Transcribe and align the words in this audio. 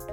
What 0.00 0.08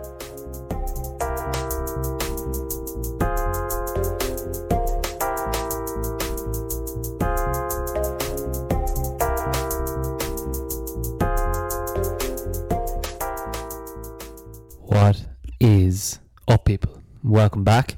is 15.62 16.20
up, 16.48 16.66
people? 16.66 17.02
Welcome 17.24 17.64
back 17.64 17.96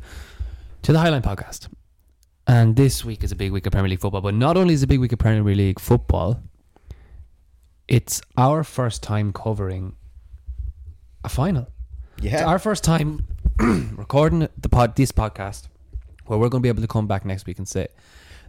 to 0.83 0.93
the 0.93 0.99
Highline 0.99 1.23
Podcast. 1.23 1.69
And 2.45 2.75
this 2.75 3.03
week 3.03 3.23
is 3.23 3.31
a 3.31 3.35
big 3.35 3.51
week 3.51 3.65
of 3.65 3.71
Premier 3.71 3.89
League 3.89 3.99
football, 3.99 4.21
but 4.21 4.35
not 4.35 4.57
only 4.57 4.75
is 4.75 4.83
it 4.83 4.85
a 4.85 4.87
big 4.87 4.99
week 4.99 5.13
of 5.13 5.19
Premier 5.19 5.55
League 5.55 5.79
football, 5.79 6.43
it's 7.87 8.21
our 8.37 8.63
first 8.63 9.01
time 9.01 9.33
covering 9.33 9.95
a 11.23 11.29
final. 11.29 11.67
It's 12.21 12.41
our 12.41 12.59
first 12.59 12.83
time 12.83 13.25
recording 13.96 14.47
the 14.57 14.69
pod, 14.69 14.96
this 14.96 15.11
podcast, 15.11 15.68
where 16.25 16.37
we're 16.37 16.50
going 16.50 16.61
to 16.61 16.64
be 16.64 16.69
able 16.69 16.82
to 16.82 16.87
come 16.87 17.07
back 17.07 17.25
next 17.25 17.45
week 17.45 17.57
and 17.57 17.68
say, 17.68 17.87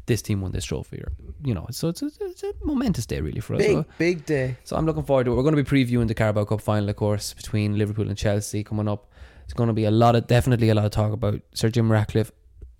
"This 0.06 0.23
team 0.23 0.41
won 0.41 0.52
this 0.52 0.65
trophy," 0.65 0.98
or 0.98 1.12
you 1.45 1.55
know. 1.55 1.66
So 1.70 1.88
it's 1.88 2.02
a, 2.02 2.10
it's 2.20 2.43
a 2.43 2.52
momentous 2.65 3.06
day, 3.06 3.20
really, 3.20 3.41
for 3.41 3.55
us. 3.55 3.59
big, 3.60 3.70
So- 3.73 3.84
big 3.98 4.27
day. 4.27 4.56
so 4.65 4.77
I'm 4.77 4.87
looking 4.87 5.05
forward 5.05 5.24
to 5.24 5.33
it. 5.33 5.37
We're 5.37 5.43
going 5.43 5.55
to 5.56 5.62
be 5.62 5.69
previewing 5.84 6.09
the 6.09 6.15
Carabao 6.15 6.45
Cup 6.45 6.60
final, 6.60 6.88
of 6.88 6.96
course, 6.96 7.33
between 7.34 7.79
Liverpool 7.79 8.09
and 8.09 8.16
Chelsea 8.19 8.65
coming 8.65 8.88
up. 8.88 9.06
It's 9.45 9.55
going 9.55 9.69
to 9.69 9.73
be 9.74 9.84
a 9.84 9.91
lot 9.91 10.15
of, 10.15 10.27
definitely 10.29 10.68
a 10.71 10.74
lot 10.74 10.84
of 10.84 10.93
talk 10.93 11.12
about 11.12 11.41
Sir 11.55 11.71
Jim 11.71 11.91
Ratcliffe. 11.91 12.30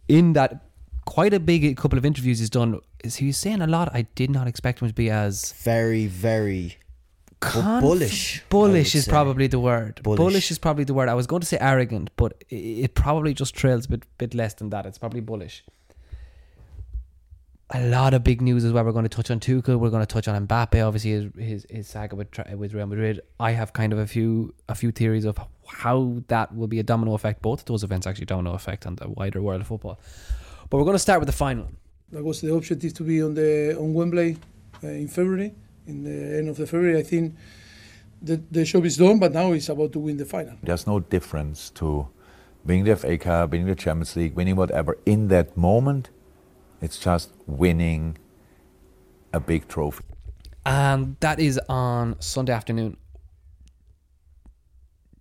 In 0.09 0.35
that, 0.35 0.65
quite 1.05 1.35
a 1.35 1.41
big 1.41 1.77
couple 1.77 1.99
of 1.99 2.05
interviews 2.07 2.38
he's 2.38 2.51
done. 2.51 2.79
Is 3.02 3.16
he 3.16 3.27
was 3.27 3.37
saying 3.38 3.61
a 3.61 3.66
lot? 3.66 3.91
I 3.93 4.02
did 4.15 4.30
not 4.30 4.47
expect 4.47 4.80
him 4.80 4.87
to 4.88 4.95
be 4.95 5.11
as 5.11 5.52
Very, 5.52 6.07
very. 6.07 6.77
Conf- 7.41 7.83
bullish, 7.83 8.43
Bullish 8.49 8.95
is 8.95 9.05
say. 9.05 9.11
probably 9.11 9.47
the 9.47 9.59
word. 9.59 10.01
Bullish. 10.03 10.19
Bullish. 10.19 10.51
is 10.51 10.59
probably 10.59 10.85
the 10.85 10.95
word. 10.95 11.09
I 11.09 11.15
was 11.15 11.27
going 11.27 11.41
to 11.41 11.47
say 11.47 11.59
arrogant, 11.61 12.11
but 12.16 12.43
it, 12.49 12.55
it 12.57 12.95
probably 12.95 13.35
just 13.35 13.55
trails 13.55 13.87
a 13.87 13.91
bit, 13.91 14.07
bit 14.19 14.35
less 14.35 14.55
than 14.55 14.71
that. 14.71 14.87
It's 14.87 14.99
probably 14.99 15.21
bullish. 15.21 15.65
A 17.73 17.87
lot 17.87 18.15
of 18.15 18.24
big 18.24 18.43
news 18.43 18.65
as 18.65 18.73
well. 18.73 18.85
We're 18.85 18.91
going 18.91 19.05
to 19.05 19.09
touch 19.09 19.30
on 19.30 19.38
Tuchel. 19.38 19.79
We're 19.79 19.91
going 19.91 20.05
to 20.05 20.13
touch 20.15 20.27
on 20.27 20.46
Mbappe. 20.46 20.85
Obviously, 20.85 21.13
his 21.13 21.27
his, 21.38 21.66
his 21.71 21.87
saga 21.88 22.16
with 22.16 22.29
with 22.57 22.74
Real 22.74 22.87
Madrid. 22.87 23.21
I 23.38 23.52
have 23.52 23.73
kind 23.73 23.93
of 23.93 24.01
a 24.01 24.07
few 24.09 24.55
a 24.68 24.74
few 24.74 24.91
theories 24.91 25.24
of 25.24 25.38
how 25.68 26.16
that 26.27 26.55
will 26.55 26.66
be 26.66 26.80
a 26.80 26.83
domino 26.83 27.15
effect. 27.15 27.43
Both 27.43 27.61
of 27.61 27.66
those 27.66 27.85
events 27.85 28.09
actually 28.09 28.27
domino 28.27 28.55
effect 28.55 28.87
on 28.87 28.96
the 28.96 29.09
wider 29.09 29.41
world 29.41 29.61
of 29.61 29.68
football. 29.68 30.01
But 30.68 30.79
we're 30.79 30.85
going 30.85 30.96
to 30.96 30.99
start 31.01 31.21
with 31.21 31.29
the 31.29 31.33
final. 31.33 31.68
That 32.11 32.24
was 32.24 32.41
the 32.41 32.52
objective 32.52 32.93
to 32.95 33.05
be 33.05 33.23
on 33.23 33.35
the 33.35 33.77
on 33.79 33.95
Wembley 33.95 34.37
uh, 34.83 34.88
in 34.88 35.07
February, 35.07 35.55
in 35.91 35.96
the 36.09 36.19
end 36.38 36.46
of 36.52 36.57
the 36.57 36.66
February. 36.66 36.99
I 36.99 37.02
think 37.13 37.24
the 38.29 38.37
the 38.57 38.65
job 38.65 38.85
is 38.91 38.96
done, 38.96 39.19
but 39.19 39.30
now 39.33 39.52
it's 39.57 39.69
about 39.69 39.93
to 39.93 39.99
win 40.07 40.16
the 40.23 40.24
final. 40.35 40.55
There's 40.63 40.87
no 40.87 40.96
difference 41.01 41.71
to 41.80 41.88
winning 42.65 42.85
the 42.85 42.96
FA 42.96 43.16
Cup, 43.19 43.51
winning 43.52 43.66
the 43.66 43.74
Champions 43.85 44.16
League, 44.16 44.35
winning 44.35 44.57
whatever. 44.57 44.93
In 45.05 45.29
that 45.29 45.57
moment, 45.57 46.11
it's 46.80 46.99
just 46.99 47.29
winning 47.46 48.18
a 49.33 49.41
big 49.41 49.63
trophy. 49.68 50.05
and 50.66 51.16
that 51.21 51.38
is 51.41 51.59
on 51.68 52.16
Sunday 52.21 52.52
afternoon. 52.52 52.96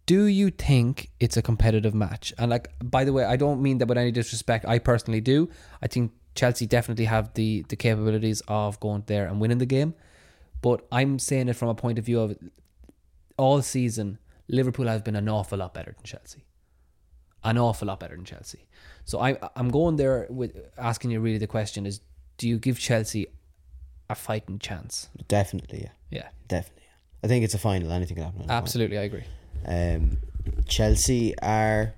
Do 0.06 0.26
you 0.26 0.50
think 0.50 1.10
it's 1.20 1.38
a 1.38 1.42
competitive 1.42 1.94
match? 1.94 2.34
And 2.40 2.50
like, 2.50 2.70
by 2.84 3.04
the 3.04 3.14
way, 3.14 3.24
I 3.26 3.36
don't 3.36 3.62
mean 3.62 3.78
that 3.78 3.88
with 3.88 3.98
any 3.98 4.12
disrespect. 4.12 4.66
I 4.66 4.80
personally 4.80 5.22
do. 5.22 5.50
I 5.84 5.88
think 5.88 6.12
Chelsea 6.34 6.66
definitely 6.66 7.06
have 7.06 7.34
the 7.36 7.64
the 7.70 7.76
capabilities 7.76 8.42
of 8.48 8.80
going 8.80 9.04
there 9.06 9.28
and 9.28 9.40
winning 9.40 9.60
the 9.60 9.68
game. 9.78 9.94
But 10.62 10.86
I'm 10.92 11.20
saying 11.20 11.48
it 11.50 11.56
from 11.56 11.70
a 11.70 11.76
point 11.76 12.00
of 12.00 12.06
view 12.06 12.20
of 12.20 12.38
all 13.38 13.62
season, 13.62 14.20
Liverpool 14.48 14.88
have 14.88 15.04
been 15.04 15.16
an 15.16 15.30
awful 15.30 15.58
lot 15.58 15.74
better 15.74 15.94
than 15.94 16.04
Chelsea. 16.04 16.46
An 17.44 17.58
awful 17.58 17.88
lot 17.88 18.00
better 18.00 18.16
than 18.16 18.26
Chelsea. 18.26 18.68
So 19.06 19.20
I 19.20 19.38
I'm 19.56 19.70
going 19.70 19.96
there 19.96 20.28
with 20.30 20.58
asking 20.78 21.12
you 21.12 21.20
really 21.22 21.38
the 21.38 21.48
question 21.48 21.86
is 21.86 22.02
do 22.38 22.48
you 22.48 22.58
give 22.58 22.80
Chelsea 22.80 23.28
a 24.10 24.16
fighting 24.16 24.60
chance? 24.60 25.10
Definitely, 25.28 25.82
yeah. 25.84 25.92
Yeah. 26.10 26.28
Definitely. 26.48 26.84
Yeah. 26.86 27.24
I 27.24 27.28
think 27.28 27.46
it's 27.46 27.54
a 27.54 27.60
final. 27.60 27.92
Anything 27.92 28.16
can 28.16 28.26
happen. 28.26 28.46
Absolutely, 28.50 28.98
I 28.98 29.04
agree. 29.04 29.26
Um, 29.66 30.18
Chelsea 30.68 31.38
are 31.40 31.94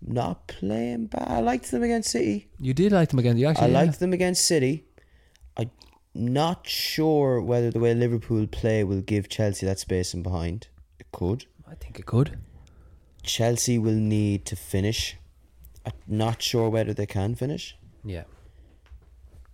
not 0.00 0.46
playing 0.48 1.06
bad. 1.06 1.28
I 1.28 1.40
liked 1.40 1.70
them 1.70 1.82
against 1.82 2.10
City. 2.10 2.48
You 2.58 2.74
did 2.74 2.92
like 2.92 3.10
them 3.10 3.18
again. 3.18 3.36
You 3.36 3.46
actually 3.46 3.66
I 3.66 3.70
yeah. 3.70 3.80
liked 3.82 4.00
them 4.00 4.12
against 4.12 4.46
City. 4.46 4.84
I'm 5.56 5.70
not 6.14 6.66
sure 6.66 7.40
whether 7.40 7.70
the 7.70 7.78
way 7.78 7.94
Liverpool 7.94 8.46
play 8.46 8.84
will 8.84 9.00
give 9.00 9.28
Chelsea 9.28 9.66
that 9.66 9.78
space 9.78 10.12
in 10.14 10.22
behind. 10.22 10.68
It 10.98 11.06
could. 11.12 11.46
I 11.70 11.74
think 11.74 11.98
it 11.98 12.06
could. 12.06 12.38
Chelsea 13.22 13.78
will 13.78 13.94
need 13.94 14.44
to 14.46 14.56
finish. 14.56 15.16
I'm 15.86 15.92
not 16.06 16.42
sure 16.42 16.68
whether 16.68 16.92
they 16.92 17.06
can 17.06 17.34
finish. 17.34 17.76
Yeah. 18.04 18.24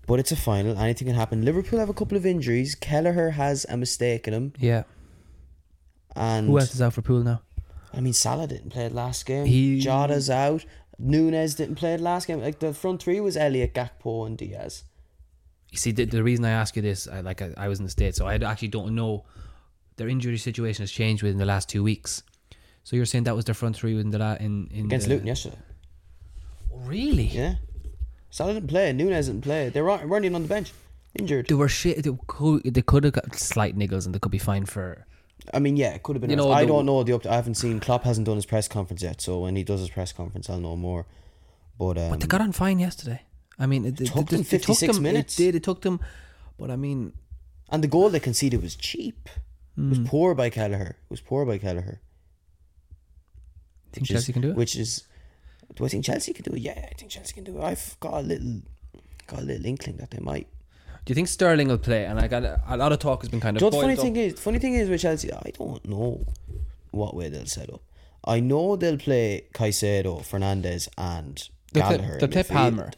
But 0.06 0.18
it's 0.20 0.32
a 0.32 0.36
final. 0.36 0.76
Anything 0.78 1.06
can 1.08 1.14
happen. 1.16 1.44
Liverpool 1.44 1.78
have 1.78 1.90
a 1.90 1.94
couple 1.94 2.16
of 2.16 2.24
injuries. 2.24 2.74
Kelleher 2.74 3.30
has 3.30 3.66
a 3.68 3.76
mistake 3.76 4.26
in 4.26 4.34
him. 4.34 4.52
Yeah. 4.58 4.84
And 6.16 6.48
Who 6.48 6.58
else 6.58 6.74
is 6.74 6.82
out 6.82 6.94
for 6.94 7.02
pool 7.02 7.22
now? 7.22 7.42
I 7.92 8.00
mean, 8.00 8.12
Salah 8.14 8.46
didn't 8.46 8.70
play 8.70 8.86
it 8.86 8.92
last 8.94 9.26
game. 9.26 9.46
He- 9.46 9.80
Jota's 9.80 10.28
out. 10.30 10.64
Nunez 10.98 11.54
didn't 11.54 11.76
play 11.76 11.94
it 11.94 12.00
last 12.00 12.26
game. 12.26 12.40
Like 12.40 12.58
the 12.58 12.74
front 12.74 13.02
three 13.02 13.20
was 13.20 13.36
Elliott, 13.36 13.72
Gakpo, 13.74 14.26
and 14.26 14.36
Diaz. 14.36 14.84
You 15.70 15.78
see, 15.78 15.92
the, 15.92 16.04
the 16.04 16.22
reason 16.22 16.44
I 16.44 16.50
ask 16.50 16.76
you 16.76 16.82
this, 16.82 17.06
I, 17.08 17.20
like 17.20 17.42
I, 17.42 17.52
I 17.56 17.68
was 17.68 17.78
in 17.78 17.84
the 17.84 17.90
states, 17.90 18.16
so 18.16 18.26
I 18.26 18.36
actually 18.36 18.68
don't 18.68 18.94
know. 18.94 19.24
Their 19.96 20.08
injury 20.08 20.38
situation 20.38 20.82
has 20.82 20.90
changed 20.90 21.22
within 21.22 21.38
the 21.38 21.44
last 21.44 21.68
two 21.68 21.82
weeks. 21.82 22.22
So 22.84 22.96
you're 22.96 23.04
saying 23.04 23.24
that 23.24 23.36
was 23.36 23.44
their 23.44 23.54
front 23.54 23.76
three 23.76 23.98
in 23.98 24.10
the 24.10 24.18
la- 24.18 24.34
in, 24.34 24.68
in 24.72 24.86
Against 24.86 25.08
the, 25.08 25.14
Luton 25.14 25.26
yesterday. 25.26 25.58
Really? 26.70 27.24
Yeah. 27.24 27.56
Salah 28.30 28.54
didn't 28.54 28.68
play. 28.68 28.92
Nunez 28.92 29.26
didn't 29.26 29.42
play. 29.42 29.68
They 29.68 29.82
were 29.82 29.96
running 30.06 30.34
on 30.34 30.42
the 30.42 30.48
bench, 30.48 30.72
injured. 31.18 31.48
They 31.48 31.54
were 31.54 31.68
shit. 31.68 32.02
They 32.02 32.16
could, 32.26 32.62
they 32.62 32.82
could 32.82 33.04
have 33.04 33.14
got 33.14 33.34
slight 33.34 33.76
niggles, 33.76 34.06
and 34.06 34.14
they 34.14 34.18
could 34.18 34.32
be 34.32 34.38
fine 34.38 34.64
for. 34.64 35.06
I 35.52 35.58
mean, 35.58 35.76
yeah, 35.76 35.94
it 35.94 36.02
could 36.02 36.16
have 36.16 36.20
been. 36.20 36.30
You 36.30 36.36
know, 36.36 36.52
I 36.52 36.64
don't 36.64 36.86
know 36.86 37.02
the. 37.02 37.14
Up- 37.14 37.26
I 37.26 37.34
haven't 37.34 37.54
seen. 37.54 37.80
Klopp 37.80 38.04
hasn't 38.04 38.26
done 38.26 38.36
his 38.36 38.46
press 38.46 38.68
conference 38.68 39.02
yet, 39.02 39.20
so 39.20 39.40
when 39.40 39.56
he 39.56 39.64
does 39.64 39.80
his 39.80 39.90
press 39.90 40.12
conference, 40.12 40.48
I'll 40.48 40.60
know 40.60 40.76
more. 40.76 41.06
But 41.78 41.98
um, 41.98 42.10
But 42.10 42.20
they 42.20 42.26
got 42.26 42.40
on 42.40 42.52
fine 42.52 42.78
yesterday. 42.78 43.22
I 43.58 43.66
mean, 43.66 43.84
it, 43.84 43.96
took 43.96 44.28
them 44.28 44.44
56 44.44 44.98
minutes. 45.00 45.38
It 45.38 45.42
did. 45.42 45.54
It 45.56 45.62
took 45.64 45.82
them. 45.82 46.00
But 46.58 46.70
I 46.70 46.76
mean, 46.76 47.12
and 47.70 47.82
the 47.82 47.88
goal 47.88 48.08
they 48.10 48.20
conceded 48.20 48.62
was 48.62 48.74
cheap. 48.76 49.28
It 49.76 49.80
Hmm. 49.80 49.90
was 49.90 49.98
poor 50.00 50.34
by 50.34 50.50
Kelleher. 50.50 50.96
It 51.04 51.10
was 51.10 51.20
poor 51.20 51.44
by 51.44 51.58
Kelleher. 51.58 52.00
think 53.92 54.02
which 54.02 54.10
Chelsea 54.10 54.30
is, 54.30 54.32
can 54.34 54.42
do 54.42 54.50
it. 54.50 54.56
Which 54.56 54.76
is, 54.76 55.04
do 55.74 55.84
I 55.84 55.88
think 55.88 56.04
Chelsea 56.04 56.32
can 56.32 56.44
do 56.44 56.52
it? 56.54 56.60
Yeah, 56.60 56.72
I 56.90 56.94
think 56.96 57.10
Chelsea 57.10 57.32
can 57.34 57.44
do 57.44 57.58
it. 57.58 57.62
I've 57.62 57.96
got 58.00 58.14
a 58.14 58.20
little, 58.20 58.60
got 59.26 59.40
a 59.40 59.42
little 59.42 59.66
inkling 59.66 59.96
that 59.96 60.10
they 60.10 60.18
might. 60.20 60.46
Do 61.04 61.12
you 61.12 61.14
think 61.14 61.28
Sterling 61.28 61.68
will 61.68 61.78
play? 61.78 62.04
And 62.04 62.20
I 62.20 62.28
got 62.28 62.44
a, 62.44 62.60
a 62.68 62.76
lot 62.76 62.92
of 62.92 62.98
talk 62.98 63.22
has 63.22 63.30
been 63.30 63.40
kind 63.40 63.56
of. 63.56 63.62
You 63.62 63.66
know 63.66 63.70
the 63.70 63.80
funny 63.80 63.94
up. 63.94 64.00
thing 64.00 64.16
is? 64.16 64.38
Funny 64.38 64.58
thing 64.58 64.74
is 64.74 64.88
with 64.90 65.00
Chelsea, 65.00 65.32
I 65.32 65.52
don't 65.56 65.84
know 65.88 66.26
what 66.90 67.14
way 67.16 67.28
they'll 67.28 67.46
set 67.46 67.70
up. 67.72 67.80
I 68.24 68.40
know 68.40 68.76
they'll 68.76 68.98
play 68.98 69.44
Caicedo, 69.54 70.22
Fernandez, 70.24 70.88
and 70.98 71.48
They'll 71.72 71.84
play- 71.86 71.96
Gallagher. 71.98 72.12
in 72.14 72.30
they'll 72.30 72.44
play. 72.44 72.54
Palmer. 72.56 72.90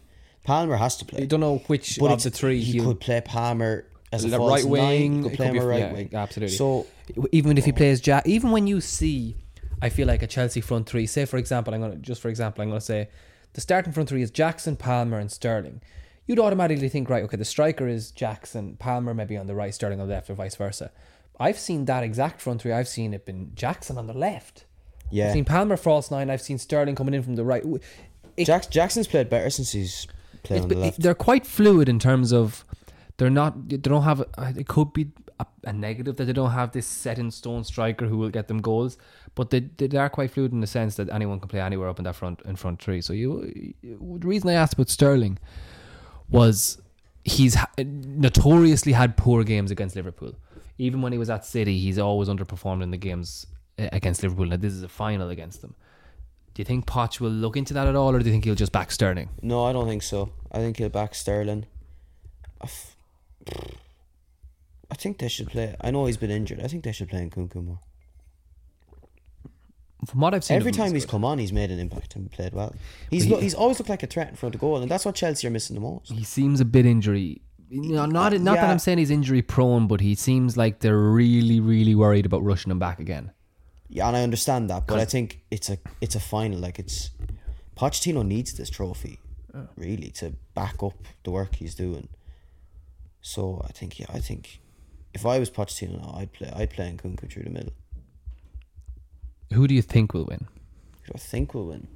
Palmer 0.45 0.77
has 0.77 0.97
to 0.99 1.05
play. 1.05 1.23
I 1.23 1.27
don't 1.27 1.41
know 1.41 1.59
which 1.67 1.99
But 1.99 2.11
of 2.13 2.23
the 2.23 2.31
three 2.31 2.61
he 2.61 2.81
could 2.81 3.01
play 3.01 3.21
Palmer 3.21 3.85
as 4.13 4.25
a 4.25 4.39
right 4.39 4.65
wing, 4.65 5.23
nine. 5.23 5.23
He 5.23 5.29
could 5.31 5.37
play 5.37 5.47
could 5.49 5.57
him 5.57 5.61
be- 5.61 5.65
a 5.65 5.67
right 5.67 5.79
yeah, 5.81 5.93
wing. 5.93 6.11
absolutely. 6.15 6.57
So 6.57 6.87
even 7.33 7.57
if 7.59 7.65
he 7.65 7.73
plays 7.73 8.01
Jack, 8.01 8.27
even 8.27 8.51
when 8.51 8.67
you 8.67 8.81
see, 8.81 9.37
I 9.83 9.89
feel 9.89 10.07
like 10.09 10.23
a 10.23 10.27
Chelsea 10.27 10.61
front 10.61 10.89
three. 10.89 11.07
Say 11.07 11.25
for 11.27 11.37
example, 11.37 11.75
I'm 11.75 11.81
gonna 11.81 11.97
just 11.97 12.21
for 12.21 12.29
example, 12.29 12.63
I'm 12.63 12.69
gonna 12.71 12.81
say 12.81 13.09
the 13.53 13.61
starting 13.61 13.93
front 13.93 14.09
three 14.09 14.23
is 14.23 14.31
Jackson, 14.31 14.77
Palmer, 14.77 15.19
and 15.19 15.31
Sterling. 15.31 15.81
You'd 16.27 16.39
automatically 16.39 16.89
think, 16.89 17.11
right, 17.11 17.25
okay, 17.25 17.37
the 17.37 17.45
striker 17.45 17.89
is 17.89 18.11
Jackson, 18.13 18.77
Palmer 18.77 19.15
maybe 19.15 19.37
on 19.37 19.47
the 19.49 19.55
right, 19.55 19.75
Sterling 19.75 20.01
on 20.01 20.07
the 20.09 20.15
left, 20.15 20.31
or 20.31 20.35
vice 20.35 20.55
versa. 20.55 20.93
I've 21.41 21.59
seen 21.59 21.87
that 21.87 22.03
exact 22.05 22.41
front 22.41 22.63
three. 22.63 22.73
I've 22.73 22.87
seen 22.89 23.13
it 23.15 23.25
been 23.27 23.53
Jackson 23.55 23.99
on 23.99 24.07
the 24.07 24.13
left. 24.13 24.65
yeah, 25.11 25.29
I've 25.29 25.33
seen 25.33 25.45
Palmer 25.45 25.77
false 25.77 26.11
nine. 26.11 26.31
I've 26.31 26.43
seen 26.43 26.59
Sterling 26.59 26.95
coming 26.95 27.15
in 27.15 27.23
from 27.23 27.37
the 27.37 27.45
right. 27.45 27.65
It- 28.37 28.45
Jack, 28.45 28.71
Jackson's 28.71 29.07
played 29.09 29.29
better 29.29 29.51
since 29.51 29.73
he's 29.73 30.07
it's 30.45 30.63
on 30.63 30.69
the 30.69 30.75
left. 30.77 31.01
they're 31.01 31.15
quite 31.15 31.47
fluid 31.47 31.89
in 31.89 31.99
terms 31.99 32.33
of 32.33 32.65
they're 33.17 33.31
not 33.31 33.69
they 33.69 33.77
don't 33.77 34.03
have 34.03 34.25
it 34.39 34.69
could 34.69 34.93
be 34.93 35.09
a, 35.39 35.47
a 35.65 35.73
negative 35.73 36.17
that 36.17 36.25
they 36.25 36.33
don't 36.33 36.53
have 36.53 36.73
this 36.73 36.87
set 36.87 37.19
in 37.19 37.31
stone 37.31 37.65
striker 37.65 38.07
who 38.07 38.17
will 38.17 38.31
get 38.31 38.49
them 38.49 38.61
goals 38.61 38.97
but 39.35 39.51
they, 39.51 39.61
they 39.61 39.97
are 39.97 40.09
quite 40.09 40.31
fluid 40.31 40.53
in 40.53 40.61
the 40.61 40.67
sense 40.67 40.97
that 40.97 41.09
anyone 41.11 41.39
can 41.41 41.49
play 41.49 41.61
anywhere 41.61 41.89
up 41.89 41.99
in 41.99 42.05
that 42.05 42.17
front 42.17 42.41
in 42.45 42.57
front 42.57 42.83
three. 42.83 43.01
So 43.01 43.13
you 43.13 43.75
the 43.83 44.27
reason 44.27 44.51
I 44.51 44.55
asked 44.55 44.75
about 44.75 44.89
Sterling 44.89 45.39
was 46.29 46.81
he's 47.25 47.57
notoriously 47.79 48.93
had 48.93 49.17
poor 49.17 49.45
games 49.45 49.71
against 49.71 49.97
Liverpool. 49.97 50.35
Even 50.79 51.03
when 51.03 51.13
he 51.13 51.19
was 51.19 51.31
at 51.31 51.45
City 51.45 51.79
he's 51.79 51.99
always 51.99 52.29
underperformed 52.29 52.83
in 52.83 52.91
the 52.91 52.97
games 52.97 53.47
uh, 53.79 53.89
against 53.93 54.23
Liverpool. 54.23 54.47
Now 54.47 54.57
this 54.57 54.73
is 54.73 54.83
a 54.83 54.89
final 54.89 55.31
against 55.31 55.63
them 55.63 55.75
do 56.55 56.61
you 56.61 56.65
think 56.65 56.87
Poch 56.87 57.21
will 57.21 57.31
look 57.31 57.57
into 57.57 57.73
that 57.75 57.87
at 57.87 57.95
all 57.97 58.15
or 58.15 58.19
do 58.19 58.25
you 58.27 58.33
think 58.33 58.45
he'll 58.45 58.55
just 58.55 58.73
back 58.73 58.91
Sterling 58.91 59.29
No, 59.43 59.65
I 59.65 59.73
don't 59.73 59.87
think 59.87 60.03
so. 60.03 60.31
I 60.53 60.59
think 60.59 60.77
he'll 60.79 60.89
back 60.89 61.15
Sterling. 61.15 61.67
I, 62.61 62.65
f- 62.65 62.97
I 64.91 64.95
think 64.97 65.19
they 65.19 65.29
should 65.29 65.49
play. 65.49 65.77
I 65.81 65.91
know 65.91 66.07
he's 66.07 66.17
been 66.17 66.31
injured. 66.31 66.61
I 66.61 66.67
think 66.67 66.85
they 66.85 66.93
should 66.93 67.09
play 67.09 67.21
Nkunku 67.29 67.65
more. 67.65 67.79
from 70.07 70.21
what 70.21 70.35
I've 70.35 70.43
seen, 70.45 70.57
Every 70.57 70.73
time 70.73 70.93
he's 70.95 71.05
good. 71.05 71.11
come 71.13 71.25
on, 71.25 71.39
he's 71.39 71.53
made 71.53 71.71
an 71.71 71.79
impact 71.79 72.17
and 72.17 72.31
played 72.31 72.53
well. 72.55 72.75
He's 73.11 73.27
Well, 73.27 73.37
lo- 73.37 73.41
he's 73.43 73.55
always 73.55 73.79
looked 73.79 73.91
like 73.91 74.03
a 74.03 74.07
threat 74.07 74.29
in 74.29 74.35
front 74.37 74.55
of 74.55 74.61
goal, 74.61 74.79
and 74.79 74.91
that's 74.91 75.05
what 75.05 75.15
Chelsea 75.15 75.47
are 75.47 75.51
missing 75.51 75.75
the 75.75 75.81
most. 75.81 76.11
he 76.11 76.25
seems 76.25 76.61
a 76.61 76.65
bit 76.65 76.87
injury. 76.87 77.43
You 77.69 77.93
know, 77.93 78.07
not 78.07 78.33
not 78.41 78.57
that 78.57 78.69
I'm 78.69 78.81
saying 78.81 78.99
he's 78.99 79.11
injury 79.13 79.43
prone, 79.43 79.87
but 79.87 80.01
he 80.01 80.17
seems 80.17 80.57
like 80.57 80.81
they're 80.81 80.99
really, 80.99 81.61
really 81.61 81.95
worried 81.95 82.27
about 82.27 82.43
rushing 82.43 82.73
him 82.73 82.81
back 82.81 82.99
again. 82.99 83.31
Yeah, 83.93 84.07
and 84.07 84.17
I 84.17 84.23
understand 84.23 84.71
that, 84.71 84.87
but 84.87 85.01
I 85.01 85.05
think 85.05 85.41
it's 85.51 85.69
a 85.69 85.79
it's 86.01 86.15
a 86.15 86.21
final. 86.21 86.61
Like 86.61 86.79
it's 86.79 87.11
Pochettino 87.77 88.25
needs 88.25 88.53
this 88.53 88.71
trophy, 88.71 89.19
really, 89.77 90.11
to 90.11 90.35
back 90.55 90.81
up 90.83 90.95
the 91.25 91.33
work 91.33 91.57
he's 91.57 91.75
doing. 91.75 92.09
So 93.21 93.61
I 93.69 93.73
think 93.73 93.99
yeah, 93.99 94.07
I 94.09 94.21
think 94.21 94.61
if 95.13 95.27
I 95.27 95.41
was 95.41 95.51
Pochettino 95.51 96.01
now, 96.01 96.15
I'd 96.17 96.33
play 96.33 96.53
I'd 96.55 96.71
play 96.71 96.93
Nkunku 96.93 97.31
through 97.31 97.43
the 97.43 97.51
middle. 97.51 97.73
Who 99.53 99.67
do 99.67 99.75
you 99.75 99.83
think 99.83 100.15
will 100.15 100.25
win? 100.25 100.47
Who 101.03 101.07
do 101.09 101.13
I 101.17 101.19
think 101.19 101.53
will 101.53 101.67
win? 101.67 101.89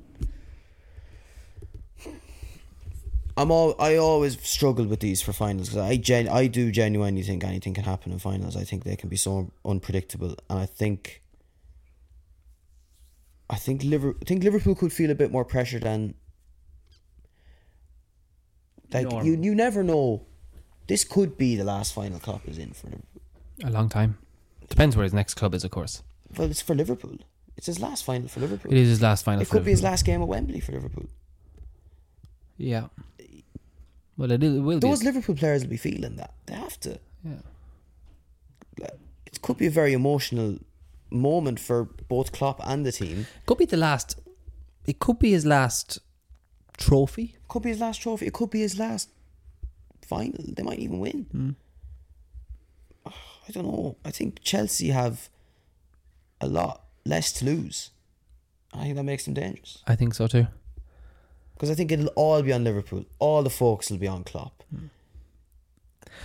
I'm 3.36 3.52
all 3.52 3.76
I 3.78 3.96
always 3.96 4.40
struggle 4.42 4.84
with 4.84 4.98
these 4.98 5.22
for 5.22 5.32
finals 5.32 5.68
because 5.68 5.82
I 5.82 5.96
gen 5.96 6.28
I 6.28 6.48
do 6.48 6.72
genuinely 6.72 7.22
think 7.22 7.44
anything 7.44 7.74
can 7.74 7.84
happen 7.84 8.10
in 8.10 8.18
finals. 8.18 8.56
I 8.56 8.64
think 8.64 8.82
they 8.82 8.96
can 8.96 9.08
be 9.08 9.16
so 9.16 9.52
unpredictable, 9.64 10.36
and 10.50 10.58
I 10.58 10.66
think 10.66 11.22
I 13.50 13.56
think 13.56 13.82
Liverpool 13.82 14.18
I 14.22 14.24
think 14.24 14.42
Liverpool 14.42 14.74
could 14.74 14.92
feel 14.92 15.10
a 15.10 15.14
bit 15.14 15.30
more 15.30 15.44
pressure 15.44 15.78
than 15.78 16.14
like 18.92 19.08
Normal. 19.08 19.26
you 19.26 19.38
you 19.40 19.54
never 19.54 19.82
know. 19.82 20.26
This 20.86 21.04
could 21.04 21.36
be 21.36 21.56
the 21.56 21.64
last 21.64 21.94
final 21.94 22.18
Klopp 22.18 22.46
is 22.46 22.58
in 22.58 22.72
for 22.72 22.86
Liverpool. 22.88 23.22
A 23.64 23.70
long 23.70 23.88
time. 23.88 24.18
Depends 24.68 24.96
where 24.96 25.04
his 25.04 25.14
next 25.14 25.34
club 25.34 25.54
is, 25.54 25.64
of 25.64 25.70
course. 25.70 26.02
Well, 26.36 26.50
it's 26.50 26.60
for 26.60 26.74
Liverpool. 26.74 27.18
It's 27.56 27.66
his 27.66 27.80
last 27.80 28.04
final 28.04 28.28
for 28.28 28.40
Liverpool. 28.40 28.72
It 28.72 28.78
is 28.78 28.88
his 28.88 29.02
last 29.02 29.24
final. 29.24 29.42
It 29.42 29.46
for 29.46 29.52
could 29.52 29.64
be 29.64 29.70
his 29.70 29.82
last 29.82 30.04
game 30.04 30.20
at 30.20 30.28
Wembley 30.28 30.60
for 30.60 30.72
Liverpool. 30.72 31.06
Yeah. 32.56 32.88
Well, 34.16 34.30
it, 34.30 34.42
is, 34.42 34.56
it 34.56 34.60
will 34.60 34.78
Those 34.78 35.00
be. 35.00 35.06
Liverpool 35.06 35.36
players 35.36 35.62
will 35.62 35.70
be 35.70 35.76
feeling 35.76 36.16
that. 36.16 36.34
They 36.46 36.54
have 36.54 36.78
to. 36.80 36.98
Yeah. 37.24 38.90
It 39.26 39.42
could 39.42 39.56
be 39.56 39.66
a 39.66 39.70
very 39.70 39.92
emotional 39.92 40.58
moment 41.14 41.60
for 41.60 41.84
both 41.84 42.32
Klopp 42.32 42.60
and 42.64 42.84
the 42.84 42.92
team. 42.92 43.26
Could 43.46 43.58
be 43.58 43.64
the 43.64 43.76
last. 43.76 44.18
It 44.86 44.98
could 44.98 45.18
be 45.18 45.30
his 45.30 45.46
last 45.46 46.00
trophy. 46.76 47.36
Could 47.48 47.62
be 47.62 47.70
his 47.70 47.80
last 47.80 48.02
trophy. 48.02 48.26
It 48.26 48.32
could 48.32 48.50
be 48.50 48.60
his 48.60 48.78
last 48.78 49.08
final. 50.06 50.44
They 50.46 50.62
might 50.62 50.78
even 50.78 50.98
win. 50.98 51.26
Hmm. 51.30 51.50
I 53.06 53.52
don't 53.52 53.64
know. 53.64 53.96
I 54.04 54.10
think 54.10 54.40
Chelsea 54.42 54.88
have 54.88 55.28
a 56.40 56.46
lot 56.46 56.84
less 57.04 57.32
to 57.34 57.44
lose. 57.44 57.90
I 58.72 58.84
think 58.84 58.96
that 58.96 59.04
makes 59.04 59.24
them 59.24 59.34
dangerous. 59.34 59.82
I 59.86 59.94
think 59.94 60.14
so 60.14 60.26
too. 60.26 60.46
Because 61.54 61.70
I 61.70 61.74
think 61.74 61.92
it'll 61.92 62.08
all 62.08 62.42
be 62.42 62.52
on 62.52 62.64
Liverpool. 62.64 63.04
All 63.18 63.42
the 63.42 63.50
focus 63.50 63.90
will 63.90 63.98
be 63.98 64.08
on 64.08 64.24
Klopp. 64.24 64.62
Hmm. 64.70 64.86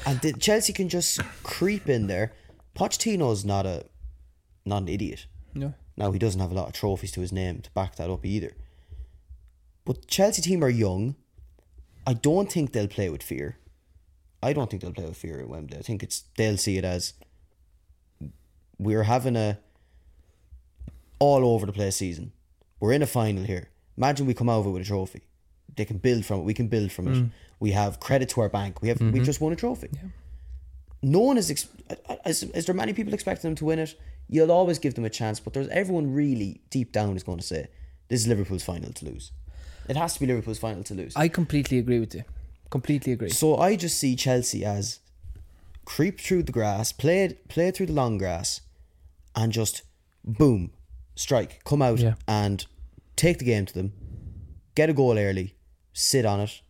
And 0.05 0.21
the, 0.21 0.33
Chelsea 0.33 0.73
can 0.73 0.89
just 0.89 1.21
creep 1.43 1.89
in 1.89 2.07
there. 2.07 2.33
Pochettino's 2.75 3.43
not 3.43 3.65
a 3.65 3.85
not 4.69 4.83
an 4.83 4.87
idiot. 4.87 5.25
No. 5.53 5.73
Now 5.97 6.11
he 6.11 6.19
doesn't 6.19 6.39
have 6.39 6.51
a 6.51 6.55
lot 6.55 6.67
of 6.67 6.73
trophies 6.73 7.11
to 7.11 7.21
his 7.21 7.31
name 7.31 7.61
to 7.61 7.71
back 7.71 7.95
that 7.95 8.09
up 8.09 8.25
either. 8.25 8.53
But 9.83 10.07
Chelsea 10.07 10.41
team 10.41 10.63
are 10.63 10.69
young. 10.69 11.15
I 12.07 12.13
don't 12.13 12.51
think 12.51 12.71
they'll 12.71 12.87
play 12.87 13.09
with 13.09 13.23
fear. 13.23 13.57
I 14.41 14.53
don't 14.53 14.69
think 14.69 14.81
they'll 14.81 14.93
play 14.93 15.05
with 15.05 15.17
fear 15.17 15.39
at 15.39 15.49
Wembley. 15.49 15.77
I 15.77 15.81
think 15.81 16.01
it's 16.01 16.23
they'll 16.37 16.57
see 16.57 16.77
it 16.77 16.85
as 16.85 17.13
we're 18.77 19.03
having 19.03 19.35
a 19.35 19.59
all 21.19 21.45
over 21.45 21.65
the 21.65 21.73
place 21.73 21.97
season. 21.97 22.31
We're 22.79 22.93
in 22.93 23.01
a 23.01 23.07
final 23.07 23.43
here. 23.43 23.69
Imagine 23.97 24.25
we 24.25 24.33
come 24.33 24.49
out 24.49 24.59
of 24.59 24.67
it 24.67 24.69
with 24.69 24.83
a 24.83 24.85
trophy. 24.85 25.23
They 25.75 25.83
can 25.85 25.97
build 25.97 26.25
from 26.25 26.39
it. 26.39 26.43
We 26.43 26.53
can 26.53 26.67
build 26.67 26.91
from 26.91 27.07
it. 27.09 27.15
Mm. 27.15 27.31
We 27.59 27.71
have 27.71 27.99
credit 27.99 28.29
to 28.29 28.41
our 28.41 28.49
bank. 28.49 28.81
We 28.81 28.87
have 28.87 29.01
we 29.01 29.07
mm-hmm. 29.07 29.23
just 29.23 29.41
won 29.41 29.51
a 29.51 29.57
trophy. 29.57 29.89
No 31.01 31.19
one 31.19 31.37
is. 31.37 31.51
Ex- 31.51 31.67
is, 32.25 32.43
is 32.43 32.65
there 32.65 32.75
many 32.75 32.93
people 32.93 33.13
expecting 33.13 33.49
them 33.49 33.55
to 33.55 33.65
win 33.65 33.79
it? 33.79 33.99
You'll 34.29 34.51
always 34.51 34.77
give 34.77 34.93
them 34.93 35.05
a 35.05 35.09
chance, 35.09 35.39
but 35.39 35.53
there's 35.53 35.67
everyone 35.69 36.13
really 36.13 36.61
deep 36.69 36.91
down 36.91 37.15
is 37.15 37.23
going 37.23 37.39
to 37.39 37.45
say 37.45 37.67
this 38.07 38.21
is 38.21 38.27
Liverpool's 38.27 38.63
final 38.63 38.93
to 38.93 39.05
lose. 39.05 39.31
It 39.87 39.95
has 39.95 40.13
to 40.13 40.19
be 40.19 40.27
Liverpool's 40.27 40.59
final 40.59 40.83
to 40.83 40.93
lose. 40.93 41.13
I 41.15 41.27
completely 41.27 41.79
agree 41.79 41.99
with 41.99 42.13
you. 42.13 42.23
Completely 42.69 43.11
agree. 43.11 43.29
So 43.29 43.57
I 43.57 43.75
just 43.75 43.97
see 43.97 44.15
Chelsea 44.15 44.63
as 44.63 44.99
creep 45.85 46.21
through 46.21 46.43
the 46.43 46.51
grass, 46.51 46.91
play 46.91 47.23
it, 47.23 47.47
play 47.47 47.69
it 47.69 47.77
through 47.77 47.87
the 47.87 47.93
long 47.93 48.19
grass, 48.19 48.61
and 49.35 49.51
just 49.51 49.81
boom, 50.23 50.71
strike, 51.15 51.63
come 51.63 51.81
out 51.81 51.99
Yeah. 51.99 52.13
and 52.27 52.63
take 53.15 53.39
the 53.39 53.45
game 53.45 53.65
to 53.65 53.73
them, 53.73 53.93
get 54.75 54.89
a 54.89 54.93
goal 54.93 55.17
early, 55.17 55.55
sit 55.93 56.25
on 56.25 56.39
it, 56.41 56.61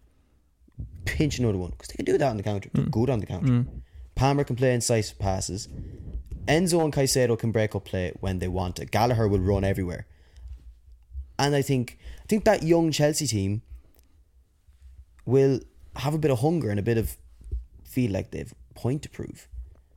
pinch 1.03 1.39
another 1.39 1.57
one 1.57 1.71
because 1.71 1.89
they 1.89 1.95
can 1.95 2.05
do 2.05 2.17
that 2.17 2.29
on 2.29 2.37
the 2.37 2.43
counter. 2.43 2.69
They're 2.73 2.85
mm. 2.85 2.91
good 2.91 3.09
on 3.09 3.19
the 3.19 3.25
counter. 3.25 3.47
Mm. 3.47 3.67
Palmer 4.15 4.43
can 4.43 4.55
play 4.55 4.73
incisive 4.73 5.19
passes. 5.19 5.67
Enzo 6.49 6.83
and 6.83 6.91
Caicedo 6.91 7.37
can 7.37 7.51
break 7.51 7.75
up 7.75 7.85
play 7.85 8.11
when 8.19 8.39
they 8.39 8.47
want 8.47 8.79
it. 8.79 8.89
Gallagher 8.89 9.27
will 9.27 9.39
run 9.39 9.63
everywhere. 9.63 10.07
And 11.37 11.55
I 11.55 11.61
think 11.61 11.97
I 12.23 12.25
think 12.27 12.43
that 12.45 12.63
young 12.63 12.91
Chelsea 12.91 13.27
team 13.27 13.61
will 15.25 15.59
have 15.95 16.13
a 16.13 16.17
bit 16.17 16.31
of 16.31 16.39
hunger 16.39 16.71
and 16.71 16.79
a 16.79 16.83
bit 16.83 16.97
of 16.97 17.17
feel 17.83 18.11
like 18.11 18.31
they've 18.31 18.53
point 18.75 19.03
to 19.03 19.09
prove. 19.09 19.47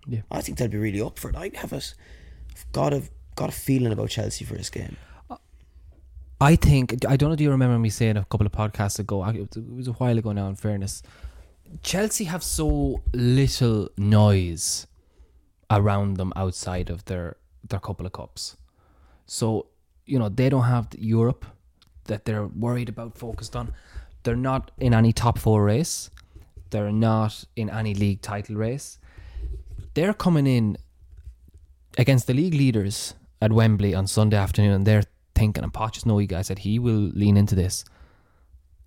Yeah. 0.07 0.21
I 0.31 0.43
think 0.43 0.59
they'll 0.59 0.69
be 0.69 0.79
really 0.79 1.01
up 1.01 1.19
for 1.19 1.31
it. 1.31 1.37
I 1.37 1.51
have 1.55 1.73
a, 1.73 1.77
I've 1.77 2.73
got 2.73 2.93
a 2.93 3.03
got 3.35 3.49
a 3.49 3.53
feeling 3.53 3.93
about 3.93 4.11
Chelsea 4.11 4.45
for 4.45 4.55
this 4.55 4.69
game. 4.69 4.97
Uh, 5.31 5.37
I 6.41 6.57
think 6.57 7.07
I 7.07 7.17
don't 7.17 7.31
know. 7.31 7.37
Do 7.37 7.45
you 7.45 7.51
remember 7.51 7.79
me 7.79 7.89
saying 7.89 8.17
a 8.17 8.25
couple 8.25 8.47
of 8.47 8.53
podcasts 8.53 8.99
ago? 8.99 9.25
It 9.25 9.57
was 9.75 9.89
a 9.89 9.93
while 9.93 10.19
ago 10.19 10.33
now. 10.33 10.49
In 10.49 10.57
fairness, 10.57 11.03
Chelsea 11.83 12.25
have 12.25 12.43
so 12.43 13.03
little 13.15 13.89
noise 13.97 14.87
around 15.73 16.17
them 16.17 16.33
outside 16.37 16.91
of 16.91 17.05
their 17.07 17.37
their 17.69 17.81
couple 17.81 18.07
of 18.07 18.13
cups. 18.13 18.57
So 19.27 19.67
you 20.07 20.19
know 20.19 20.29
they 20.29 20.49
don't 20.49 20.65
have 20.65 20.89
Europe 20.99 21.47
that 22.05 22.25
they're 22.25 22.47
worried 22.47 22.89
about, 22.89 23.17
focused 23.17 23.57
on. 23.57 23.75
They're 24.23 24.37
not 24.37 24.71
in 24.79 24.95
any 24.95 25.13
top 25.13 25.39
four 25.39 25.65
race. 25.65 26.11
They're 26.71 26.93
not 26.93 27.45
in 27.57 27.71
any 27.71 27.95
league 27.95 28.23
title 28.23 28.57
race. 28.57 28.99
They're 29.95 30.15
coming 30.15 30.47
in 30.47 30.79
against 31.99 32.27
the 32.27 32.35
league 32.35 32.55
leaders 32.55 33.15
at 33.41 33.53
Wembley 33.53 33.95
on 33.95 34.07
Sunday 34.07 34.37
afternoon, 34.37 34.73
and 34.73 34.87
they're 34.87 35.05
thinking, 35.35 35.65
and 35.65 35.73
Poch 35.73 36.07
know 36.07 36.19
you 36.19 36.27
guys 36.27 36.47
said 36.47 36.61
he 36.61 36.79
will 36.79 37.11
lean 37.15 37.37
into 37.37 37.55
this. 37.55 37.85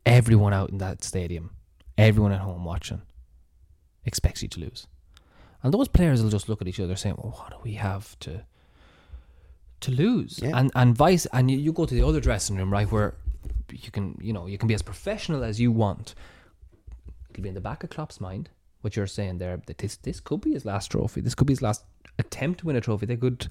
Everyone 0.06 0.54
out 0.54 0.70
in 0.70 0.78
that 0.80 1.04
stadium, 1.04 1.52
everyone 1.98 2.32
at 2.32 2.42
home 2.42 2.64
watching, 2.64 3.02
expects 4.06 4.42
you 4.42 4.48
to 4.50 4.60
lose, 4.60 4.88
and 5.66 5.74
those 5.74 5.88
players 5.88 6.22
will 6.22 6.30
just 6.30 6.48
look 6.48 6.62
at 6.62 6.68
each 6.68 6.80
other 6.80 6.96
saying, 6.96 7.16
"Well, 7.18 7.32
what 7.32 7.50
do 7.50 7.58
we 7.64 7.74
have 7.74 8.18
to 8.20 8.46
to 9.82 9.92
lose?" 9.92 10.40
Yeah. 10.42 10.52
And 10.54 10.72
and 10.76 10.96
vice, 10.96 11.26
and 11.34 11.50
you, 11.50 11.58
you 11.58 11.74
go 11.74 11.88
to 11.88 11.94
the 11.96 12.04
other 12.04 12.22
dressing 12.22 12.56
room, 12.56 12.72
right, 12.72 12.90
where 12.92 13.16
you 13.72 13.90
can, 13.90 14.16
you 14.22 14.32
know, 14.32 14.46
you 14.46 14.60
can 14.60 14.68
be 14.68 14.76
as 14.76 14.84
professional 14.84 15.44
as 15.44 15.60
you 15.60 15.72
want. 15.72 16.14
It'll 17.32 17.42
be 17.42 17.50
in 17.50 17.56
the 17.56 17.62
back 17.62 17.84
of 17.84 17.90
Klopp's 17.90 18.22
mind 18.22 18.50
what 18.82 18.96
you're 18.96 19.08
saying 19.08 19.40
there 19.40 19.60
that 19.66 19.80
this 19.80 19.96
this 19.96 20.20
could 20.20 20.42
be 20.42 20.54
his 20.54 20.66
last 20.66 20.92
trophy. 20.92 21.20
This 21.20 21.34
could 21.34 21.48
be 21.48 21.54
his 21.54 21.64
last 21.64 21.84
attempt 22.20 22.60
to 22.60 22.68
win 22.68 22.76
a 22.76 22.82
trophy. 22.82 23.08
They 23.08 23.18
could 23.18 23.48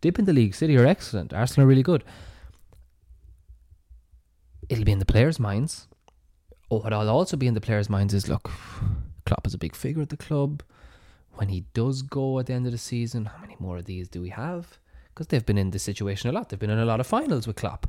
dip 0.00 0.18
in 0.18 0.24
the 0.24 0.32
league. 0.32 0.56
City 0.56 0.76
are 0.76 0.86
excellent. 0.86 1.32
Arsenal 1.32 1.66
are 1.66 1.68
really 1.68 1.84
good. 1.84 2.02
It'll 4.68 4.84
be 4.84 4.90
in 4.90 4.98
the 4.98 5.06
players' 5.06 5.38
minds. 5.38 5.86
Oh, 6.68 6.80
what'll 6.80 7.08
also 7.08 7.36
be 7.36 7.46
in 7.46 7.54
the 7.54 7.60
players' 7.60 7.88
minds 7.88 8.12
is 8.12 8.28
look, 8.28 8.50
Klopp 9.24 9.46
is 9.46 9.54
a 9.54 9.58
big 9.58 9.76
figure 9.76 10.02
at 10.02 10.08
the 10.08 10.16
club. 10.16 10.64
When 11.38 11.50
he 11.50 11.66
does 11.72 12.02
go 12.02 12.40
at 12.40 12.46
the 12.46 12.52
end 12.54 12.66
of 12.66 12.72
the 12.72 12.78
season, 12.78 13.26
how 13.26 13.40
many 13.40 13.54
more 13.60 13.78
of 13.78 13.84
these 13.84 14.08
do 14.08 14.20
we 14.20 14.30
have? 14.30 14.76
Because 15.14 15.28
they've 15.28 15.46
been 15.46 15.56
in 15.56 15.70
this 15.70 15.84
situation 15.84 16.28
a 16.28 16.32
lot. 16.32 16.48
They've 16.48 16.58
been 16.58 16.68
in 16.68 16.80
a 16.80 16.84
lot 16.84 16.98
of 16.98 17.06
finals 17.06 17.46
with 17.46 17.54
Klopp. 17.54 17.86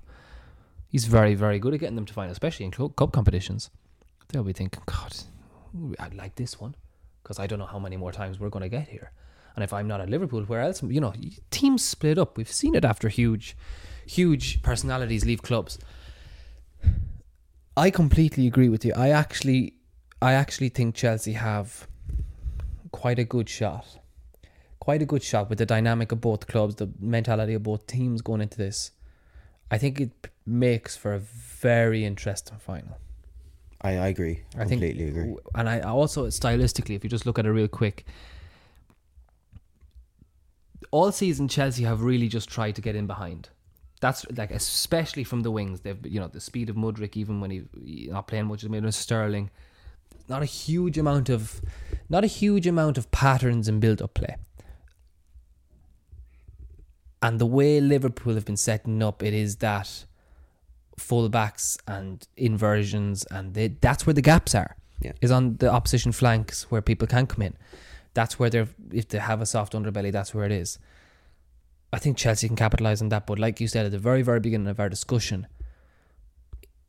He's 0.87 1.05
very, 1.05 1.33
very 1.33 1.57
good 1.57 1.73
at 1.73 1.79
getting 1.79 1.95
them 1.95 2.05
to 2.05 2.13
finals, 2.13 2.33
especially 2.33 2.65
in 2.65 2.71
cup 2.71 3.11
competitions. 3.11 3.71
They'll 4.27 4.43
be 4.43 4.53
thinking, 4.53 4.83
God, 4.85 5.15
I'd 5.99 6.13
like 6.13 6.35
this 6.35 6.61
one 6.61 6.75
because 7.23 7.39
I 7.39 7.47
don't 7.47 7.57
know 7.57 7.65
how 7.65 7.79
many 7.79 7.97
more 7.97 8.11
times 8.11 8.39
we're 8.39 8.49
going 8.49 8.61
to 8.61 8.69
get 8.69 8.87
here. 8.87 9.11
And 9.55 9.63
if 9.63 9.73
I'm 9.73 9.87
not 9.87 9.99
at 9.99 10.11
Liverpool, 10.11 10.43
where 10.43 10.61
else? 10.61 10.83
You 10.83 11.01
know, 11.01 11.15
teams 11.49 11.83
split 11.83 12.19
up. 12.19 12.37
We've 12.37 12.51
seen 12.51 12.75
it 12.75 12.85
after 12.85 13.09
huge, 13.09 13.57
huge 14.05 14.61
personalities 14.61 15.25
leave 15.25 15.41
clubs. 15.41 15.79
I 17.75 17.89
completely 17.89 18.45
agree 18.45 18.69
with 18.69 18.85
you. 18.85 18.93
I 18.95 19.09
actually, 19.09 19.73
I 20.21 20.33
actually 20.33 20.69
think 20.69 20.93
Chelsea 20.93 21.33
have 21.33 21.87
quite 22.91 23.19
a 23.19 23.24
good 23.24 23.50
shot. 23.50 24.00
Quite 24.79 25.01
a 25.01 25.05
good 25.05 25.24
shot 25.24 25.50
with 25.50 25.58
the 25.58 25.65
dynamic 25.65 26.12
of 26.12 26.22
both 26.22 26.48
clubs, 26.48 26.75
the 26.75 26.89
mentality 27.00 27.53
of 27.53 27.63
both 27.63 27.86
teams 27.86 28.22
going 28.22 28.41
into 28.41 28.58
this. 28.58 28.91
I 29.72 29.77
think 29.77 30.00
it 30.00 30.29
makes 30.46 30.96
for 30.96 31.13
a 31.13 31.19
very 31.19 32.05
interesting 32.05 32.58
final. 32.58 32.98
I, 33.81 33.91
I 33.91 34.08
agree. 34.08 34.43
I 34.55 34.62
I 34.62 34.65
think, 34.65 34.81
completely 34.81 35.08
agree. 35.10 35.36
and 35.55 35.69
I 35.69 35.81
also 35.81 36.27
stylistically, 36.27 36.96
if 36.96 37.03
you 37.03 37.10
just 37.10 37.25
look 37.25 37.39
at 37.39 37.46
it 37.46 37.51
real 37.51 37.67
quick, 37.67 38.05
all 40.91 41.12
season 41.12 41.48
Chelsea 41.48 41.84
have 41.84 42.01
really 42.01 42.27
just 42.27 42.50
tried 42.50 42.75
to 42.75 42.81
get 42.81 42.96
in 42.96 43.08
behind. 43.08 43.50
That's 44.01 44.25
like 44.36 44.51
especially 44.51 45.24
from 45.24 45.41
the 45.41 45.51
wings. 45.51 45.81
They've 45.81 46.05
you 46.05 46.19
know 46.19 46.27
the 46.27 46.39
speed 46.39 46.69
of 46.69 46.75
Mudryk, 46.75 47.17
even 47.17 47.41
when 47.41 47.51
he, 47.51 47.63
he 47.84 48.08
not 48.10 48.27
playing 48.27 48.46
much, 48.46 48.63
made 48.63 48.84
with 48.84 48.96
Sterling. 48.96 49.50
Not 50.29 50.43
a 50.43 50.45
huge 50.45 50.98
amount 50.98 51.27
of, 51.29 51.59
not 52.07 52.24
a 52.24 52.27
huge 52.27 52.67
amount 52.67 52.98
of 52.98 53.09
patterns 53.12 53.67
in 53.67 53.79
build-up 53.79 54.13
play. 54.13 54.36
And 57.21 57.39
the 57.39 57.45
way 57.45 57.81
Liverpool 57.81 58.36
have 58.36 58.45
been 58.45 58.55
setting 58.55 59.03
up, 59.03 59.24
it 59.24 59.33
is 59.33 59.57
that 59.57 60.05
fullbacks 60.98 61.77
and 61.88 62.25
inversions, 62.38 63.25
and 63.25 63.53
they, 63.55 63.69
that's 63.69 64.05
where 64.05 64.13
the 64.13 64.21
gaps 64.21 64.53
are. 64.53 64.75
Yeah. 65.01 65.13
Is 65.21 65.31
on 65.31 65.55
the 65.57 65.71
opposition 65.71 66.12
flanks 66.12 66.69
where 66.69 66.81
people 66.81 67.07
can 67.07 67.25
come 67.25 67.41
in. 67.41 67.55
That's 68.13 68.38
where 68.38 68.50
they're 68.50 68.67
if 68.91 69.07
they 69.07 69.17
have 69.17 69.41
a 69.41 69.45
soft 69.45 69.74
underbelly, 69.74 70.12
that's 70.12 70.33
where 70.36 70.45
it 70.45 70.51
is. 70.51 70.77
I 71.93 72.00
think 72.00 72.17
Chelsea 72.17 72.48
can 72.48 72.55
capitalise 72.55 73.01
on 73.01 73.09
that, 73.09 73.25
but 73.25 73.39
like 73.39 73.62
you 73.62 73.67
said 73.67 73.86
at 73.86 73.91
the 73.91 73.98
very, 73.98 74.21
very 74.21 74.39
beginning 74.39 74.67
of 74.67 74.79
our 74.79 74.89
discussion, 74.89 75.48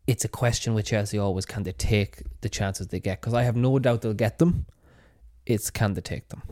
it's 0.06 0.24
a 0.24 0.28
question 0.28 0.74
with 0.74 0.86
Chelsea 0.86 1.18
always 1.18 1.46
can 1.46 1.62
they 1.62 1.72
take 1.72 2.22
the 2.40 2.48
chances 2.48 2.88
they 2.88 3.00
get? 3.00 3.20
Because 3.20 3.34
I 3.34 3.42
have 3.42 3.56
no 3.56 3.78
doubt 3.78 4.02
they'll 4.02 4.14
get 4.14 4.38
them. 4.38 4.66
It's 5.46 5.70
can 5.70 5.94
they 5.94 6.00
take 6.00 6.28
them? 6.28 6.42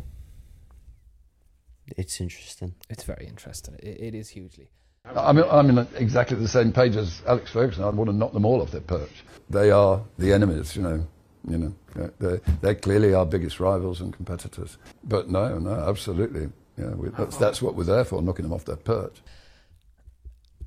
It's 1.97 2.21
interesting. 2.21 2.75
It's 2.91 3.05
very 3.05 3.27
interesting. 3.27 3.75
It, 3.83 4.01
it 4.01 4.15
is 4.15 4.29
hugely. 4.29 4.69
I 5.17 5.33
mean, 5.33 5.45
I'm 5.51 5.71
in 5.71 5.87
exactly 5.97 6.37
the 6.37 6.49
same 6.49 6.71
page 6.73 6.97
as 6.97 7.23
Alex 7.27 7.51
Ferguson. 7.51 7.85
I'd 7.85 7.95
want 7.95 8.11
to 8.11 8.17
knock 8.17 8.33
them 8.33 8.45
all 8.45 8.61
off 8.61 8.71
their 8.73 8.83
perch. 8.83 9.25
They 9.49 9.71
are 9.71 10.03
the 10.19 10.33
enemies, 10.33 10.77
you 10.77 10.83
know. 10.83 11.07
You 11.49 11.59
know, 11.59 11.75
they're- 11.95 12.13
they're, 12.19 12.41
they're 12.61 12.75
clearly 12.75 13.15
our 13.15 13.25
biggest 13.25 13.59
rivals 13.59 14.03
and 14.03 14.13
competitors. 14.13 14.77
But 15.05 15.31
no, 15.31 15.59
no, 15.59 15.71
absolutely. 15.71 16.49
Yeah, 16.77 16.91
we, 16.91 17.09
that's, 17.11 17.37
that's 17.39 17.63
what 17.63 17.75
we're 17.75 17.85
there 17.85 18.05
for, 18.05 18.21
knocking 18.21 18.43
them 18.43 18.53
off 18.53 18.67
their 18.67 18.77
perch. 18.77 19.23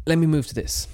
Let 0.08 0.18
me 0.18 0.26
move 0.26 0.48
to 0.48 0.56
this. 0.56 0.88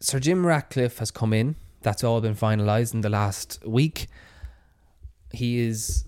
Sir 0.00 0.20
Jim 0.20 0.46
Ratcliffe 0.46 0.98
has 0.98 1.10
come 1.10 1.32
in. 1.32 1.56
That's 1.82 2.04
all 2.04 2.20
been 2.20 2.34
finalised 2.34 2.94
in 2.94 3.00
the 3.00 3.08
last 3.08 3.64
week. 3.64 4.06
He 5.32 5.58
is 5.58 6.04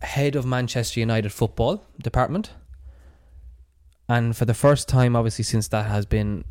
head 0.00 0.36
of 0.36 0.46
Manchester 0.46 1.00
United 1.00 1.32
football 1.32 1.84
department. 2.00 2.52
And 4.08 4.36
for 4.36 4.44
the 4.44 4.54
first 4.54 4.88
time, 4.88 5.14
obviously, 5.14 5.44
since 5.44 5.68
that 5.68 5.86
has 5.86 6.06
been 6.06 6.44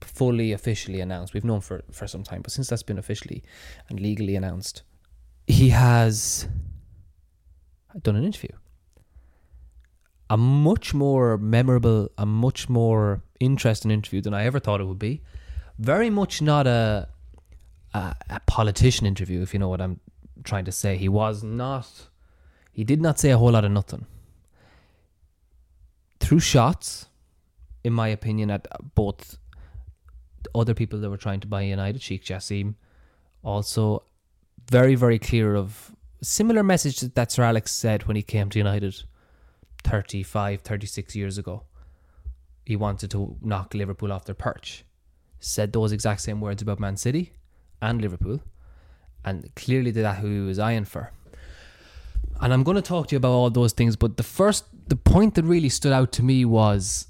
fully 0.00 0.52
officially 0.52 1.00
announced, 1.00 1.34
we've 1.34 1.44
known 1.44 1.60
for, 1.60 1.84
for 1.92 2.06
some 2.06 2.24
time, 2.24 2.42
but 2.42 2.52
since 2.52 2.68
that's 2.68 2.82
been 2.82 2.98
officially 2.98 3.42
and 3.88 4.00
legally 4.00 4.34
announced, 4.34 4.82
he 5.46 5.68
has 5.68 6.48
done 8.02 8.16
an 8.16 8.24
interview 8.24 8.50
a 10.30 10.36
much 10.36 10.94
more 10.94 11.36
memorable, 11.38 12.10
a 12.16 12.26
much 12.26 12.68
more 12.68 13.22
interesting 13.40 13.90
interview 13.90 14.20
than 14.20 14.34
I 14.34 14.44
ever 14.44 14.58
thought 14.58 14.80
it 14.80 14.84
would 14.84 14.98
be. 14.98 15.22
Very 15.78 16.10
much 16.10 16.40
not 16.40 16.66
a 16.66 17.08
a, 17.94 18.14
a 18.28 18.40
politician 18.46 19.06
interview, 19.06 19.40
if 19.40 19.54
you 19.54 19.60
know 19.60 19.68
what 19.68 19.80
I'm 19.80 20.00
trying 20.42 20.64
to 20.66 20.72
say. 20.72 20.96
He 20.96 21.08
was 21.08 21.42
not. 21.42 22.08
He 22.72 22.84
did 22.84 23.00
not 23.00 23.18
say 23.18 23.30
a 23.30 23.38
whole 23.38 23.52
lot 23.52 23.64
of 23.64 23.70
nothing. 23.70 24.06
Through 26.18 26.40
shots, 26.40 27.06
in 27.84 27.92
my 27.92 28.08
opinion, 28.08 28.50
at 28.50 28.66
both 28.94 29.38
other 30.54 30.74
people 30.74 30.98
that 31.00 31.10
were 31.10 31.16
trying 31.16 31.40
to 31.40 31.46
buy 31.46 31.62
United, 31.62 32.02
Sheikh 32.02 32.24
Jassim, 32.24 32.74
also 33.42 34.02
very, 34.70 34.94
very 34.94 35.18
clear 35.18 35.54
of 35.54 35.94
similar 36.22 36.62
message 36.62 37.00
that 37.00 37.30
Sir 37.30 37.44
Alex 37.44 37.70
said 37.72 38.04
when 38.04 38.16
he 38.16 38.22
came 38.22 38.48
to 38.50 38.58
United 38.58 39.02
35, 39.84 40.62
36 40.62 41.14
years 41.14 41.38
ago. 41.38 41.64
He 42.64 42.76
wanted 42.76 43.10
to 43.10 43.36
knock 43.42 43.74
Liverpool 43.74 44.10
off 44.10 44.24
their 44.24 44.34
perch. 44.34 44.84
Said 45.44 45.72
those 45.72 45.92
exact 45.92 46.22
same 46.22 46.40
words 46.40 46.62
about 46.62 46.80
Man 46.80 46.96
City 46.96 47.32
and 47.82 48.00
Liverpool. 48.00 48.40
And 49.24 49.54
clearly 49.54 49.90
that 49.90 50.18
who 50.18 50.28
he 50.28 50.40
was 50.40 50.58
eyeing 50.58 50.84
for. 50.86 51.12
And 52.40 52.52
I'm 52.52 52.62
going 52.62 52.76
to 52.76 52.82
talk 52.82 53.08
to 53.08 53.14
you 53.14 53.18
about 53.18 53.32
all 53.32 53.50
those 53.50 53.72
things, 53.72 53.94
but 53.94 54.16
the 54.16 54.22
first, 54.22 54.64
the 54.88 54.96
point 54.96 55.34
that 55.34 55.44
really 55.44 55.68
stood 55.68 55.92
out 55.92 56.12
to 56.12 56.22
me 56.22 56.44
was, 56.44 57.06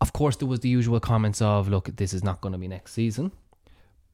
of 0.00 0.12
course, 0.12 0.36
there 0.36 0.48
was 0.48 0.60
the 0.60 0.68
usual 0.68 1.00
comments 1.00 1.40
of, 1.42 1.68
look, 1.68 1.96
this 1.96 2.12
is 2.12 2.22
not 2.22 2.40
going 2.40 2.52
to 2.52 2.58
be 2.58 2.68
next 2.68 2.92
season. 2.92 3.32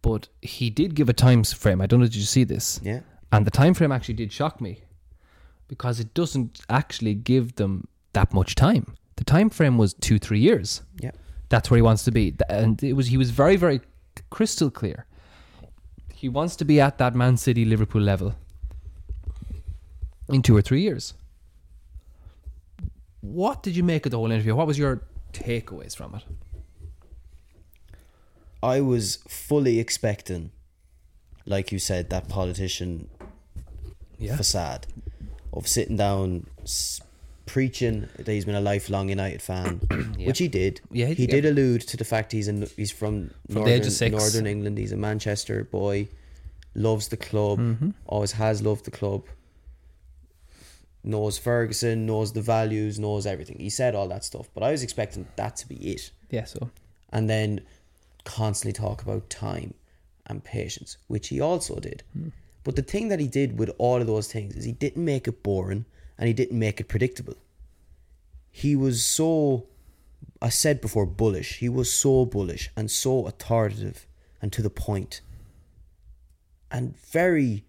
But 0.01 0.29
he 0.41 0.71
did 0.71 0.95
give 0.95 1.09
a 1.09 1.13
time 1.13 1.43
frame. 1.45 1.81
I 1.81 1.87
don't 1.87 2.01
know, 2.01 2.07
did 2.07 2.15
you 2.17 2.23
see 2.23 2.45
this? 2.45 2.81
Yeah. 2.83 3.01
And 3.33 3.45
the 3.47 3.51
time 3.51 3.75
frame 3.75 3.93
actually 3.93 4.15
did 4.15 4.33
shock 4.33 4.61
me 4.61 4.83
because 5.67 6.01
it 6.01 6.15
doesn't 6.15 6.61
actually 6.71 7.15
give 7.15 7.57
them 7.57 7.89
that 8.13 8.33
much 8.33 8.55
time. 8.55 8.95
The 9.17 9.25
time 9.25 9.51
frame 9.51 9.77
was 9.77 9.95
two, 9.95 10.19
three 10.19 10.39
years. 10.39 10.83
Yeah. 11.01 11.11
That's 11.49 11.71
where 11.71 11.77
he 11.79 11.83
wants 11.83 12.05
to 12.05 12.11
be, 12.11 12.35
and 12.49 12.83
it 12.83 12.93
was 12.93 13.07
he 13.09 13.17
was 13.17 13.31
very, 13.31 13.57
very 13.57 13.81
crystal 14.31 14.71
clear. 14.71 15.07
He 16.15 16.29
wants 16.29 16.57
to 16.57 16.65
be 16.65 16.81
at 16.81 16.99
that 16.99 17.15
Man 17.15 17.37
City, 17.37 17.65
Liverpool 17.65 18.03
level 18.03 18.35
in 20.29 20.43
two 20.43 20.57
or 20.57 20.61
three 20.63 20.83
years. 20.83 21.15
What 23.21 23.63
did 23.63 23.77
you 23.77 23.83
make 23.83 24.05
of 24.07 24.11
the 24.13 24.19
whole 24.19 24.31
interview? 24.31 24.55
What 24.55 24.67
was 24.67 24.79
your 24.79 25.03
takeaways 25.33 25.97
from 25.97 26.15
it? 26.17 26.23
I 28.63 28.81
was 28.81 29.17
fully 29.29 29.79
expecting, 29.79 30.51
like 31.47 31.73
you 31.73 31.79
said, 31.79 32.11
that 32.11 32.29
politician 32.29 33.09
Yeah. 34.19 34.37
facade 34.37 34.87
of 35.53 35.67
sitting 35.69 35.97
down, 35.97 36.47
preaching 37.49 38.09
that 38.17 38.29
he's 38.29 38.45
been 38.45 38.55
a 38.55 38.61
lifelong 38.61 39.09
United 39.09 39.43
fan, 39.43 39.81
which 40.29 40.39
he 40.39 40.49
did. 40.49 40.81
Yeah, 40.93 41.07
he 41.07 41.15
he 41.15 41.27
did. 41.27 41.45
allude 41.45 41.81
to 41.89 41.97
the 41.97 42.05
fact 42.05 42.33
he's 42.33 42.47
in, 42.49 42.69
he's 42.77 42.93
from, 42.93 43.31
From 43.51 43.65
northern, 43.65 44.11
northern 44.13 44.47
England. 44.47 44.79
He's 44.79 44.93
a 44.93 44.97
Manchester 44.97 45.65
boy, 45.65 46.09
loves 46.75 47.09
the 47.09 47.17
club, 47.17 47.59
Mm-hmm. 47.59 47.91
always 48.07 48.33
has 48.33 48.63
loved 48.63 48.85
the 48.85 48.91
club. 48.93 49.23
Knows 51.05 51.39
Ferguson, 51.39 52.07
knows 52.07 52.33
the 52.33 52.43
values, 52.43 52.99
knows 52.99 53.25
everything. 53.27 53.59
He 53.59 53.71
said 53.71 53.95
all 53.95 54.09
that 54.09 54.25
stuff, 54.25 54.49
but 54.53 54.63
I 54.63 54.71
was 54.73 54.83
expecting 54.83 55.27
that 55.37 55.57
to 55.57 55.69
be 55.69 55.77
it 55.93 56.11
Yeah. 56.31 56.45
So 56.45 56.71
and 57.11 57.31
then 57.31 57.61
constantly 58.25 58.75
talk 58.75 59.01
about 59.03 59.31
time 59.31 59.73
and 60.27 60.45
patience, 60.45 60.99
which 61.07 61.29
he 61.29 61.41
also 61.41 61.77
did. 61.81 62.03
But 62.65 62.77
the 62.77 62.83
thing 62.83 63.09
that 63.09 63.21
he 63.21 63.29
did 63.29 63.59
with 63.59 63.71
all 63.79 63.99
of 64.01 64.07
those 64.07 64.31
things 64.31 64.55
is 64.57 64.65
he 64.65 64.73
didn't 64.73 65.03
make 65.05 65.27
it 65.27 65.43
boring 65.43 65.87
and 66.19 66.27
he 66.27 66.35
didn't 66.35 66.59
make 66.59 66.81
it 66.81 66.89
predictable. 66.89 67.37
He 68.51 68.75
was 68.75 69.05
so, 69.05 69.67
I 70.43 70.49
said 70.49 70.81
before, 70.81 71.07
bullish. 71.07 71.59
He 71.59 71.69
was 71.69 71.93
so 71.93 72.27
bullish 72.27 72.71
and 72.77 72.91
so 72.91 73.27
authoritative 73.27 74.07
and 74.43 74.53
to 74.53 74.63
the 74.63 74.71
point 74.71 75.21
and 76.71 76.97
very 76.99 77.65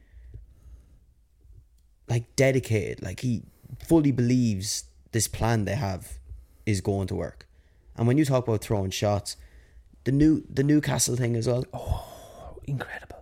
like 2.07 2.35
dedicated. 2.35 3.03
Like 3.03 3.19
he 3.19 3.43
fully 3.85 4.11
believes 4.11 4.85
this 5.11 5.27
plan 5.27 5.65
they 5.65 5.75
have 5.75 6.17
is 6.65 6.81
going 6.81 7.07
to 7.07 7.15
work. 7.15 7.47
And 7.95 8.07
when 8.07 8.17
you 8.17 8.25
talk 8.25 8.47
about 8.47 8.61
throwing 8.61 8.91
shots, 8.91 9.35
the 10.05 10.11
new 10.11 10.43
the 10.49 10.63
Newcastle 10.63 11.15
thing 11.15 11.35
as 11.35 11.47
well. 11.47 11.65
Oh 11.73 12.59
incredible. 12.65 13.18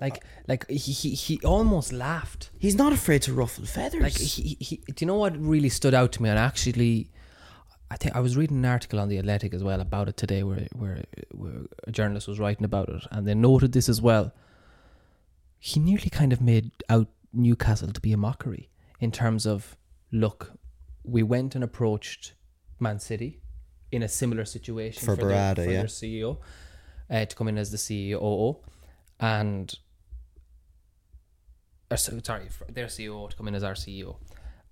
Like, 0.00 0.24
like 0.48 0.68
he, 0.68 0.92
he, 0.92 1.10
he 1.10 1.40
almost 1.44 1.92
laughed. 1.92 2.50
He's 2.58 2.74
not 2.74 2.92
afraid 2.92 3.22
to 3.22 3.32
ruffle 3.32 3.64
feathers. 3.64 4.02
Like 4.02 4.18
he, 4.18 4.56
he, 4.60 4.76
do 4.76 4.94
you 4.98 5.06
know 5.06 5.16
what 5.16 5.36
really 5.38 5.68
stood 5.68 5.94
out 5.94 6.12
to 6.12 6.22
me? 6.22 6.28
And 6.28 6.38
actually, 6.38 7.10
I 7.90 7.96
think 7.96 8.16
I 8.16 8.20
was 8.20 8.36
reading 8.36 8.56
an 8.56 8.64
article 8.64 8.98
on 8.98 9.08
the 9.08 9.18
Athletic 9.18 9.54
as 9.54 9.62
well 9.62 9.80
about 9.80 10.08
it 10.08 10.16
today, 10.16 10.42
where 10.42 10.66
where, 10.72 11.04
where 11.30 11.62
a 11.86 11.92
journalist 11.92 12.26
was 12.26 12.40
writing 12.40 12.64
about 12.64 12.88
it, 12.88 13.02
and 13.12 13.26
they 13.26 13.34
noted 13.34 13.72
this 13.72 13.88
as 13.88 14.02
well. 14.02 14.32
He 15.58 15.80
nearly 15.80 16.10
kind 16.10 16.32
of 16.32 16.40
made 16.40 16.72
out 16.88 17.08
Newcastle 17.32 17.92
to 17.92 18.00
be 18.00 18.12
a 18.12 18.16
mockery 18.16 18.68
in 19.00 19.10
terms 19.12 19.46
of, 19.46 19.76
look, 20.12 20.52
we 21.04 21.22
went 21.22 21.54
and 21.54 21.62
approached 21.62 22.34
Man 22.80 22.98
City 22.98 23.40
in 23.92 24.02
a 24.02 24.08
similar 24.08 24.44
situation 24.44 25.04
For 25.04 25.14
their, 25.14 25.26
Berrada, 25.26 25.64
for 25.64 25.70
yeah. 25.70 25.78
their 25.78 25.84
CEO 25.84 26.38
uh, 27.10 27.24
to 27.24 27.36
come 27.36 27.48
in 27.48 27.58
as 27.58 27.70
the 27.70 27.76
CEO, 27.76 28.58
and 29.20 29.78
or 31.90 31.96
so, 31.96 32.18
sorry, 32.22 32.48
their 32.68 32.86
CEO 32.86 33.28
to 33.28 33.36
come 33.36 33.48
in 33.48 33.54
as 33.54 33.62
our 33.62 33.74
CEO, 33.74 34.16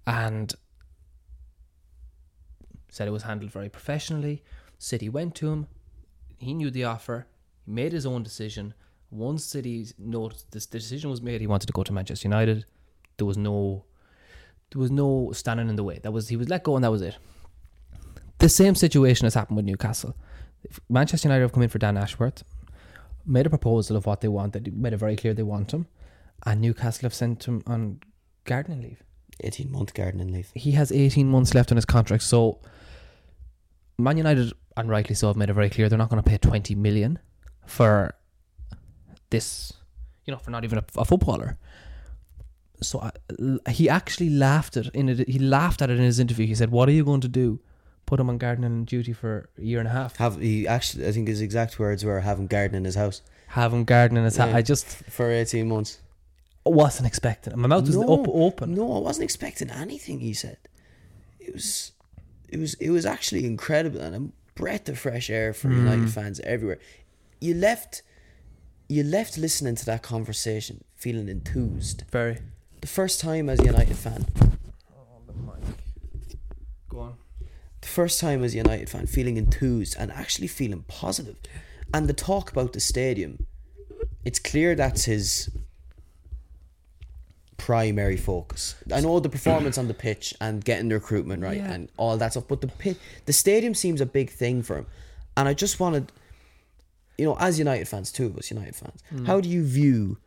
and 0.06 0.54
said 2.88 3.08
it 3.08 3.12
was 3.12 3.22
handled 3.22 3.50
very 3.50 3.68
professionally. 3.68 4.42
City 4.78 5.08
went 5.08 5.34
to 5.36 5.50
him. 5.50 5.66
He 6.38 6.54
knew 6.54 6.70
the 6.70 6.84
offer. 6.84 7.26
He 7.64 7.72
made 7.72 7.92
his 7.92 8.04
own 8.04 8.22
decision. 8.22 8.74
Once 9.10 9.44
City 9.44 9.86
noticed 9.98 10.50
this 10.50 10.66
decision 10.66 11.10
was 11.10 11.22
made, 11.22 11.40
he 11.40 11.46
wanted 11.46 11.66
to 11.66 11.72
go 11.72 11.82
to 11.82 11.92
Manchester 11.92 12.26
United. 12.26 12.64
There 13.16 13.26
was 13.26 13.36
no, 13.36 13.84
there 14.70 14.80
was 14.80 14.90
no 14.90 15.32
standing 15.32 15.68
in 15.68 15.76
the 15.76 15.84
way. 15.84 16.00
That 16.02 16.12
was 16.12 16.28
he 16.28 16.36
was 16.36 16.48
let 16.48 16.64
go, 16.64 16.76
and 16.76 16.84
that 16.84 16.90
was 16.90 17.02
it. 17.02 17.16
The 18.38 18.48
same 18.48 18.74
situation 18.74 19.26
has 19.26 19.34
happened 19.34 19.56
with 19.56 19.66
Newcastle. 19.66 20.16
Manchester 20.88 21.28
United 21.28 21.42
have 21.42 21.52
come 21.52 21.62
in 21.62 21.68
for 21.68 21.78
Dan 21.78 21.96
Ashworth, 21.96 22.42
made 23.24 23.46
a 23.46 23.50
proposal 23.50 23.96
of 23.96 24.06
what 24.06 24.20
they 24.20 24.28
want. 24.28 24.52
They 24.52 24.70
made 24.70 24.92
it 24.92 24.96
very 24.96 25.16
clear 25.16 25.34
they 25.34 25.42
want 25.42 25.72
him, 25.72 25.86
and 26.44 26.60
Newcastle 26.60 27.06
have 27.06 27.14
sent 27.14 27.44
him 27.44 27.62
on 27.66 28.00
gardening 28.44 28.82
leave. 28.82 29.02
18 29.40 29.72
month 29.72 29.94
gardening 29.94 30.32
leave. 30.32 30.50
he 30.54 30.72
has 30.72 30.92
18 30.92 31.26
months 31.28 31.54
left 31.54 31.72
on 31.72 31.76
his 31.76 31.84
contract. 31.84 32.22
So 32.22 32.60
Man 33.98 34.16
United, 34.16 34.52
and 34.76 34.88
rightly 34.88 35.14
so, 35.14 35.28
have 35.28 35.36
made 35.36 35.50
it 35.50 35.54
very 35.54 35.70
clear 35.70 35.88
they're 35.88 35.98
not 35.98 36.08
going 36.10 36.22
to 36.22 36.28
pay 36.28 36.38
20 36.38 36.74
million 36.74 37.18
for 37.66 38.14
this, 39.30 39.72
you 40.24 40.32
know, 40.32 40.38
for 40.38 40.50
not 40.50 40.64
even 40.64 40.78
a, 40.78 40.84
a 40.96 41.04
footballer. 41.04 41.58
So 42.82 42.98
uh, 42.98 43.10
I, 43.66 43.70
he 43.70 43.88
actually 43.88 44.30
laughed 44.30 44.76
at 44.76 44.86
in 44.94 45.08
it. 45.08 45.28
He 45.28 45.38
laughed 45.38 45.82
at 45.82 45.90
it 45.90 45.98
in 45.98 46.04
his 46.04 46.18
interview. 46.18 46.46
He 46.46 46.54
said, 46.54 46.70
"What 46.70 46.88
are 46.88 46.92
you 46.92 47.04
going 47.04 47.20
to 47.20 47.28
do? 47.28 47.60
Put 48.06 48.18
him 48.18 48.28
on 48.28 48.38
gardening 48.38 48.84
duty 48.84 49.12
for 49.12 49.48
a 49.56 49.62
year 49.62 49.78
and 49.78 49.86
a 49.86 49.92
half? 49.92 50.16
Have 50.16 50.40
he 50.40 50.66
actually? 50.66 51.06
I 51.06 51.12
think 51.12 51.28
his 51.28 51.40
exact 51.40 51.78
words 51.78 52.04
were 52.04 52.20
"Have 52.20 52.38
him 52.40 52.48
gardening 52.48 52.80
in 52.80 52.84
his 52.84 52.96
house 52.96 53.22
Have 53.48 53.72
him 53.72 53.84
gardening 53.84 54.22
in 54.22 54.24
his 54.24 54.36
Yeah. 54.36 54.56
I 54.56 54.62
just 54.62 54.86
for 54.88 55.30
18 55.30 55.68
months. 55.68 56.00
Wasn't 56.70 57.06
expecting. 57.06 57.52
it. 57.52 57.56
My 57.56 57.68
mouth 57.68 57.86
was 57.86 57.96
No, 57.96 58.14
up 58.14 58.28
open. 58.28 58.74
No, 58.74 58.96
I 58.96 59.00
wasn't 59.00 59.24
expecting 59.24 59.70
anything. 59.70 60.20
He 60.20 60.32
said, 60.32 60.58
it 61.40 61.52
was, 61.52 61.92
it 62.48 62.58
was, 62.58 62.74
it 62.74 62.90
was 62.90 63.04
actually 63.04 63.44
incredible 63.44 64.00
and 64.00 64.14
a 64.14 64.32
breath 64.54 64.88
of 64.88 64.98
fresh 64.98 65.28
air 65.30 65.52
for 65.52 65.68
hmm. 65.68 65.78
United 65.86 66.10
fans 66.10 66.40
everywhere. 66.40 66.78
You 67.40 67.54
left, 67.54 68.02
you 68.88 69.02
left 69.02 69.36
listening 69.38 69.74
to 69.76 69.84
that 69.86 70.02
conversation 70.02 70.84
feeling 70.94 71.28
enthused. 71.28 72.04
Very. 72.10 72.38
The 72.80 72.86
first 72.86 73.20
time 73.20 73.48
as 73.48 73.60
a 73.60 73.64
United 73.64 73.96
fan, 73.96 74.26
oh, 74.40 75.54
Go 76.88 77.00
on. 77.00 77.14
the 77.80 77.88
first 77.88 78.20
time 78.20 78.44
as 78.44 78.54
a 78.54 78.58
United 78.58 78.88
fan 78.88 79.06
feeling 79.06 79.36
enthused 79.36 79.96
and 79.98 80.12
actually 80.12 80.48
feeling 80.48 80.84
positive. 80.86 81.36
And 81.94 82.08
the 82.08 82.12
talk 82.12 82.50
about 82.50 82.72
the 82.72 82.80
stadium, 82.80 83.46
it's 84.24 84.38
clear 84.38 84.74
that's 84.74 85.04
his 85.04 85.50
primary 87.66 88.16
focus. 88.16 88.74
I 88.92 89.00
know 89.00 89.20
the 89.20 89.28
performance 89.28 89.78
on 89.78 89.86
the 89.86 89.94
pitch 89.94 90.34
and 90.40 90.64
getting 90.64 90.88
the 90.88 90.96
recruitment 90.96 91.44
right 91.44 91.58
Yeah. 91.58 91.72
and 91.72 91.88
all 91.96 92.16
that 92.16 92.32
stuff, 92.32 92.48
but 92.48 92.60
the 92.60 92.66
pit, 92.66 92.96
the 93.26 93.32
stadium 93.32 93.72
seems 93.72 94.00
a 94.00 94.06
big 94.06 94.30
thing 94.30 94.62
for 94.62 94.78
him. 94.78 94.86
And 95.36 95.48
I 95.48 95.54
just 95.54 95.78
wanted, 95.78 96.10
you 97.16 97.24
know, 97.24 97.36
as 97.38 97.60
United 97.60 97.86
fans, 97.86 98.10
two 98.10 98.26
of 98.26 98.36
us 98.36 98.50
United 98.50 98.74
fans, 98.74 99.00
hmm. 99.08 99.26
how 99.26 99.40
do 99.40 99.48
you 99.48 99.64
view 99.64 100.18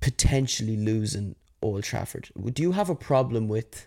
potentially 0.00 0.76
losing 0.76 1.36
Old 1.62 1.84
Trafford? 1.84 2.30
Do 2.52 2.62
you 2.62 2.72
have 2.72 2.90
a 2.90 2.96
problem 2.96 3.46
with, 3.46 3.86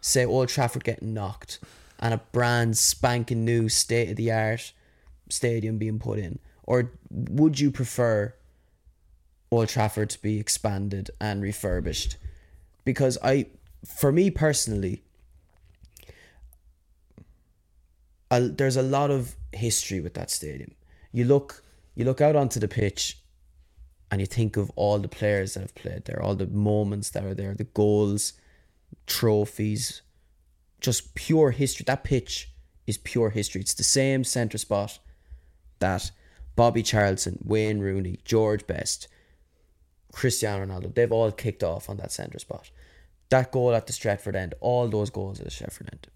say, 0.00 0.24
Old 0.24 0.48
Trafford 0.48 0.84
getting 0.84 1.12
knocked 1.12 1.58
and 1.98 2.14
a 2.14 2.18
brand 2.32 2.78
spanking 2.78 3.44
new 3.44 3.68
state 3.68 4.08
of 4.08 4.16
the 4.16 4.32
art 4.32 4.72
stadium 5.28 5.76
being 5.76 5.98
put 5.98 6.18
in? 6.18 6.38
Or 6.62 6.92
would 7.10 7.60
you 7.60 7.70
prefer 7.70 8.32
Old 9.50 9.68
Trafford 9.68 10.10
to 10.10 10.22
be 10.22 10.38
expanded 10.38 11.10
and 11.20 11.42
refurbished? 11.42 12.16
Because 12.84 13.18
I, 13.22 13.46
for 13.84 14.12
me 14.12 14.30
personally, 14.30 15.02
there's 18.30 18.76
a 18.76 18.82
lot 18.82 19.10
of 19.10 19.34
history 19.52 20.00
with 20.00 20.14
that 20.14 20.30
stadium. 20.30 20.72
You 21.12 21.24
look, 21.24 21.64
you 21.94 22.04
look 22.04 22.20
out 22.20 22.36
onto 22.36 22.60
the 22.60 22.68
pitch, 22.68 23.18
and 24.10 24.20
you 24.20 24.26
think 24.26 24.56
of 24.56 24.70
all 24.74 24.98
the 24.98 25.08
players 25.08 25.54
that 25.54 25.60
have 25.60 25.74
played 25.74 26.04
there, 26.04 26.20
all 26.22 26.34
the 26.34 26.46
moments 26.46 27.10
that 27.10 27.24
are 27.24 27.34
there, 27.34 27.54
the 27.54 27.64
goals, 27.64 28.32
trophies, 29.06 30.02
just 30.80 31.14
pure 31.14 31.52
history. 31.52 31.84
That 31.86 32.02
pitch 32.02 32.50
is 32.86 32.98
pure 32.98 33.30
history. 33.30 33.60
It's 33.60 33.74
the 33.74 33.84
same 33.84 34.24
centre 34.24 34.58
spot 34.58 34.98
that 35.78 36.10
Bobby 36.56 36.82
Charlton, 36.82 37.38
Wayne 37.44 37.78
Rooney, 37.78 38.18
George 38.24 38.66
Best, 38.66 39.06
Cristiano 40.12 40.64
Ronaldo, 40.64 40.94
they've 40.94 41.12
all 41.12 41.30
kicked 41.32 41.62
off 41.62 41.88
on 41.88 41.96
that 41.98 42.12
centre 42.12 42.38
spot. 42.38 42.70
That 43.28 43.52
goal 43.52 43.74
at 43.74 43.86
the 43.86 43.92
Stretford 43.92 44.34
end, 44.34 44.54
all 44.60 44.88
those 44.88 45.10
goals 45.10 45.38
at 45.38 45.46
the 45.46 45.50
Stretford 45.50 45.92
end. 45.92 46.08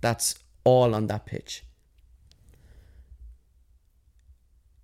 That's 0.00 0.34
all 0.64 0.94
on 0.94 1.06
that 1.06 1.26
pitch. 1.26 1.64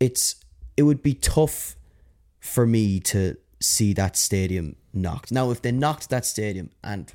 It's 0.01 0.37
it 0.77 0.83
would 0.83 1.03
be 1.03 1.15
tough 1.15 1.77
for 2.41 2.67
me 2.67 3.01
to 3.01 3.37
see 3.61 3.93
that 3.95 4.17
stadium 4.17 4.77
knocked. 4.93 5.33
Now 5.33 5.51
if 5.51 5.63
they 5.63 5.73
knocked 5.73 6.11
that 6.11 6.25
stadium 6.27 6.71
and 6.83 7.13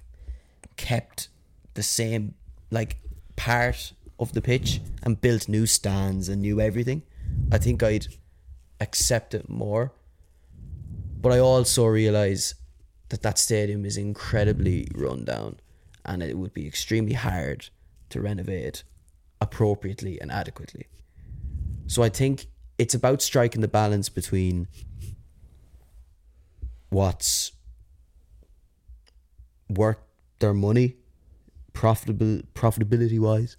kept 0.75 1.27
the 1.73 1.83
same 1.83 2.35
like 2.71 2.97
part 3.35 3.93
of 4.19 4.33
the 4.33 4.41
pitch 4.41 4.81
and 5.03 5.19
built 5.19 5.47
new 5.47 5.65
stands 5.65 6.29
and 6.29 6.41
new 6.41 6.59
everything, 6.59 7.03
I 7.51 7.57
think 7.57 7.83
I'd 7.83 8.07
accept 8.81 9.33
it 9.33 9.49
more. 9.49 9.93
But 11.19 11.33
I 11.33 11.39
also 11.39 11.85
realize 11.85 12.55
that 13.09 13.21
that 13.23 13.37
stadium 13.37 13.85
is 13.85 13.97
incredibly 13.97 14.87
run 14.95 15.25
down 15.25 15.59
and 16.05 16.23
it 16.23 16.37
would 16.37 16.53
be 16.53 16.65
extremely 16.65 17.13
hard 17.13 17.69
to 18.09 18.21
renovate 18.21 18.83
appropriately 19.41 20.19
and 20.21 20.31
adequately. 20.31 20.87
So 21.87 22.03
I 22.03 22.09
think 22.09 22.47
it's 22.77 22.93
about 22.93 23.21
striking 23.21 23.61
the 23.61 23.67
balance 23.67 24.09
between 24.09 24.67
what's 26.89 27.51
worth 29.69 29.97
their 30.39 30.53
money 30.53 30.95
profitable 31.73 32.41
profitability 32.53 33.19
wise 33.19 33.55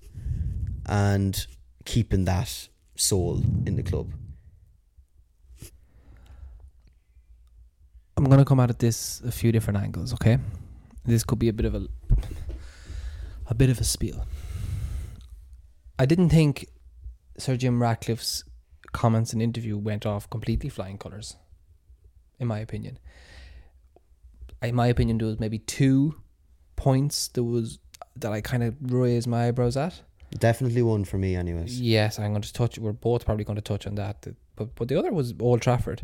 and 0.87 1.47
keeping 1.85 2.25
that 2.25 2.69
soul 2.97 3.43
in 3.67 3.77
the 3.77 3.83
club. 3.83 4.13
I'm 8.21 8.29
gonna 8.29 8.45
come 8.45 8.61
at 8.61 8.79
this 8.79 9.23
a 9.23 9.33
few 9.33 9.51
different 9.51 9.79
angles. 9.79 10.13
Okay, 10.13 10.37
this 11.07 11.25
could 11.25 11.39
be 11.39 11.49
a 11.49 11.55
bit 11.55 11.65
of 11.65 11.75
a 11.75 11.87
a 13.47 13.55
bit 13.55 13.71
of 13.71 13.81
a 13.81 13.85
spiel. 13.85 14.27
I 15.99 16.05
didn't 16.05 16.29
think 16.29 16.69
Sir 17.39 17.57
Jim 17.57 17.81
Ratcliffe's 17.81 18.45
comments 18.93 19.33
and 19.33 19.41
interview 19.41 19.79
went 19.79 20.05
off 20.05 20.29
completely 20.29 20.69
flying 20.69 20.99
colours. 20.99 21.37
In 22.39 22.47
my 22.47 22.59
opinion, 22.59 22.99
in 24.63 24.75
my 24.75 24.89
opinion, 24.89 25.17
there 25.17 25.29
was 25.29 25.41
maybe 25.41 25.59
two 25.59 26.17
points 26.77 27.29
that 27.29 27.45
was 27.45 27.79
that 28.17 28.33
I 28.33 28.43
kind 28.43 28.63
of 28.63 28.75
raised 28.93 29.29
my 29.29 29.49
eyebrows 29.49 29.79
at. 29.79 30.03
Definitely 30.39 30.83
one 30.83 31.05
for 31.05 31.17
me 31.17 31.37
anyways. 31.37 31.81
Yes, 31.81 32.19
I'm 32.19 32.33
going 32.33 32.43
to 32.43 32.53
touch. 32.53 32.79
We're 32.79 32.93
both 32.93 33.25
probably 33.25 33.45
going 33.45 33.57
to 33.57 33.63
touch 33.63 33.87
on 33.87 33.95
that. 33.95 34.27
But 34.57 34.75
but 34.75 34.89
the 34.89 34.99
other 34.99 35.11
was 35.11 35.33
Old 35.41 35.63
Trafford, 35.63 36.03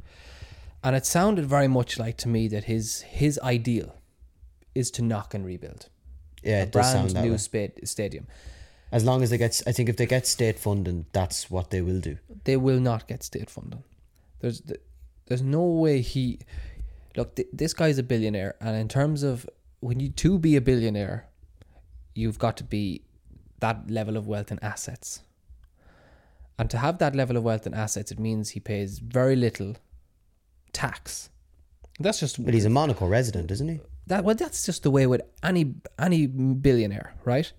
and 0.87 0.95
it 0.95 1.05
sounded 1.05 1.45
very 1.47 1.67
much 1.69 1.99
like 1.99 2.17
to 2.19 2.29
me 2.29 2.47
that 2.49 2.65
his 2.65 3.01
his 3.23 3.39
ideal 3.43 3.89
is 4.75 4.91
to 4.93 5.03
knock 5.03 5.35
and 5.35 5.45
rebuild 5.45 5.89
Yeah, 6.43 6.61
a 6.61 6.63
it 6.63 6.73
does 6.73 6.93
sound 6.93 7.13
brand 7.13 7.27
new 7.27 7.33
way. 7.33 7.39
spa- 7.39 7.85
stadium. 7.95 8.27
As 8.93 9.05
long 9.09 9.23
as 9.25 9.31
they 9.31 9.39
get 9.45 9.61
I 9.67 9.73
think 9.73 9.89
if 9.89 9.97
they 9.97 10.07
get 10.07 10.27
state 10.27 10.59
funding, 10.67 11.07
that's 11.13 11.51
what 11.51 11.71
they 11.73 11.83
will 11.89 12.01
do. 12.01 12.15
They 12.45 12.57
will 12.57 12.79
not 12.91 13.09
get 13.09 13.25
state 13.25 13.51
funding. 13.51 13.83
There's 14.41 14.63
there's 15.27 15.43
no 15.59 15.65
way 15.85 16.01
he 16.03 16.39
look. 17.17 17.35
Th- 17.37 17.49
this 17.63 17.75
guy's 17.75 17.99
a 17.99 18.07
billionaire, 18.13 18.55
and 18.61 18.77
in 18.77 18.89
terms 18.89 19.25
of 19.25 19.49
when 19.81 19.99
you 20.01 20.09
to 20.25 20.39
be 20.39 20.55
a 20.57 20.61
billionaire, 20.61 21.27
you've 22.15 22.39
got 22.39 22.57
to 22.59 22.65
be 22.65 22.85
that 23.65 23.91
level 23.91 24.17
of 24.17 24.29
wealth 24.29 24.51
and 24.53 24.63
assets. 24.63 25.09
And 26.59 26.71
to 26.71 26.79
have 26.79 26.99
that 26.99 27.15
level 27.17 27.37
of 27.37 27.43
wealth 27.43 27.67
and 27.67 27.75
assets, 27.75 28.11
it 28.13 28.21
means 28.21 28.51
he 28.51 28.61
pays 28.61 28.99
very 29.01 29.37
little 29.37 29.75
tax. 30.73 31.31
That's 31.99 32.21
just 32.21 32.45
But 32.45 32.53
he's 32.55 32.65
a 32.67 32.71
Monaco 32.71 33.07
resident, 33.07 33.51
isn't 33.51 33.69
he? 33.69 33.81
that. 34.09 34.23
Well, 34.25 34.35
that's 34.35 34.65
just 34.67 34.83
the 34.83 34.91
way 34.91 35.07
with 35.07 35.23
any 35.43 35.75
any 35.99 36.27
billionaire, 36.27 37.15
right? 37.25 37.51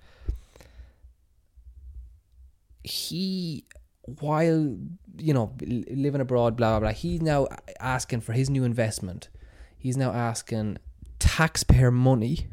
He, 2.83 3.65
while 4.19 4.77
you 5.17 5.33
know 5.33 5.53
living 5.59 6.21
abroad, 6.21 6.55
blah 6.55 6.71
blah 6.71 6.79
blah, 6.79 6.91
he's 6.93 7.21
now 7.21 7.47
asking 7.79 8.21
for 8.21 8.33
his 8.33 8.49
new 8.49 8.63
investment. 8.63 9.29
He's 9.77 9.97
now 9.97 10.11
asking 10.11 10.77
taxpayer 11.19 11.91
money 11.91 12.47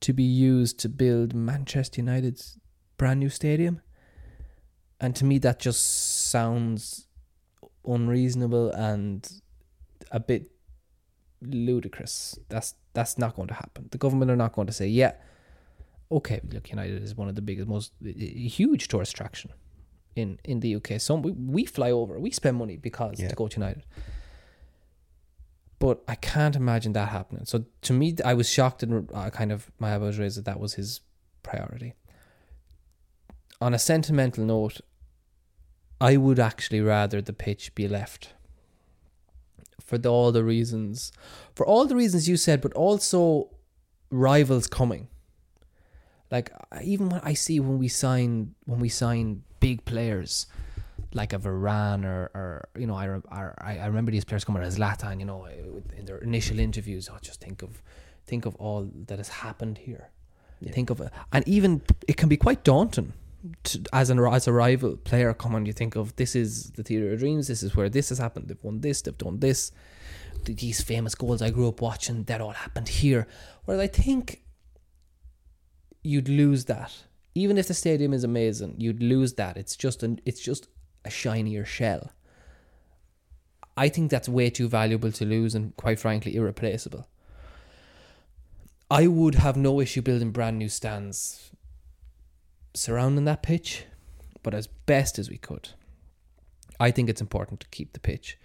to 0.00 0.12
be 0.12 0.24
used 0.24 0.78
to 0.80 0.88
build 0.88 1.34
Manchester 1.34 2.00
United's 2.00 2.58
brand 2.96 3.20
new 3.20 3.28
stadium. 3.28 3.80
And 5.00 5.14
to 5.16 5.24
me, 5.24 5.38
that 5.38 5.58
just 5.60 6.30
sounds 6.30 7.06
unreasonable 7.86 8.70
and 8.70 9.30
a 10.10 10.20
bit 10.20 10.50
ludicrous. 11.40 12.38
That's 12.48 12.74
that's 12.94 13.18
not 13.18 13.34
going 13.36 13.48
to 13.48 13.54
happen. 13.54 13.88
The 13.90 13.98
government 13.98 14.30
are 14.30 14.36
not 14.36 14.52
going 14.52 14.66
to 14.66 14.72
say, 14.72 14.86
yeah, 14.86 15.12
okay, 16.10 16.40
look, 16.52 16.70
United 16.70 17.02
is 17.02 17.16
one 17.16 17.28
of 17.28 17.34
the 17.34 17.42
biggest, 17.42 17.68
most 17.68 17.92
huge 18.02 18.88
tourist 18.88 19.12
attraction 19.14 19.50
in 20.14 20.38
in 20.44 20.60
the 20.60 20.76
UK. 20.76 21.00
So 21.00 21.14
we, 21.14 21.32
we 21.32 21.64
fly 21.64 21.90
over, 21.90 22.18
we 22.20 22.30
spend 22.30 22.56
money 22.58 22.76
because 22.76 23.18
Yeah. 23.20 23.28
to 23.28 23.34
go 23.34 23.48
to 23.48 23.56
United. 23.60 23.84
But 25.78 26.02
I 26.06 26.14
can't 26.14 26.54
imagine 26.54 26.92
that 26.92 27.08
happening. 27.08 27.44
So 27.44 27.64
to 27.82 27.92
me, 27.92 28.14
I 28.24 28.34
was 28.34 28.48
shocked 28.48 28.84
and 28.84 29.10
uh, 29.12 29.30
kind 29.30 29.50
of 29.50 29.70
my 29.80 29.94
eyebrows 29.94 30.16
raised 30.18 30.36
that 30.38 30.44
that 30.44 30.60
was 30.60 30.74
his 30.74 31.00
priority. 31.42 31.94
On 33.60 33.74
a 33.74 33.78
sentimental 33.78 34.44
note, 34.44 34.80
I 36.02 36.16
would 36.16 36.40
actually 36.40 36.80
rather 36.80 37.22
the 37.22 37.32
pitch 37.32 37.76
be 37.76 37.86
left 37.86 38.34
for 39.80 39.98
the, 39.98 40.10
all 40.10 40.32
the 40.32 40.42
reasons, 40.42 41.12
for 41.54 41.64
all 41.64 41.86
the 41.86 41.94
reasons 41.94 42.28
you 42.28 42.36
said, 42.36 42.60
but 42.60 42.72
also 42.72 43.50
rivals 44.10 44.66
coming. 44.66 45.06
Like 46.28 46.50
even 46.82 47.08
when 47.08 47.20
I 47.22 47.34
see 47.34 47.60
when 47.60 47.78
we 47.78 47.86
sign 47.86 48.54
when 48.64 48.80
we 48.80 48.88
sign 48.88 49.44
big 49.60 49.84
players, 49.84 50.46
like 51.14 51.32
a 51.32 51.38
Varane 51.38 52.04
or, 52.04 52.30
or 52.34 52.68
you 52.76 52.86
know 52.88 52.96
I, 52.96 53.20
I 53.28 53.78
I 53.78 53.86
remember 53.86 54.10
these 54.10 54.24
players 54.24 54.44
coming 54.44 54.62
as 54.62 54.78
Zlatan, 54.78 55.20
you 55.20 55.26
know, 55.26 55.46
in 55.96 56.04
their 56.06 56.18
initial 56.18 56.58
interviews. 56.58 57.08
I 57.08 57.18
just 57.20 57.40
think 57.40 57.62
of 57.62 57.80
think 58.26 58.44
of 58.44 58.56
all 58.56 58.90
that 59.06 59.18
has 59.18 59.28
happened 59.28 59.78
here. 59.78 60.10
Think 60.70 60.90
of 60.90 61.00
it, 61.00 61.10
and 61.32 61.46
even 61.46 61.82
it 62.08 62.16
can 62.16 62.28
be 62.28 62.36
quite 62.36 62.62
daunting 62.64 63.12
to, 63.64 63.82
as 63.92 64.10
an 64.10 64.18
as 64.20 64.46
a 64.46 64.52
rival 64.52 64.96
player 64.96 65.34
coming. 65.34 65.66
You 65.66 65.72
think 65.72 65.96
of 65.96 66.14
this 66.16 66.36
is 66.36 66.70
the 66.72 66.82
theater 66.82 67.12
of 67.12 67.18
dreams. 67.18 67.48
This 67.48 67.62
is 67.62 67.74
where 67.74 67.88
this 67.88 68.08
has 68.10 68.18
happened. 68.18 68.48
They've 68.48 68.62
won 68.62 68.80
this. 68.80 69.02
They've 69.02 69.16
done 69.16 69.40
this. 69.40 69.72
These 70.44 70.80
famous 70.80 71.14
goals 71.14 71.42
I 71.42 71.50
grew 71.50 71.68
up 71.68 71.80
watching. 71.80 72.24
That 72.24 72.40
all 72.40 72.50
happened 72.50 72.88
here. 72.88 73.26
Whereas 73.64 73.82
I 73.82 73.86
think 73.86 74.42
you'd 76.02 76.28
lose 76.28 76.64
that. 76.66 76.92
Even 77.34 77.56
if 77.56 77.68
the 77.68 77.74
stadium 77.74 78.12
is 78.12 78.24
amazing, 78.24 78.76
you'd 78.78 79.02
lose 79.02 79.34
that. 79.34 79.56
It's 79.56 79.76
just 79.76 80.02
an 80.02 80.20
it's 80.24 80.40
just 80.40 80.68
a 81.04 81.10
shinier 81.10 81.64
shell. 81.64 82.12
I 83.76 83.88
think 83.88 84.10
that's 84.10 84.28
way 84.28 84.50
too 84.50 84.68
valuable 84.68 85.10
to 85.12 85.24
lose 85.24 85.54
and 85.54 85.74
quite 85.76 85.98
frankly 85.98 86.36
irreplaceable. 86.36 87.08
I 88.90 89.06
would 89.06 89.36
have 89.36 89.56
no 89.56 89.80
issue 89.80 90.02
building 90.02 90.30
brand 90.30 90.58
new 90.58 90.68
stands 90.68 91.52
surrounding 92.74 93.24
that 93.26 93.42
pitch, 93.42 93.84
but 94.42 94.54
as 94.54 94.66
best 94.66 95.18
as 95.18 95.30
we 95.30 95.38
could. 95.38 95.70
I 96.80 96.90
think 96.90 97.08
it's 97.08 97.20
important 97.20 97.60
to 97.60 97.68
keep 97.68 97.92
the 97.92 98.00
pitch. 98.00 98.38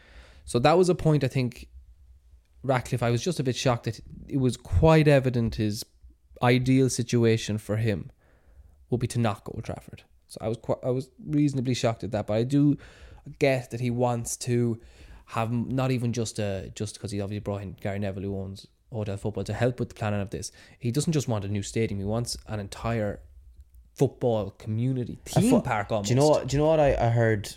So 0.46 0.60
that 0.60 0.78
was 0.78 0.90
a 0.90 0.96
point 0.96 1.24
I 1.24 1.28
think 1.28 1.68
Ratcliffe, 2.64 3.04
I 3.04 3.10
was 3.10 3.24
just 3.24 3.40
a 3.40 3.44
bit 3.44 3.56
shocked 3.56 3.86
that 3.86 4.00
it 4.28 4.38
was 4.38 4.58
quite 4.58 5.08
evident 5.08 5.56
his 5.56 5.86
ideal 6.42 6.90
situation 6.90 7.58
for 7.58 7.78
him 7.78 8.12
would 8.90 9.00
be 9.00 9.08
to 9.08 9.20
not 9.20 9.44
go 9.44 9.54
to 9.54 9.62
Trafford. 9.62 10.04
So 10.28 10.38
I 10.42 10.48
was 10.48 10.58
quite, 10.58 10.78
I 10.84 10.90
was 10.90 11.10
reasonably 11.26 11.74
shocked 11.74 12.04
at 12.04 12.12
that, 12.12 12.28
but 12.28 12.34
I 12.34 12.44
do 12.44 12.78
get 13.40 13.72
that 13.72 13.80
he 13.80 13.90
wants 13.90 14.38
to 14.38 14.80
have 15.28 15.52
not 15.52 15.92
even 15.92 16.14
just 16.14 16.40
a 16.40 16.72
just 16.76 16.96
because 16.96 17.12
he 17.12 17.20
obviously 17.20 17.42
brought 17.42 17.62
in 17.62 17.74
Gary 17.74 18.00
Neville 18.00 18.24
who 18.24 18.38
owns 18.38 18.68
Hotel 18.92 19.18
Football 19.18 19.44
to 19.46 19.54
help 19.54 19.80
with 19.80 19.90
the 19.90 19.96
planning 19.96 20.22
of 20.22 20.30
this. 20.30 20.52
He 20.80 20.92
doesn't 20.92 21.14
just 21.14 21.28
want 21.28 21.46
a 21.46 21.50
new 21.50 21.64
stadium; 21.64 22.00
he 22.00 22.06
wants 22.06 22.38
an 22.48 22.60
entire 22.60 23.20
football 23.98 24.52
community 24.52 25.18
theme 25.26 25.52
thought- 25.52 25.66
park. 25.66 25.92
Almost. 25.92 26.08
Do 26.08 26.14
you 26.14 26.20
know 26.20 26.30
what? 26.30 26.48
Do 26.48 26.56
you 26.56 26.62
know 26.62 26.70
what 26.70 26.80
I, 26.80 26.96
I 26.96 27.10
heard? 27.10 27.54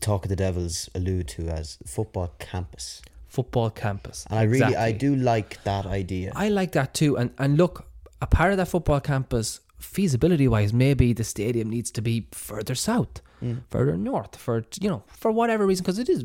Talk 0.00 0.24
of 0.24 0.30
the 0.30 0.36
Devils 0.36 0.90
allude 0.96 1.28
to 1.28 1.46
as 1.46 1.78
football 1.86 2.34
campus, 2.40 3.02
Football 3.28 3.70
campus, 3.70 4.26
and 4.28 4.38
I 4.38 4.42
really 4.42 4.76
I 4.76 4.90
do 4.90 5.14
like 5.14 5.62
that 5.62 5.86
idea. 5.86 6.32
I 6.34 6.48
like 6.48 6.72
that 6.72 6.92
too. 6.92 7.16
And 7.16 7.30
and 7.38 7.56
look, 7.56 7.86
a 8.20 8.26
part 8.26 8.50
of 8.50 8.58
that 8.58 8.66
football 8.66 9.00
campus, 9.00 9.60
feasibility 9.78 10.48
wise, 10.48 10.72
maybe 10.72 11.12
the 11.12 11.24
stadium 11.24 11.70
needs 11.70 11.90
to 11.92 12.02
be 12.02 12.26
further 12.32 12.74
south, 12.74 13.22
mm. 13.42 13.62
further 13.70 13.96
north, 13.96 14.36
for 14.36 14.64
you 14.80 14.90
know, 14.90 15.04
for 15.06 15.30
whatever 15.30 15.64
reason, 15.66 15.84
because 15.84 15.98
it 15.98 16.08
is 16.08 16.24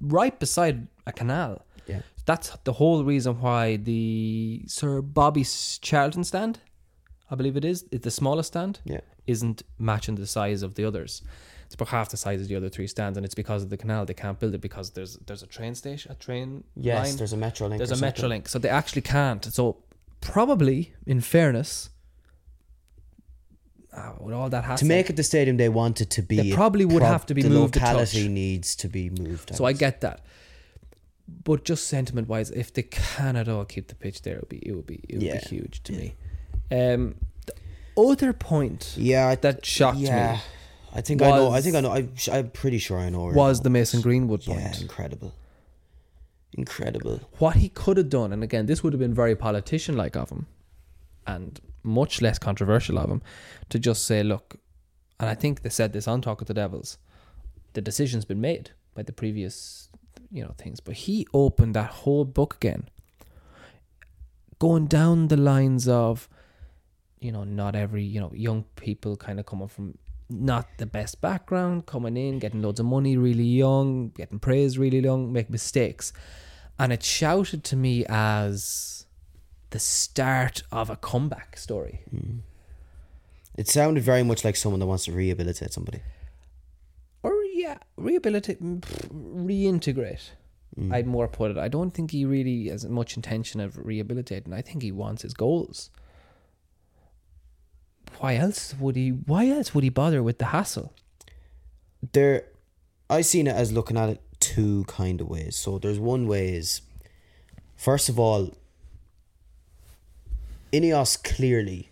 right 0.00 0.38
beside 0.38 0.88
a 1.06 1.12
canal. 1.12 1.64
Yeah. 1.86 2.02
That's 2.26 2.50
the 2.64 2.72
whole 2.72 3.04
reason 3.04 3.40
why 3.40 3.76
the 3.76 4.64
Sir 4.66 5.00
Bobby 5.00 5.44
Charlton 5.80 6.24
stand, 6.24 6.58
I 7.32 7.34
believe 7.34 7.56
it 7.56 7.64
is, 7.64 7.86
it's 7.90 8.04
the 8.04 8.10
smallest 8.10 8.48
stand, 8.48 8.80
Yeah. 8.84 9.00
isn't 9.26 9.62
matching 9.78 10.16
the 10.16 10.26
size 10.26 10.62
of 10.62 10.74
the 10.74 10.84
others. 10.84 11.22
It's 11.64 11.74
about 11.74 11.88
half 11.88 12.10
the 12.10 12.18
size 12.18 12.42
of 12.42 12.48
the 12.48 12.56
other 12.56 12.68
three 12.68 12.86
stands, 12.86 13.16
and 13.16 13.24
it's 13.24 13.34
because 13.34 13.62
of 13.62 13.70
the 13.70 13.78
canal. 13.78 14.04
They 14.04 14.12
can't 14.24 14.38
build 14.38 14.54
it 14.54 14.60
because 14.60 14.90
there's 14.90 15.16
there's 15.26 15.42
a 15.42 15.46
train 15.46 15.74
station, 15.74 16.12
a 16.12 16.14
train. 16.14 16.64
Yes, 16.76 17.08
line. 17.08 17.16
there's 17.16 17.32
a 17.32 17.38
metro 17.38 17.68
link. 17.68 17.78
There's 17.78 17.98
a 17.98 18.04
metro 18.08 18.28
link, 18.28 18.48
so 18.50 18.58
they 18.58 18.68
actually 18.68 19.00
can't. 19.00 19.42
So 19.46 19.78
probably, 20.20 20.92
in 21.06 21.22
fairness, 21.22 21.88
uh, 23.96 24.12
with 24.20 24.34
all 24.34 24.50
that 24.50 24.64
hassle, 24.64 24.84
To 24.86 24.88
make 24.96 25.08
it 25.08 25.16
the 25.16 25.22
stadium 25.22 25.56
they 25.56 25.70
want 25.70 26.02
it 26.02 26.10
to 26.10 26.22
be, 26.22 26.36
They 26.36 26.52
probably 26.52 26.84
would 26.84 27.02
have 27.02 27.24
to 27.26 27.34
be 27.34 27.40
the 27.42 27.48
moved 27.48 27.76
a 27.76 27.80
locality 27.80 28.22
touch. 28.24 28.30
needs 28.30 28.76
to 28.76 28.88
be 28.88 29.08
moved. 29.08 29.54
So 29.56 29.64
I 29.64 29.70
would 29.70 29.78
get 29.78 30.02
that. 30.02 30.20
But 31.44 31.64
just 31.64 31.86
sentiment 31.88 32.28
wise, 32.28 32.50
if 32.50 32.72
they 32.74 32.82
can 32.82 33.36
at 33.36 33.48
all 33.48 33.64
keep 33.64 33.88
the 33.88 33.94
pitch 33.94 34.20
there, 34.22 34.36
it 34.36 34.40
would 34.42 34.48
be 34.50 34.58
it 34.58 34.72
would 34.76 34.86
be 34.86 35.00
it 35.08 35.14
would 35.14 35.22
Yeah. 35.22 35.40
be 35.40 35.56
huge 35.56 35.82
to 35.84 35.92
me. 35.94 36.14
Um, 36.72 37.16
the 37.46 37.54
other 37.96 38.32
point 38.32 38.94
yeah, 38.96 39.34
that 39.34 39.66
shocked 39.66 39.98
yeah. 39.98 40.34
me 40.34 40.40
I 40.94 41.00
think 41.00 41.22
I 41.22 41.30
know. 41.30 41.50
I 41.50 41.60
think 41.60 41.74
I 41.74 41.80
know. 41.80 41.90
I, 41.90 42.08
I'm 42.30 42.50
pretty 42.50 42.78
sure 42.78 42.98
I 42.98 43.08
know. 43.08 43.24
was 43.34 43.60
the. 43.60 43.70
Mason 43.70 44.02
Greenwood 44.02 44.44
point. 44.44 44.60
Yeah, 44.60 44.80
incredible, 44.80 45.34
incredible. 46.52 47.20
what 47.38 47.56
he 47.56 47.70
could 47.70 47.96
have 47.96 48.10
done, 48.10 48.32
and 48.32 48.44
again, 48.44 48.66
this 48.66 48.82
would 48.82 48.92
have 48.92 49.00
been 49.00 49.14
very 49.14 49.34
politician 49.34 49.96
like 49.96 50.16
of 50.16 50.28
him, 50.30 50.46
and 51.26 51.60
much 51.82 52.20
less 52.20 52.38
controversial 52.38 52.98
of 52.98 53.08
him, 53.10 53.22
to 53.70 53.78
just 53.78 54.04
say, 54.04 54.22
look, 54.22 54.56
and 55.18 55.30
I 55.30 55.34
think 55.34 55.62
they 55.62 55.70
said 55.70 55.94
this 55.94 56.06
on 56.06 56.20
Talk 56.20 56.42
of 56.42 56.46
the 56.46 56.54
Devils, 56.54 56.98
the 57.72 57.80
decision's 57.80 58.26
been 58.26 58.40
made 58.40 58.72
by 58.94 59.02
the 59.02 59.12
previous, 59.12 59.88
you 60.30 60.44
know, 60.44 60.54
things, 60.58 60.78
but 60.80 60.94
he 60.94 61.26
opened 61.32 61.74
that 61.74 61.90
whole 61.90 62.26
book 62.26 62.56
again, 62.56 62.90
going 64.58 64.86
down 64.86 65.28
the 65.28 65.38
lines 65.38 65.88
of, 65.88 66.28
you 67.22 67.32
know, 67.32 67.44
not 67.44 67.74
every, 67.74 68.02
you 68.02 68.20
know, 68.20 68.32
young 68.34 68.64
people 68.76 69.16
kind 69.16 69.40
of 69.40 69.46
coming 69.46 69.68
from 69.68 69.98
not 70.28 70.66
the 70.78 70.86
best 70.86 71.20
background, 71.20 71.86
coming 71.86 72.16
in, 72.16 72.38
getting 72.38 72.62
loads 72.62 72.80
of 72.80 72.86
money 72.86 73.16
really 73.16 73.44
young, 73.44 74.08
getting 74.10 74.38
praised 74.38 74.78
really 74.78 74.98
young, 75.00 75.32
make 75.32 75.50
mistakes 75.50 76.12
and 76.78 76.92
it 76.92 77.02
shouted 77.02 77.64
to 77.64 77.76
me 77.76 78.04
as 78.08 79.06
the 79.70 79.78
start 79.78 80.62
of 80.72 80.90
a 80.90 80.96
comeback 80.96 81.56
story. 81.56 82.02
It 83.56 83.68
sounded 83.68 84.02
very 84.02 84.22
much 84.22 84.44
like 84.44 84.56
someone 84.56 84.80
that 84.80 84.86
wants 84.86 85.04
to 85.04 85.12
rehabilitate 85.12 85.72
somebody. 85.72 86.00
Or 87.22 87.34
yeah, 87.54 87.78
rehabilitate, 87.96 88.62
mm, 88.62 88.80
reintegrate. 89.10 90.30
I'd 90.90 91.06
more 91.06 91.28
put 91.28 91.50
it. 91.50 91.58
I 91.58 91.68
don't 91.68 91.90
think 91.92 92.10
he 92.10 92.24
really 92.24 92.68
has 92.68 92.84
much 92.86 93.14
intention 93.14 93.60
of 93.60 93.76
rehabilitating. 93.76 94.52
I 94.54 94.62
think 94.62 94.82
he 94.82 94.90
wants 94.90 95.22
his 95.22 95.34
goals. 95.34 95.90
Why 98.18 98.36
else 98.36 98.74
would 98.78 98.96
he? 98.96 99.10
Why 99.10 99.48
else 99.48 99.74
would 99.74 99.84
he 99.84 99.90
bother 99.90 100.22
with 100.22 100.38
the 100.38 100.46
hassle? 100.46 100.92
there 102.10 102.44
I 103.08 103.20
seen 103.20 103.46
it 103.46 103.54
as 103.54 103.72
looking 103.72 103.96
at 103.96 104.08
it 104.08 104.20
two 104.40 104.84
kind 104.84 105.20
of 105.20 105.28
ways. 105.28 105.56
So 105.56 105.78
there's 105.78 105.98
one 105.98 106.26
way 106.26 106.54
is 106.54 106.82
first 107.76 108.08
of 108.08 108.18
all 108.18 108.54
Ineos 110.72 111.22
clearly 111.22 111.90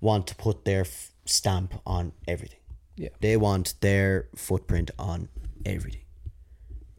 want 0.00 0.26
to 0.26 0.34
put 0.34 0.64
their 0.64 0.82
f- 0.82 1.12
stamp 1.26 1.74
on 1.86 2.12
everything. 2.26 2.58
Yeah. 2.96 3.10
They 3.20 3.36
want 3.36 3.74
their 3.80 4.28
footprint 4.34 4.90
on 4.98 5.28
everything. 5.64 6.00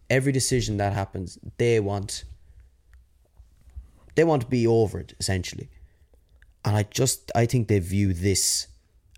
Every 0.09 0.31
decision 0.31 0.77
that 0.77 0.93
happens, 0.93 1.37
they 1.57 1.79
want 1.79 2.23
they 4.15 4.23
want 4.23 4.43
to 4.43 4.47
be 4.47 4.65
over 4.65 4.99
it 4.99 5.13
essentially. 5.19 5.69
And 6.65 6.75
I 6.75 6.83
just 6.83 7.31
I 7.35 7.45
think 7.45 7.67
they 7.67 7.79
view 7.79 8.11
this 8.11 8.67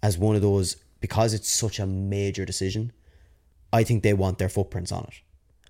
as 0.04 0.18
one 0.18 0.36
of 0.36 0.42
those 0.42 0.76
because 1.00 1.34
it's 1.34 1.50
such 1.50 1.80
a 1.80 1.88
major 1.88 2.46
decision. 2.46 2.92
I 3.72 3.84
think 3.84 4.04
they 4.04 4.14
want 4.14 4.38
their 4.38 4.50
footprints 4.50 4.92
on 4.92 5.06
it, 5.06 5.22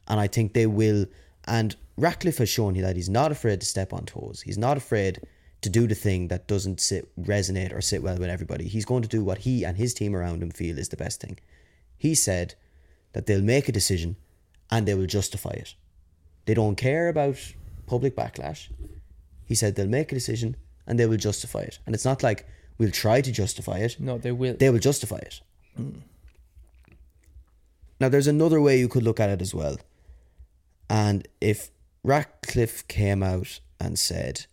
and 0.07 0.19
I 0.19 0.27
think 0.27 0.53
they 0.53 0.65
will. 0.65 1.05
And 1.45 1.75
Ratcliffe 1.95 2.39
has 2.39 2.49
shown 2.49 2.73
that 2.73 2.95
he's 2.95 3.09
not 3.09 3.31
afraid 3.31 3.61
to 3.61 3.65
step 3.65 3.93
on 3.93 4.05
toes. 4.05 4.41
He's 4.41 4.57
not 4.57 4.75
afraid 4.75 5.21
to 5.61 5.69
do 5.69 5.87
the 5.87 5.95
thing 5.95 6.27
that 6.27 6.47
doesn't 6.47 6.79
sit 6.79 7.07
resonate 7.17 7.73
or 7.73 7.81
sit 7.81 8.03
well 8.03 8.17
with 8.17 8.29
everybody. 8.29 8.67
He's 8.67 8.85
going 8.85 9.03
to 9.03 9.07
do 9.07 9.23
what 9.23 9.39
he 9.39 9.63
and 9.63 9.77
his 9.77 9.93
team 9.93 10.15
around 10.15 10.43
him 10.43 10.51
feel 10.51 10.77
is 10.77 10.89
the 10.89 10.97
best 10.97 11.21
thing. 11.21 11.39
He 11.97 12.13
said 12.13 12.55
that 13.13 13.25
they'll 13.25 13.41
make 13.41 13.67
a 13.67 13.71
decision 13.71 14.17
and 14.69 14.87
they 14.87 14.93
will 14.93 15.07
justify 15.07 15.51
it. 15.51 15.73
They 16.45 16.53
don't 16.53 16.75
care 16.75 17.07
about 17.07 17.37
public 17.87 18.15
backlash. 18.15 18.69
He 19.45 19.55
said 19.55 19.75
they'll 19.75 19.87
make 19.87 20.11
a 20.11 20.15
decision 20.15 20.55
and 20.87 20.97
they 20.99 21.05
will 21.05 21.17
justify 21.17 21.61
it. 21.61 21.79
And 21.85 21.93
it's 21.93 22.05
not 22.05 22.23
like 22.23 22.47
we'll 22.77 22.91
try 22.91 23.21
to 23.21 23.31
justify 23.31 23.77
it. 23.79 23.99
No, 23.99 24.17
they 24.17 24.31
will. 24.31 24.55
They 24.55 24.69
will 24.69 24.79
justify 24.79 25.17
it. 25.17 25.41
Now, 27.99 28.09
there's 28.09 28.27
another 28.27 28.61
way 28.61 28.79
you 28.79 28.87
could 28.87 29.03
look 29.03 29.19
at 29.19 29.29
it 29.29 29.41
as 29.41 29.53
well. 29.53 29.77
And 30.89 31.27
if 31.41 31.69
Ratcliffe 32.03 32.87
came 32.87 33.21
out 33.21 33.59
and 33.79 33.99
said 33.99 34.45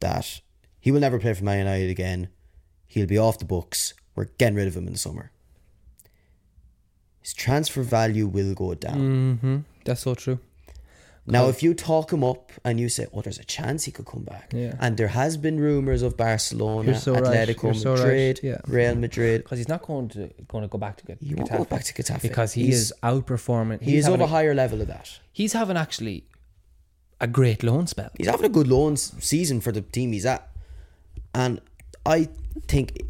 that 0.00 0.40
he 0.80 0.90
will 0.92 1.00
never 1.00 1.18
play 1.18 1.34
for 1.34 1.44
Man 1.44 1.58
United 1.58 1.90
again, 1.90 2.28
he'll 2.86 3.06
be 3.06 3.18
off 3.18 3.38
the 3.38 3.44
books, 3.44 3.94
we're 4.14 4.26
getting 4.38 4.56
rid 4.56 4.68
of 4.68 4.76
him 4.76 4.86
in 4.86 4.92
the 4.92 4.98
summer. 4.98 5.32
His 7.20 7.32
transfer 7.34 7.82
value 7.82 8.26
will 8.26 8.54
go 8.54 8.74
down. 8.74 8.98
mm-hmm. 8.98 9.56
That's 9.84 10.02
so 10.02 10.14
true. 10.14 10.38
Now, 11.26 11.48
if 11.48 11.62
you 11.62 11.72
talk 11.72 12.12
him 12.12 12.22
up 12.22 12.52
and 12.64 12.78
you 12.78 12.90
say, 12.90 13.06
"Oh, 13.12 13.22
there's 13.22 13.38
a 13.38 13.44
chance 13.44 13.84
he 13.84 13.90
could 13.92 14.04
come 14.04 14.24
back," 14.24 14.52
Yeah. 14.52 14.74
and 14.78 14.96
there 14.98 15.08
has 15.08 15.38
been 15.38 15.58
rumors 15.58 16.02
of 16.02 16.16
Barcelona, 16.18 16.98
so. 17.00 17.14
Atletico 17.14 17.62
You're 17.62 17.74
so 17.74 17.92
right. 17.94 18.00
Madrid, 18.02 18.40
Yeah. 18.42 18.58
Real 18.66 18.94
Madrid, 18.94 19.42
because 19.42 19.56
he's 19.58 19.68
not 19.68 19.82
going 19.82 20.08
to 20.10 20.28
going 20.48 20.62
to 20.62 20.68
go 20.68 20.76
back 20.76 20.98
to 20.98 21.04
get 21.06 21.16
He 21.22 21.34
won't 21.34 21.50
go 21.50 21.64
back 21.64 21.84
to 21.84 21.94
Getafe. 21.94 22.20
because 22.20 22.52
he 22.52 22.64
He's- 22.66 22.76
is 22.76 22.92
outperforming. 23.02 23.80
he 23.80 23.96
is 23.96 24.04
having 24.04 24.20
of 24.20 24.20
a 24.20 24.24
a- 24.24 24.36
higher 24.36 24.54
level 24.54 24.82
of 24.82 24.88
that. 24.88 25.18
He's 25.32 25.54
having 25.54 25.78
actually 25.78 26.24
a 27.20 27.26
great 27.26 27.62
loan 27.62 27.86
spell. 27.86 28.10
He's 28.18 28.26
having 28.28 28.44
a 28.44 28.50
good 28.50 28.68
loan 28.68 28.96
season 28.98 29.62
for 29.62 29.72
the 29.72 29.80
team 29.80 30.12
he's 30.12 30.26
at, 30.26 30.46
and 31.34 31.60
I 32.04 32.28
think, 32.68 33.00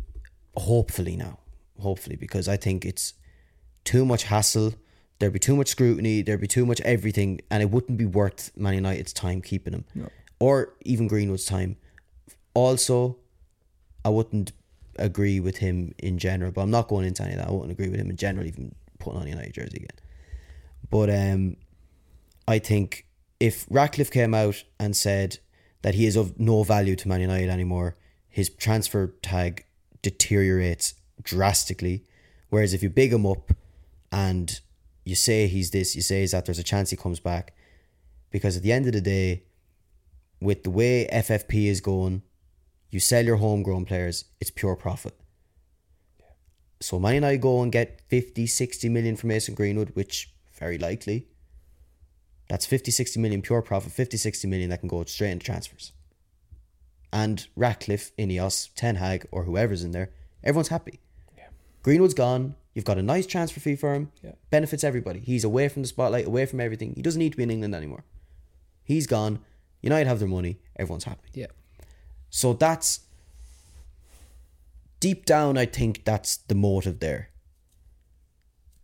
hopefully 0.57 1.16
now, 1.16 1.40
hopefully 1.81 2.14
because 2.16 2.46
I 2.46 2.57
think 2.57 2.85
it's 2.85 3.14
too 3.83 4.05
much 4.05 4.24
hassle. 4.24 4.74
There'd 5.18 5.33
be 5.33 5.38
too 5.38 5.57
much 5.57 5.68
scrutiny. 5.68 6.22
There'd 6.22 6.40
be 6.40 6.46
too 6.46 6.66
much 6.66 6.81
everything, 6.83 7.40
and 7.50 7.62
it 7.62 7.70
wouldn't 7.70 7.98
be 7.98 8.05
worth 8.05 8.50
Man 8.57 8.74
United's 8.74 9.12
time 9.12 9.40
keeping 9.40 9.72
him, 9.72 9.85
or 10.38 10.74
even 10.85 11.07
Greenwood's 11.09 11.44
time. 11.44 11.77
Also, 12.55 13.16
I 14.05 14.09
wouldn't 14.11 14.53
agree 14.96 15.40
with 15.40 15.59
him 15.59 15.94
in 15.98 16.18
general, 16.18 16.53
but 16.53 16.62
I'm 16.62 16.70
not 16.70 16.88
going 16.88 17.07
into 17.07 17.22
any 17.22 17.33
of 17.33 17.38
that. 17.38 17.48
I 17.48 17.53
wouldn't 17.53 17.72
agree 17.72 17.88
with 17.88 18.00
him 18.00 18.11
in 18.11 18.16
general, 18.16 18.46
even 18.46 18.74
putting 18.98 19.20
on 19.20 19.27
a 19.27 19.31
United 19.31 19.55
jersey 19.55 19.77
again. 19.77 19.98
But 20.90 21.11
um, 21.11 21.57
I 22.46 22.59
think 22.59 23.07
if 23.40 23.66
Ratcliffe 23.70 24.11
came 24.11 24.35
out 24.35 24.64
and 24.79 24.96
said 24.96 25.38
that 25.83 25.94
he 25.94 26.07
is 26.07 26.16
of 26.16 26.38
no 26.38 26.62
value 26.62 26.96
to 26.96 27.09
Man 27.09 27.20
United 27.20 27.50
anymore, 27.50 27.96
his 28.29 28.48
transfer 28.48 29.14
tag 29.22 29.64
deteriorates 30.03 30.94
drastically. 31.22 32.05
Whereas 32.50 32.74
if 32.74 32.83
you 32.83 32.90
big 32.90 33.12
him 33.12 33.27
up 33.27 33.53
and 34.12 34.61
you 35.05 35.14
say 35.14 35.47
he's 35.47 35.71
this, 35.71 35.95
you 35.95 36.03
say 36.03 36.21
he's 36.21 36.33
that, 36.33 36.47
there's 36.47 36.59
a 36.59 36.64
chance 36.64 36.90
he 36.90 36.97
comes 36.97 37.21
back. 37.21 37.55
Because 38.31 38.57
at 38.57 38.62
the 38.62 38.73
end 38.73 38.87
of 38.87 38.93
the 38.93 39.01
day, 39.01 39.45
with 40.40 40.64
the 40.64 40.71
way 40.71 41.09
FFP 41.12 41.67
is 41.67 41.81
going, 41.81 42.23
you 42.90 43.01
sell 43.01 43.25
your 43.25 43.37
homegrown 43.37 43.85
players, 43.85 44.25
it's 44.40 44.51
pure 44.51 44.77
profit. 44.77 45.14
So 46.81 46.99
Man 46.99 47.14
United 47.14 47.40
go 47.40 47.62
and 47.62 47.73
get 47.73 48.01
50, 48.09 48.47
60 48.47 48.88
million 48.88 49.17
from 49.17 49.29
Mason 49.29 49.55
Greenwood, 49.55 49.90
which 49.95 50.33
very 50.59 50.79
likely. 50.79 51.29
That's 52.49 52.67
50, 52.67 52.90
60 52.90 53.21
million 53.21 53.43
pure 53.43 53.62
profit, 53.62 53.93
50, 53.93 54.17
60 54.17 54.49
million 54.49 54.71
that 54.71 54.81
can 54.81 54.88
go 54.88 55.03
straight 55.05 55.31
into 55.31 55.47
transfers. 55.47 55.93
And 57.12 57.47
Ratcliffe, 57.57 58.14
Ineos, 58.17 58.71
Ten 58.75 58.97
Hag, 58.97 59.27
or 59.31 59.45
whoever's 59.45 59.85
in 59.85 59.93
there, 59.93 60.11
everyone's 60.43 60.69
happy. 60.69 61.01
Greenwood's 61.83 62.14
gone. 62.14 62.57
You've 62.75 62.85
got 62.85 62.99
a 62.99 63.03
nice 63.03 63.27
transfer 63.27 63.61
fee 63.61 63.77
for 63.77 63.95
him. 63.95 64.11
Yeah. 64.23 64.33
Benefits 64.51 64.83
everybody. 64.85 65.21
He's 65.21 65.45
away 65.45 65.69
from 65.69 65.83
the 65.83 65.89
spotlight, 65.89 66.27
away 66.27 66.45
from 66.47 66.61
everything. 66.61 66.95
He 66.97 67.03
doesn't 67.03 67.19
need 67.21 67.31
to 67.31 67.37
be 67.37 67.45
in 67.45 67.51
England 67.51 67.75
anymore. 67.75 68.05
He's 68.83 69.07
gone. 69.07 69.39
United 69.81 70.09
have 70.09 70.19
their 70.19 70.29
money. 70.29 70.59
Everyone's 70.77 71.05
happy. 71.05 71.29
Yeah. 71.35 71.47
So 72.31 72.53
that's 72.53 73.01
deep 75.01 75.25
down. 75.25 75.57
I 75.57 75.67
think 75.67 76.05
that's 76.05 76.37
the 76.37 76.55
motive 76.55 77.01
there. 77.01 77.31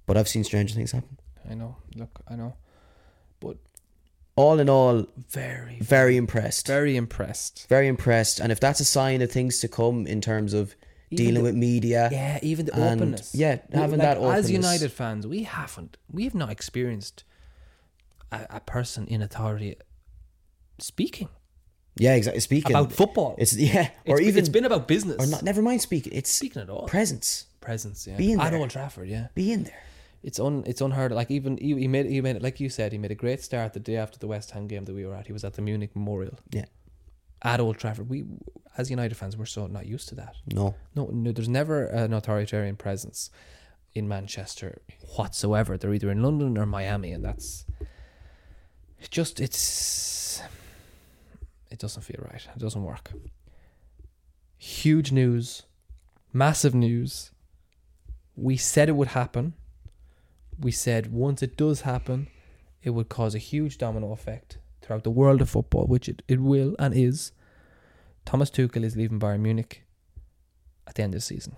But 0.07 0.17
I've 0.17 0.29
seen 0.29 0.45
stranger 0.45 0.75
things 0.75 0.93
happen. 0.93 1.19
I 1.49 1.55
know. 1.55 1.77
Look, 1.97 2.21
I 2.29 2.37
know. 2.37 2.55
But 3.41 3.57
All 4.37 4.61
in 4.61 4.69
all, 4.69 5.07
very, 5.31 5.79
very 5.81 6.17
impressed. 6.17 6.67
very 6.67 6.97
impressed. 6.97 7.67
Very 7.69 7.89
impressed. 7.89 8.39
And 8.41 8.53
if 8.53 8.61
that's 8.61 8.81
a 8.81 8.85
sign 8.85 9.23
of 9.23 9.31
things 9.33 9.59
to 9.61 9.69
come 9.69 10.07
in 10.07 10.21
terms 10.21 10.53
of 10.55 10.75
dealing 11.17 11.35
the- 11.35 11.43
with 11.43 11.55
media, 11.57 12.09
Yeah, 12.13 12.39
even 12.43 12.67
the 12.67 12.75
And, 12.75 13.01
openness. 13.01 13.35
yeah, 13.35 13.59
having 13.73 13.99
like, 13.99 14.09
that 14.09 14.17
openness. 14.19 14.45
As 14.47 14.51
United 14.51 14.93
fans, 14.93 15.27
we 15.27 15.43
haven't, 15.45 15.97
we 16.11 16.25
have 16.25 16.35
not 16.35 16.51
experienced 16.51 17.25
a, 18.33 18.47
a 18.51 18.61
person 18.61 19.07
in 19.09 19.23
authority 19.23 19.77
speaking 20.79 21.29
yeah, 21.97 22.15
exactly. 22.15 22.41
Speaking 22.41 22.71
about 22.75 22.93
football. 22.93 23.35
it's 23.37 23.55
yeah, 23.55 23.91
or 24.07 24.17
It's- 24.17 24.29
even 24.29 24.39
it's 24.39 24.49
been 24.49 24.65
about 24.65 24.87
business 24.89 25.17
or 25.19 25.27
not. 25.27 25.43
Never 25.43 25.61
mind 25.61 25.83
speaking. 25.83 26.13
It's 26.15 26.33
speaking 26.33 26.63
at 26.63 26.71
all. 26.71 26.87
presence. 26.87 27.47
Presence, 27.61 28.07
yeah. 28.07 28.17
Being 28.17 28.41
At 28.41 28.53
there. 28.53 28.61
Old 28.61 28.71
Trafford, 28.71 29.09
yeah. 29.09 29.27
Being 29.35 29.53
in 29.53 29.63
there. 29.65 29.83
It's 30.23 30.39
un, 30.39 30.63
it's 30.67 30.81
unheard. 30.81 31.13
Like 31.13 31.31
even 31.31 31.59
he, 31.59 31.75
he 31.75 31.89
made, 31.89 32.07
he 32.07 32.21
made 32.23 32.37
it 32.37 32.43
like 32.43 32.59
you 32.61 32.71
said. 32.71 32.93
He 32.93 32.99
made 32.99 33.11
a 33.11 33.15
great 33.17 33.43
start 33.43 33.73
the 33.75 33.81
day 33.81 33.97
after 33.97 34.19
the 34.19 34.29
West 34.29 34.53
Ham 34.53 34.67
game 34.67 34.85
that 34.85 34.95
we 34.95 35.05
were 35.05 35.15
at. 35.15 35.27
He 35.27 35.33
was 35.35 35.45
at 35.45 35.55
the 35.55 35.63
Munich 35.63 35.91
Memorial 35.95 36.39
Yeah. 36.51 36.67
At 37.43 37.61
Old 37.61 37.79
Trafford. 37.79 38.09
We, 38.09 38.25
as 38.77 38.91
United 38.91 39.15
fans, 39.17 39.37
we're 39.37 39.47
so 39.47 39.67
not 39.67 39.87
used 39.87 40.09
to 40.11 40.15
that. 40.17 40.37
No. 40.53 40.75
No, 40.95 41.09
no, 41.13 41.33
there's 41.33 41.49
never 41.49 41.85
an 41.87 42.13
authoritarian 42.13 42.77
presence 42.77 43.31
in 43.95 44.09
Manchester 44.09 44.81
whatsoever. 45.17 45.77
They're 45.77 45.95
either 45.95 46.11
in 46.11 46.23
London 46.23 46.57
or 46.57 46.67
Miami, 46.67 47.13
and 47.13 47.25
that's 47.25 47.65
just 49.11 49.41
it's 49.41 50.43
it 51.71 51.79
doesn't 51.79 52.03
feel 52.03 52.25
right. 52.31 52.47
It 52.55 52.59
doesn't 52.59 52.83
work. 52.83 53.13
Huge 54.59 55.11
news, 55.11 55.63
massive 56.33 56.75
news. 56.75 57.31
We 58.37 58.57
said 58.57 58.89
it 58.89 58.97
would 58.97 59.09
happen. 59.09 59.55
We 60.59 60.71
said 60.73 61.13
once 61.13 61.43
it 61.43 61.57
does 61.57 61.83
happen, 61.83 62.29
it 62.83 62.91
would 62.91 63.09
cause 63.09 63.35
a 63.35 63.39
huge 63.39 63.79
domino 63.79 64.13
effect 64.13 64.59
throughout 64.91 65.05
the 65.05 65.11
world 65.11 65.41
of 65.41 65.49
football, 65.49 65.87
which 65.87 66.09
it, 66.09 66.23
it 66.27 66.41
will 66.41 66.75
and 66.81 66.93
is. 66.95 67.31
Thomas 68.25 68.51
Tuchel 68.51 68.83
is 68.83 68.97
leaving 68.97 69.21
Bayern 69.21 69.39
Munich 69.41 69.85
at 70.89 70.97
the 70.97 71.03
end 71.05 71.15
of 71.15 71.19
the 71.19 71.25
season. 71.25 71.57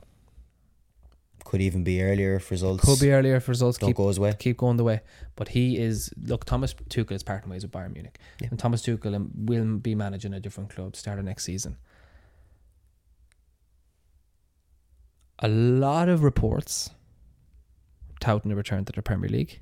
Could 1.45 1.63
even 1.63 1.83
be 1.83 2.03
earlier 2.03 2.35
if 2.37 2.51
results 2.51 2.85
Could 2.85 3.01
be 3.01 3.11
earlier 3.11 3.37
if 3.37 3.49
results 3.49 3.79
don't 3.79 3.89
keep 3.89 3.97
go 3.97 4.09
his 4.09 4.21
way. 4.21 4.35
keep 4.39 4.59
going 4.59 4.77
the 4.77 4.85
way. 4.85 5.01
But 5.35 5.49
he 5.49 5.79
is 5.79 6.11
look. 6.23 6.45
Thomas 6.45 6.75
Tuchel 6.75 7.13
is 7.13 7.23
parting 7.23 7.51
ways 7.51 7.63
with 7.63 7.73
Bayern 7.73 7.95
Munich, 7.95 8.19
Yeah. 8.41 8.49
and 8.51 8.59
Thomas 8.59 8.83
Tuchel 8.83 9.15
um, 9.17 9.31
will 9.35 9.79
be 9.79 9.95
managing 9.95 10.35
a 10.35 10.41
different 10.41 10.69
club 10.71 10.95
starting 10.95 11.25
next 11.25 11.45
season. 11.45 11.79
A 15.39 15.49
lot 15.49 16.09
of 16.11 16.23
reports 16.23 16.91
touting 18.21 18.53
a 18.53 18.55
return 18.55 18.85
to 18.85 18.93
the 18.93 19.03
Premier 19.03 19.29
League. 19.31 19.61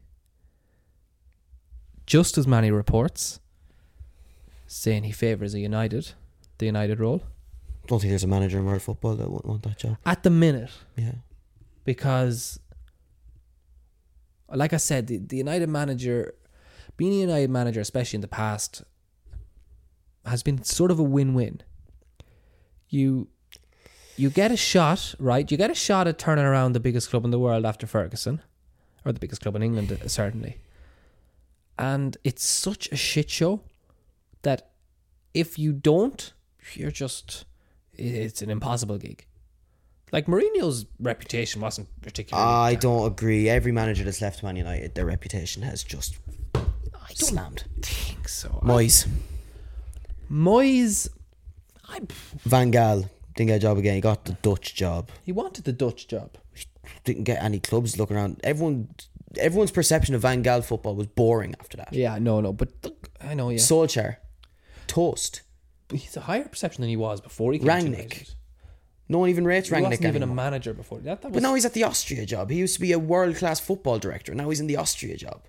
Just 2.07 2.37
as 2.37 2.47
many 2.47 2.71
reports 2.73 3.39
saying 4.73 5.03
he 5.03 5.11
favours 5.11 5.53
a 5.53 5.59
United, 5.59 6.13
the 6.59 6.67
United 6.67 7.01
role 7.01 7.23
Don't 7.89 7.99
think 7.99 8.11
there's 8.11 8.23
a 8.23 8.29
manager 8.29 8.57
in 8.59 8.65
world 8.65 8.83
football 8.83 9.17
that 9.17 9.29
wouldn't 9.29 9.47
want 9.47 9.63
that 9.65 9.79
job. 9.79 9.97
at 10.07 10.23
the 10.23 10.31
minute. 10.31 10.71
Yeah. 10.97 11.15
because 11.85 12.61
like 14.49 14.73
I 14.73 14.79
said, 14.79 15.07
the, 15.09 15.19
the 15.19 15.37
United 15.37 15.69
manager 15.69 16.35
being 16.97 17.13
a 17.15 17.21
United 17.21 17.51
manager, 17.51 17.81
especially 17.81 18.19
in 18.19 18.21
the 18.21 18.29
past, 18.29 18.83
has 20.25 20.43
been 20.43 20.63
sort 20.63 20.91
of 20.91 20.99
a 20.99 21.03
win 21.03 21.35
win. 21.35 21.63
You 22.89 23.29
you 24.17 24.29
get 24.31 24.51
a 24.53 24.57
shot, 24.57 25.15
right? 25.19 25.51
You 25.51 25.57
get 25.57 25.71
a 25.71 25.75
shot 25.75 26.07
at 26.07 26.19
turning 26.19 26.45
around 26.45 26.73
the 26.73 26.81
biggest 26.81 27.11
club 27.11 27.25
in 27.25 27.31
the 27.31 27.39
world 27.39 27.65
after 27.65 27.87
Ferguson. 27.87 28.43
Or 29.05 29.13
the 29.13 29.21
biggest 29.21 29.41
club 29.41 29.57
in 29.57 29.63
England, 29.63 29.91
uh, 29.93 30.09
certainly. 30.09 30.59
And 31.79 32.19
it's 32.23 32.45
such 32.45 32.91
a 32.93 32.97
shit 32.97 33.31
show 33.31 33.63
that 34.43 34.71
if 35.35 35.59
you 35.59 35.73
don't, 35.73 36.33
you're 36.75 36.91
just 36.91 37.45
it's 37.95 38.43
an 38.43 38.51
impossible 38.51 38.99
gig. 38.99 39.27
Like 40.13 40.27
Mourinho's 40.27 40.87
reputation 40.99 41.61
wasn't 41.61 41.89
particularly. 42.03 42.49
I 42.49 42.75
don't 42.75 43.07
agree. 43.07 43.49
Every 43.49 43.71
manager 43.73 44.03
that's 44.05 44.21
left 44.21 44.43
Man 44.43 44.57
United, 44.57 44.95
their 44.95 45.07
reputation 45.07 45.63
has 45.63 45.85
just 45.85 46.19
slammed. 47.15 47.65
think 47.83 48.29
so. 48.29 48.49
Moyes, 48.65 49.07
Moyes, 50.31 51.09
I, 51.89 52.01
Van 52.45 52.73
Gaal 52.73 53.09
didn't 53.37 53.49
get 53.49 53.57
a 53.57 53.61
job 53.61 53.79
again. 53.79 53.95
He 53.95 54.01
got 54.01 54.25
the 54.25 54.33
Dutch 54.35 54.75
job. 54.75 55.11
he 55.25 55.33
wanted 55.33 55.65
the 55.65 55.73
Dutch 55.73 56.09
job. 56.09 56.37
Didn't 57.05 57.25
get 57.25 57.43
any 57.43 57.61
clubs 57.61 57.99
looking 57.99 58.17
around. 58.17 58.41
Everyone, 58.43 58.89
everyone's 59.39 59.71
perception 59.71 60.15
of 60.15 60.23
Van 60.23 60.43
Gaal 60.43 60.65
football 60.65 60.97
was 60.97 61.07
boring 61.07 61.55
after 61.61 61.77
that. 61.77 61.93
Yeah, 61.93 62.19
no, 62.19 62.41
no, 62.41 62.53
but 62.53 62.71
look, 62.83 63.11
I 63.21 63.35
know, 63.35 63.51
yeah. 63.51 63.59
Solskjaer, 63.59 64.17
toast. 64.91 65.43
he's 65.93 66.17
a 66.17 66.21
higher 66.21 66.45
perception 66.49 66.83
than 66.83 66.89
he 66.91 66.97
was 66.97 67.21
before 67.21 67.53
he 67.53 67.59
came 67.59 67.67
to 67.69 67.73
Rangnick. 67.73 67.85
United. 67.85 68.29
No 69.09 69.19
one 69.19 69.29
even 69.29 69.45
rates 69.45 69.69
He 69.69 69.75
Rangnick 69.75 69.83
wasn't 69.91 70.07
even 70.07 70.23
a 70.23 70.27
manager 70.27 70.73
before. 70.73 70.99
That, 71.01 71.23
that 71.23 71.29
was, 71.29 71.35
But 71.35 71.43
now 71.43 71.55
he's 71.55 71.65
at 71.65 71.73
the 71.75 71.83
Austria 71.85 72.25
job. 72.27 72.49
He 72.51 72.59
used 72.59 72.75
to 72.75 72.81
be 72.81 72.93
a 72.93 72.99
world 72.99 73.37
class 73.37 73.59
football 73.59 73.99
director. 73.99 74.35
Now 74.35 74.49
he's 74.51 74.61
in 74.61 74.69
the 74.69 74.77
Austria 74.77 75.17
job. 75.17 75.43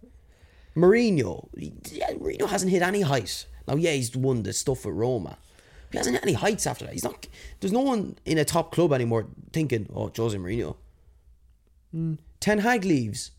Mourinho, 0.75 1.49
he- 1.57 1.73
yeah, 1.91 2.11
Mourinho 2.13 2.47
hasn't 2.49 2.71
hit 2.71 2.81
any 2.81 3.01
height. 3.01 3.45
Now, 3.67 3.75
yeah, 3.75 3.91
he's 3.91 4.15
won 4.15 4.43
the 4.43 4.53
stuff 4.53 4.85
at 4.85 4.93
Roma. 4.93 5.37
He 5.91 5.97
hasn't 5.97 6.15
hit 6.15 6.23
any 6.23 6.33
heights 6.33 6.65
after 6.65 6.85
that. 6.85 6.93
He's 6.93 7.03
not. 7.03 7.27
There's 7.59 7.73
no 7.73 7.81
one 7.81 8.17
in 8.25 8.37
a 8.37 8.45
top 8.45 8.71
club 8.71 8.93
anymore 8.93 9.27
thinking, 9.51 9.87
"Oh, 9.93 10.09
Jose 10.15 10.37
Mourinho." 10.37 10.77
Hmm. 11.91 12.13
Ten 12.39 12.59
Hag 12.59 12.85
leaves. 12.85 13.31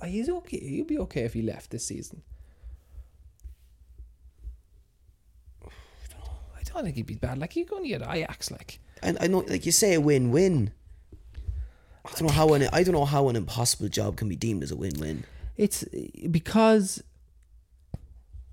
Uh, 0.00 0.06
he's 0.06 0.28
okay. 0.28 0.60
He'll 0.60 0.84
be 0.84 0.98
okay 0.98 1.22
if 1.22 1.32
he 1.32 1.42
left 1.42 1.70
this 1.70 1.86
season. 1.86 2.22
Don't 6.78 6.86
think 6.86 6.96
he'd 6.96 7.06
be 7.06 7.14
bad. 7.14 7.38
Like, 7.38 7.52
he's 7.52 7.68
going 7.68 7.82
to 7.82 7.88
get 7.88 8.02
Ajax, 8.02 8.50
like. 8.50 8.80
And 9.02 9.18
I 9.20 9.26
know, 9.26 9.44
like 9.48 9.66
you 9.66 9.72
say, 9.72 9.94
a 9.94 10.00
win-win. 10.00 10.72
I 12.04 12.10
don't 12.12 12.28
know 12.28 12.32
how 12.32 12.54
an 12.54 12.68
I 12.72 12.82
don't 12.82 12.94
know 12.94 13.04
how 13.04 13.28
an 13.28 13.36
impossible 13.36 13.88
job 13.88 14.16
can 14.16 14.28
be 14.28 14.36
deemed 14.36 14.62
as 14.62 14.70
a 14.70 14.76
win-win. 14.76 15.24
It's 15.56 15.84
because 16.30 17.02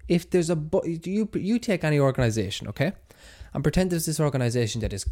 if 0.07 0.29
there's 0.29 0.49
a 0.49 0.61
you 0.83 1.29
you 1.33 1.59
take 1.59 1.83
any 1.83 1.99
organization, 1.99 2.67
okay, 2.67 2.93
and 3.53 3.63
pretend 3.63 3.91
there's 3.91 4.05
this 4.05 4.19
organization 4.19 4.81
that 4.81 4.91
is 4.91 5.05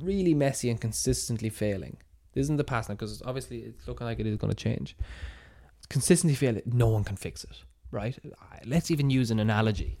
really 0.00 0.34
messy 0.34 0.70
and 0.70 0.80
consistently 0.80 1.50
failing. 1.50 1.98
This 2.32 2.44
isn't 2.44 2.56
the 2.56 2.64
past 2.64 2.88
now 2.88 2.94
because 2.94 3.22
obviously 3.24 3.58
it's 3.58 3.86
looking 3.86 4.06
like 4.06 4.20
it 4.20 4.26
is 4.26 4.36
going 4.36 4.52
to 4.52 4.56
change. 4.56 4.96
Consistently 5.88 6.34
failing. 6.34 6.62
No 6.66 6.88
one 6.88 7.04
can 7.04 7.16
fix 7.16 7.44
it, 7.44 7.62
right? 7.90 8.18
Let's 8.64 8.90
even 8.90 9.10
use 9.10 9.30
an 9.30 9.38
analogy. 9.38 9.98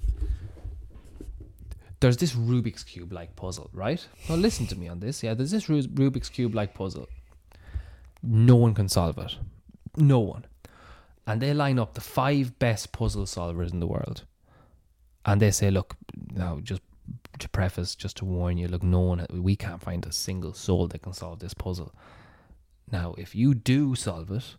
There's 2.00 2.16
this 2.18 2.34
Rubik's 2.34 2.84
cube 2.84 3.12
like 3.12 3.36
puzzle, 3.36 3.70
right? 3.72 4.06
Now 4.28 4.34
listen 4.34 4.66
to 4.68 4.76
me 4.76 4.88
on 4.88 5.00
this. 5.00 5.22
Yeah, 5.22 5.34
there's 5.34 5.50
this 5.50 5.66
Rubik's 5.66 6.28
cube 6.28 6.54
like 6.54 6.74
puzzle. 6.74 7.08
No 8.22 8.56
one 8.56 8.74
can 8.74 8.88
solve 8.88 9.18
it. 9.18 9.36
No 9.96 10.20
one 10.20 10.46
and 11.26 11.40
they 11.40 11.52
line 11.52 11.78
up 11.78 11.94
the 11.94 12.00
five 12.00 12.58
best 12.58 12.92
puzzle 12.92 13.24
solvers 13.24 13.72
in 13.72 13.80
the 13.80 13.86
world. 13.86 14.24
And 15.24 15.42
they 15.42 15.50
say, 15.50 15.70
look, 15.70 15.96
now 16.32 16.60
just 16.62 16.82
to 17.40 17.48
preface, 17.48 17.96
just 17.96 18.18
to 18.18 18.24
warn 18.24 18.58
you, 18.58 18.68
look, 18.68 18.82
no 18.82 19.00
one, 19.00 19.26
we 19.30 19.56
can't 19.56 19.82
find 19.82 20.06
a 20.06 20.12
single 20.12 20.54
soul 20.54 20.86
that 20.88 21.02
can 21.02 21.12
solve 21.12 21.40
this 21.40 21.54
puzzle. 21.54 21.92
Now, 22.90 23.14
if 23.18 23.34
you 23.34 23.54
do 23.54 23.96
solve 23.96 24.30
it, 24.30 24.56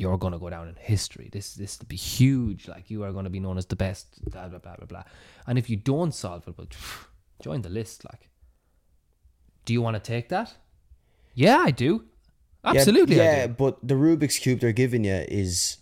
you're 0.00 0.16
going 0.16 0.32
to 0.32 0.38
go 0.38 0.48
down 0.48 0.66
in 0.66 0.76
history. 0.76 1.28
This 1.30 1.52
this 1.54 1.78
will 1.78 1.86
be 1.86 1.96
huge. 1.96 2.66
Like 2.74 2.90
you 2.90 3.04
are 3.04 3.12
going 3.12 3.24
to 3.30 3.34
be 3.38 3.42
known 3.46 3.58
as 3.58 3.66
the 3.66 3.76
best. 3.76 4.06
Blah 4.32 4.48
blah 4.48 4.58
blah 4.58 4.76
blah 4.76 4.86
blah. 4.86 5.02
And 5.46 5.58
if 5.58 5.68
you 5.68 5.76
don't 5.76 6.14
solve 6.14 6.48
it, 6.48 6.54
well, 6.56 6.68
join 7.46 7.60
the 7.60 7.68
list. 7.68 8.04
Like, 8.10 8.30
do 9.66 9.74
you 9.74 9.82
want 9.82 9.96
to 9.96 10.12
take 10.12 10.30
that? 10.30 10.54
Yeah, 11.34 11.58
I 11.58 11.70
do. 11.70 12.04
Absolutely, 12.64 13.16
Yeah, 13.16 13.36
yeah 13.36 13.46
do. 13.46 13.52
but 13.52 13.74
the 13.86 13.94
Rubik's 13.94 14.38
cube 14.38 14.60
they're 14.60 14.72
giving 14.84 15.04
you 15.04 15.18
is 15.28 15.78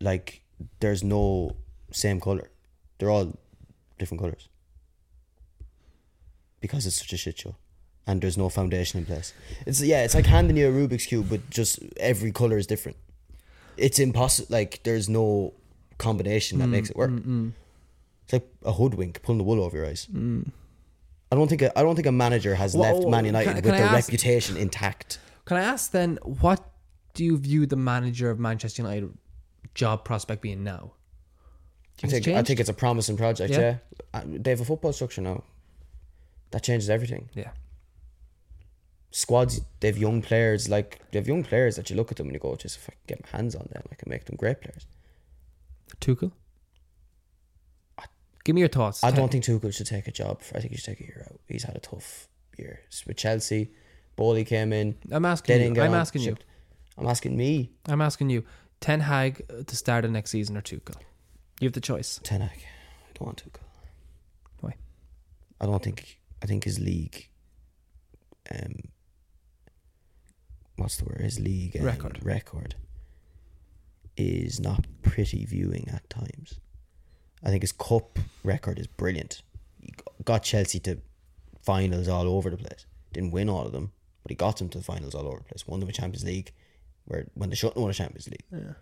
like 0.00 0.42
there's 0.80 1.02
no 1.02 1.56
same 1.92 2.20
color. 2.20 2.50
They're 2.98 3.10
all 3.10 3.38
different 3.98 4.20
colors 4.20 4.48
because 6.60 6.86
it's 6.86 6.96
such 6.96 7.12
a 7.14 7.16
shit 7.16 7.38
show, 7.38 7.56
and 8.06 8.20
there's 8.20 8.36
no 8.36 8.50
foundation 8.50 9.00
in 9.00 9.06
place. 9.06 9.32
It's 9.66 9.80
yeah, 9.82 10.04
it's 10.04 10.14
like 10.14 10.26
handing 10.26 10.58
you 10.58 10.68
a 10.68 10.72
Rubik's 10.72 11.06
cube, 11.06 11.28
but 11.30 11.48
just 11.48 11.80
every 11.96 12.32
color 12.32 12.58
is 12.58 12.66
different. 12.66 12.98
It's 13.76 13.98
impossible. 13.98 14.48
Like 14.50 14.82
there's 14.82 15.08
no 15.08 15.54
combination 15.98 16.58
that 16.58 16.66
mm, 16.68 16.70
makes 16.72 16.90
it 16.90 16.96
work. 16.96 17.10
Mm, 17.10 17.24
mm. 17.26 17.52
It's 18.24 18.32
like 18.32 18.48
a 18.64 18.72
hoodwink 18.72 19.22
pulling 19.22 19.38
the 19.38 19.44
wool 19.44 19.60
over 19.62 19.76
your 19.76 19.86
eyes. 19.86 20.08
I 21.30 21.34
don't 21.34 21.48
think 21.48 21.62
a, 21.62 21.78
I 21.78 21.82
don't 21.82 21.94
think 21.96 22.06
a 22.06 22.12
manager 22.12 22.54
has 22.54 22.74
Wha- 22.74 22.92
left 22.92 23.08
Man 23.08 23.24
oh, 23.24 23.26
United 23.28 23.54
can 23.54 23.62
with 23.62 23.74
I 23.74 23.78
their 23.78 23.86
ask- 23.86 24.08
reputation 24.08 24.56
intact. 24.56 25.18
Can 25.44 25.56
I 25.56 25.62
ask 25.62 25.90
then, 25.90 26.18
what 26.22 26.60
do 27.14 27.24
you 27.24 27.36
view 27.36 27.66
the 27.66 27.76
manager 27.76 28.30
of 28.30 28.38
Manchester 28.38 28.82
United 28.82 29.12
job 29.74 30.04
prospect 30.04 30.40
being 30.42 30.62
now? 30.62 30.92
I 32.04 32.06
think, 32.08 32.26
it's 32.26 32.36
I 32.36 32.42
think 32.42 32.60
it's 32.60 32.68
a 32.68 32.74
promising 32.74 33.16
project. 33.16 33.52
Yeah. 33.52 33.60
Yeah, 33.60 33.76
Uh, 34.14 34.22
they 34.26 34.50
have 34.50 34.60
a 34.60 34.64
football 34.64 34.92
structure 34.92 35.20
now. 35.20 35.42
That 36.50 36.62
changes 36.62 36.88
everything. 36.90 37.28
yeah. 37.34 37.50
Squads, 39.12 39.60
they 39.80 39.88
have 39.88 39.98
young 39.98 40.22
players. 40.22 40.68
Like 40.68 41.00
they 41.10 41.18
have 41.18 41.28
young 41.28 41.44
players 41.44 41.76
that 41.76 41.90
you 41.90 41.96
look 41.96 42.10
at 42.10 42.16
them 42.16 42.26
and 42.26 42.34
you 42.34 42.40
go, 42.40 42.56
"Just 42.56 42.78
if 42.78 42.88
I 42.88 42.92
can 42.92 43.02
get 43.06 43.22
my 43.22 43.38
hands 43.38 43.54
on 43.54 43.68
them, 43.70 43.82
I 43.92 43.94
can 43.94 44.08
make 44.10 44.24
them 44.24 44.36
great 44.36 44.60
players." 44.60 44.86
Tuchel. 46.00 46.32
Give 48.44 48.54
me 48.54 48.60
your 48.60 48.68
thoughts. 48.68 49.04
I 49.04 49.12
don't 49.12 49.30
think 49.30 49.44
Tuchel 49.44 49.72
should 49.72 49.86
take 49.86 50.08
a 50.08 50.10
job. 50.10 50.42
For, 50.42 50.56
I 50.56 50.60
think 50.60 50.72
he 50.72 50.76
should 50.76 50.96
take 50.96 51.00
a 51.00 51.04
year 51.04 51.26
out. 51.30 51.38
He's 51.46 51.62
had 51.62 51.76
a 51.76 51.80
tough 51.80 52.28
year 52.58 52.80
It's 52.88 53.06
with 53.06 53.16
Chelsea. 53.16 53.70
Boehly 54.16 54.44
came 54.44 54.72
in. 54.72 54.96
I'm 55.10 55.24
asking 55.24 55.60
you. 55.60 55.82
I'm 55.82 55.92
on, 55.92 55.96
asking 55.96 56.22
you. 56.22 56.30
shipped. 56.30 56.44
I'm 56.98 57.06
asking 57.06 57.36
me. 57.36 57.70
I'm 57.86 58.00
asking 58.00 58.30
you. 58.30 58.44
Ten 58.80 59.00
Hag 59.00 59.46
to 59.66 59.76
start 59.76 60.04
of 60.04 60.10
next 60.10 60.30
season 60.30 60.56
or 60.56 60.60
Tuchel. 60.62 60.96
You 61.60 61.66
have 61.66 61.72
the 61.72 61.80
choice. 61.80 62.18
Ten 62.24 62.40
Hag. 62.40 62.58
I 62.58 63.12
don't 63.14 63.26
want 63.26 63.44
Tuchel. 63.44 63.62
Why? 64.60 64.74
I 65.60 65.66
don't 65.66 65.82
think. 65.82 66.18
I 66.42 66.46
think 66.46 66.64
his 66.64 66.80
league. 66.80 67.28
Um. 68.50 68.91
What's 70.82 70.96
the 70.96 71.04
word? 71.04 71.20
His 71.20 71.38
league 71.38 71.76
um, 71.78 71.84
Record. 71.84 72.18
record 72.22 72.74
is 74.16 74.60
not 74.60 74.86
pretty 75.02 75.44
viewing 75.44 75.88
at 75.92 76.08
times. 76.10 76.60
I 77.42 77.50
think 77.50 77.62
his 77.62 77.72
cup 77.72 78.18
record 78.44 78.78
is 78.78 78.86
brilliant. 78.86 79.42
He 79.80 79.92
got 80.24 80.42
Chelsea 80.42 80.80
to 80.80 80.98
finals 81.62 82.08
all 82.08 82.28
over 82.28 82.50
the 82.50 82.56
place. 82.56 82.86
Didn't 83.12 83.30
win 83.30 83.48
all 83.48 83.66
of 83.66 83.72
them, 83.72 83.92
but 84.22 84.30
he 84.30 84.34
got 84.34 84.56
them 84.56 84.68
to 84.70 84.78
the 84.78 84.84
finals 84.84 85.14
all 85.14 85.26
over 85.26 85.38
the 85.38 85.44
place. 85.44 85.66
Won 85.66 85.80
them 85.80 85.88
a 85.88 85.92
Champions 85.92 86.24
League, 86.24 86.52
where 87.04 87.26
when 87.34 87.50
they 87.50 87.56
shouldn't 87.56 87.76
won 87.76 87.90
a 87.90 87.94
Champions 87.94 88.28
League. 88.28 88.44
Yeah. 88.50 88.74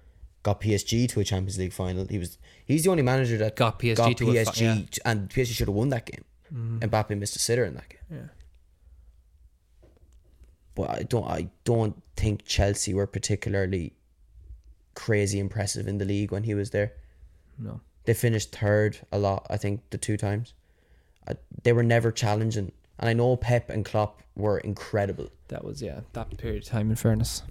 Got 0.43 0.63
PSG 0.63 1.07
to 1.11 1.21
a 1.21 1.25
Champions 1.25 1.59
League 1.59 1.73
final. 1.73 2.07
He 2.07 2.19
was 2.19 2.39
he's 2.65 2.85
the 2.85 2.91
only 2.91 3.03
manager 3.03 3.37
that 3.39 3.57
Got 3.57 3.79
PSG 3.79 3.97
got 3.97 4.17
to 4.17 4.31
a 4.31 4.45
fi- 4.45 4.51
PSG 4.51 4.61
yeah. 4.61 4.73
Mm-hmm. 4.73 5.09
and 5.09 5.29
PSG 5.29 5.53
should 5.55 5.69
have 5.69 5.75
won 5.75 5.91
that 5.91 6.07
game. 6.07 6.25
Mbappe 6.81 7.17
missed 7.19 7.37
a 7.37 7.39
sitter 7.39 7.65
in 7.65 7.75
that 7.75 7.89
game. 7.91 8.01
Yeah. 8.11 8.29
But 10.81 10.90
I 10.90 11.03
don't 11.03 11.27
I 11.27 11.49
don't 11.64 12.03
think 12.16 12.45
Chelsea 12.45 12.95
were 12.95 13.07
particularly 13.07 13.93
crazy 14.95 15.38
impressive 15.38 15.87
in 15.87 15.99
the 15.99 16.05
league 16.05 16.33
when 16.33 16.45
he 16.45 16.55
was 16.55 16.71
there. 16.71 16.93
No. 17.59 17.81
They 18.05 18.14
finished 18.14 18.51
third 18.53 18.99
a 19.12 19.19
lot, 19.19 19.47
I 19.51 19.57
think, 19.57 19.83
the 19.90 19.99
two 19.99 20.16
times. 20.16 20.55
I, 21.29 21.35
they 21.62 21.73
were 21.73 21.83
never 21.83 22.11
challenging. 22.11 22.73
And 22.99 23.09
I 23.11 23.12
know 23.12 23.37
Pep 23.37 23.69
and 23.71 23.85
Klopp 23.85 24.23
were 24.37 24.59
incredible. 24.59 25.31
That 25.49 25.64
was 25.64 25.83
yeah. 25.83 26.01
That 26.14 26.37
period 26.38 26.62
of 26.62 26.69
time. 26.69 26.90
In 26.90 26.97
fairness. 26.97 27.43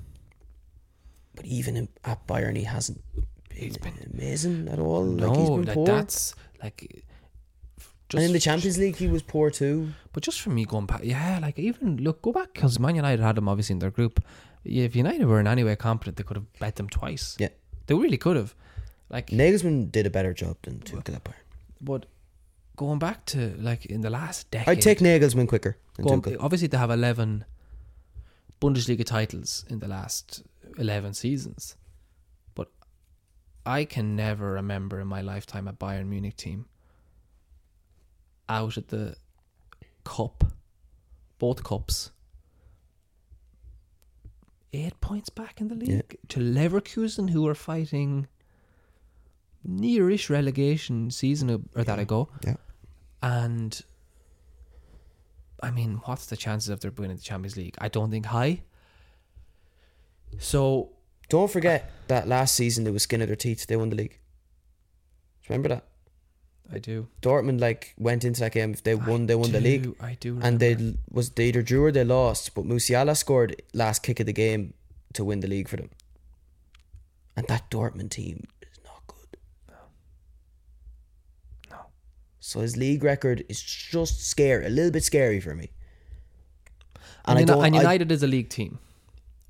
But 1.35 1.45
even 1.45 1.77
in, 1.77 1.87
at 2.03 2.25
Bayern, 2.27 2.57
he 2.57 2.63
hasn't 2.63 3.01
been, 3.13 3.25
He's 3.57 3.77
been- 3.77 4.09
amazing 4.13 4.67
at 4.67 4.79
all. 4.79 5.03
No, 5.05 5.27
like 5.27 5.37
he's 5.37 5.49
been 5.49 5.65
like 5.65 5.85
that's 5.85 6.33
like. 6.63 7.05
And 8.13 8.23
in 8.23 8.33
the 8.33 8.39
Champions 8.39 8.77
League, 8.77 8.95
he 8.95 9.07
was 9.07 9.21
poor 9.21 9.49
too. 9.51 9.89
But 10.13 10.23
just 10.23 10.41
for 10.41 10.49
me 10.49 10.65
going 10.65 10.85
back, 10.85 11.01
yeah, 11.03 11.39
like 11.41 11.59
even 11.59 11.97
look, 11.97 12.21
go 12.21 12.31
back 12.31 12.53
because 12.53 12.79
Man 12.79 12.95
United 12.95 13.21
had 13.21 13.35
them 13.35 13.47
obviously 13.47 13.73
in 13.73 13.79
their 13.79 13.91
group. 13.91 14.23
If 14.63 14.95
United 14.95 15.25
were 15.25 15.39
in 15.39 15.47
any 15.47 15.63
way 15.63 15.75
competent, 15.75 16.17
they 16.17 16.23
could 16.23 16.37
have 16.37 16.59
bet 16.59 16.75
them 16.75 16.89
twice. 16.89 17.35
Yeah. 17.39 17.49
they 17.87 17.93
really 17.93 18.17
could 18.17 18.35
have. 18.35 18.55
Like, 19.09 19.27
Nagelsmann 19.27 19.91
did 19.91 20.05
a 20.05 20.09
better 20.09 20.33
job 20.33 20.57
than 20.61 20.79
Tuchel 20.79 21.15
at 21.15 21.23
Bayern. 21.23 21.33
but 21.81 22.05
going 22.75 22.99
back 22.99 23.25
to 23.25 23.55
like 23.57 23.85
in 23.85 24.01
the 24.01 24.09
last 24.09 24.49
decade, 24.51 24.69
I'd 24.69 24.81
take 24.81 24.99
Nagelsmann 24.99 25.47
quicker 25.47 25.77
than 25.95 26.05
going, 26.21 26.37
obviously 26.39 26.67
they 26.67 26.77
have 26.77 26.91
eleven 26.91 27.45
Bundesliga 28.61 29.05
titles 29.05 29.65
in 29.69 29.79
the 29.79 29.87
last 29.87 30.43
eleven 30.77 31.13
seasons, 31.13 31.75
but 32.55 32.69
I 33.65 33.85
can 33.85 34.15
never 34.15 34.51
remember 34.51 34.99
in 34.99 35.07
my 35.07 35.21
lifetime 35.21 35.67
a 35.67 35.73
Bayern 35.73 36.07
Munich 36.07 36.35
team 36.35 36.65
out 38.49 38.77
at 38.77 38.87
the 38.89 39.15
cup, 40.03 40.43
both 41.37 41.63
cups. 41.63 42.11
Eight 44.73 44.99
points 45.01 45.29
back 45.29 45.61
in 45.61 45.67
the 45.67 45.75
league 45.75 45.89
Yeah. 45.89 46.01
to 46.29 46.39
Leverkusen, 46.39 47.29
who 47.31 47.41
were 47.43 47.55
fighting 47.55 48.27
nearish 49.67 50.29
relegation 50.29 51.09
season 51.11 51.67
or 51.75 51.83
that 51.83 51.99
ago. 51.99 52.29
Yeah. 52.43 52.55
And 53.21 53.81
I 55.61 55.71
mean, 55.71 55.95
what's 56.05 56.27
the 56.27 56.37
chances 56.37 56.69
of 56.69 56.79
their 56.81 56.91
winning 56.91 57.17
the 57.17 57.21
Champions 57.23 57.57
League? 57.57 57.75
I 57.79 57.89
don't 57.89 58.11
think 58.11 58.27
high. 58.27 58.63
So 60.37 60.91
Don't 61.29 61.51
forget 61.51 61.91
that 62.07 62.27
last 62.27 62.55
season 62.55 62.85
they 62.85 62.91
were 62.91 62.97
skin 62.97 63.21
of 63.21 63.27
their 63.27 63.35
teeth. 63.35 63.67
They 63.67 63.75
won 63.75 63.89
the 63.91 63.95
league. 63.95 64.17
Remember 65.47 65.69
that 65.69 65.88
I 66.71 66.77
do. 66.79 67.07
Dortmund 67.21 67.59
like 67.59 67.93
went 67.97 68.23
into 68.23 68.41
that 68.41 68.51
game. 68.51 68.73
If 68.73 68.83
they 68.83 68.93
won, 68.95 69.25
they 69.25 69.35
won 69.35 69.51
the 69.51 69.59
league, 69.61 69.95
I 69.99 70.15
do. 70.19 70.39
and 70.41 70.59
they 70.59 70.95
was 71.09 71.31
they 71.31 71.47
either 71.47 71.61
drew 71.63 71.85
or 71.85 71.91
they 71.91 72.03
lost. 72.03 72.53
But 72.53 72.65
Musiala 72.65 73.17
scored 73.17 73.61
last 73.73 74.03
kick 74.03 74.19
of 74.19 74.25
the 74.27 74.33
game 74.33 74.73
to 75.13 75.23
win 75.23 75.39
the 75.39 75.47
league 75.47 75.67
for 75.67 75.77
them. 75.77 75.89
And 77.35 77.47
that 77.47 77.71
Dortmund 77.71 78.11
team 78.11 78.45
is 78.61 78.79
not 78.85 79.01
good. 79.07 79.37
No. 81.71 81.77
So 82.39 82.59
his 82.59 82.77
league 82.77 83.03
record 83.03 83.43
is 83.49 83.61
just 83.61 84.25
scary, 84.27 84.65
a 84.65 84.69
little 84.69 84.91
bit 84.91 85.03
scary 85.03 85.39
for 85.39 85.55
me. 85.55 85.71
and, 87.25 87.39
And, 87.39 87.49
I 87.51 87.65
and 87.67 87.75
I- 87.75 87.79
United 87.79 88.11
is 88.11 88.21
a 88.23 88.27
league 88.27 88.49
team. 88.49 88.79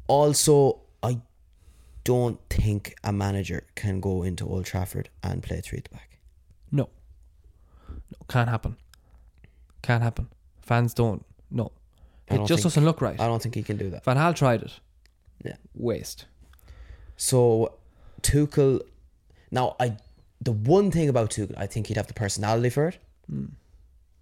also, 0.07 0.81
I 1.03 1.19
don't 2.03 2.39
think 2.49 2.95
a 3.03 3.11
manager 3.11 3.65
can 3.75 3.99
go 3.99 4.23
into 4.23 4.47
Old 4.47 4.65
Trafford 4.65 5.09
and 5.23 5.43
play 5.43 5.61
three 5.61 5.79
at 5.79 5.83
the 5.85 5.89
back. 5.95 6.08
No. 8.11 8.17
Can't 8.27 8.49
happen. 8.49 8.75
Can't 9.81 10.03
happen. 10.03 10.27
Fans 10.61 10.93
don't. 10.93 11.25
No. 11.51 11.71
I 12.29 12.35
It 12.35 12.37
don't 12.37 12.47
just 12.47 12.63
think- 12.63 12.73
doesn't 12.73 12.85
look 12.85 13.01
right. 13.01 13.19
I 13.19 13.27
don't 13.27 13.41
think 13.41 13.55
he 13.55 13.63
can 13.63 13.77
do 13.77 13.89
that. 13.91 14.03
Van 14.05 14.17
Gaal 14.17 14.35
tried 14.35 14.61
it. 14.63 14.79
Yeah. 15.43 15.55
Waste. 15.73 16.25
So 17.17 17.75
Tuchel, 18.21 18.81
now 19.51 19.75
I, 19.79 19.97
the 20.41 20.51
one 20.51 20.91
thing 20.91 21.09
about 21.09 21.31
Tuchel, 21.31 21.55
I 21.57 21.65
think 21.67 21.87
he'd 21.87 21.97
have 21.97 22.07
the 22.07 22.13
personality 22.13 22.69
for 22.69 22.87
it. 22.89 22.97
Hmm. 23.29 23.45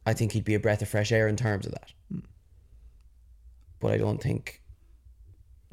I 0.06 0.14
think 0.14 0.32
he'd 0.32 0.46
be 0.46 0.54
a 0.56 0.60
breath 0.60 0.82
of 0.82 0.88
fresh 0.90 1.12
air 1.12 1.28
in 1.28 1.36
terms 1.36 1.66
of 1.66 1.74
that. 1.74 1.92
Hmm. 2.12 2.20
But 3.80 3.92
I 3.94 3.98
don't 3.98 4.22
think 4.22 4.62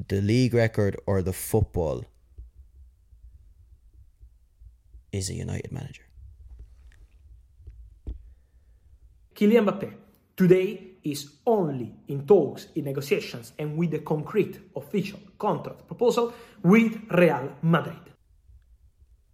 the 0.07 0.21
league 0.21 0.53
record 0.53 0.97
or 1.05 1.21
the 1.21 1.33
football 1.33 2.03
is 5.11 5.29
a 5.29 5.33
United 5.33 5.71
manager. 5.71 6.03
Kylian 9.35 9.65
Mbappe 9.65 9.93
today 10.37 10.81
is 11.03 11.29
only 11.45 11.93
in 12.07 12.25
talks, 12.25 12.67
in 12.75 12.85
negotiations, 12.85 13.53
and 13.59 13.77
with 13.77 13.93
a 13.93 13.99
concrete 13.99 14.59
official 14.75 15.19
contract 15.37 15.85
proposal 15.87 16.33
with 16.63 16.97
Real 17.11 17.51
Madrid. 17.61 17.97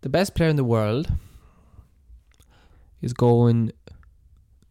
The 0.01 0.09
best 0.09 0.35
player 0.35 0.49
in 0.49 0.55
the 0.55 0.63
world 0.63 1.07
is 3.01 3.13
going 3.13 3.71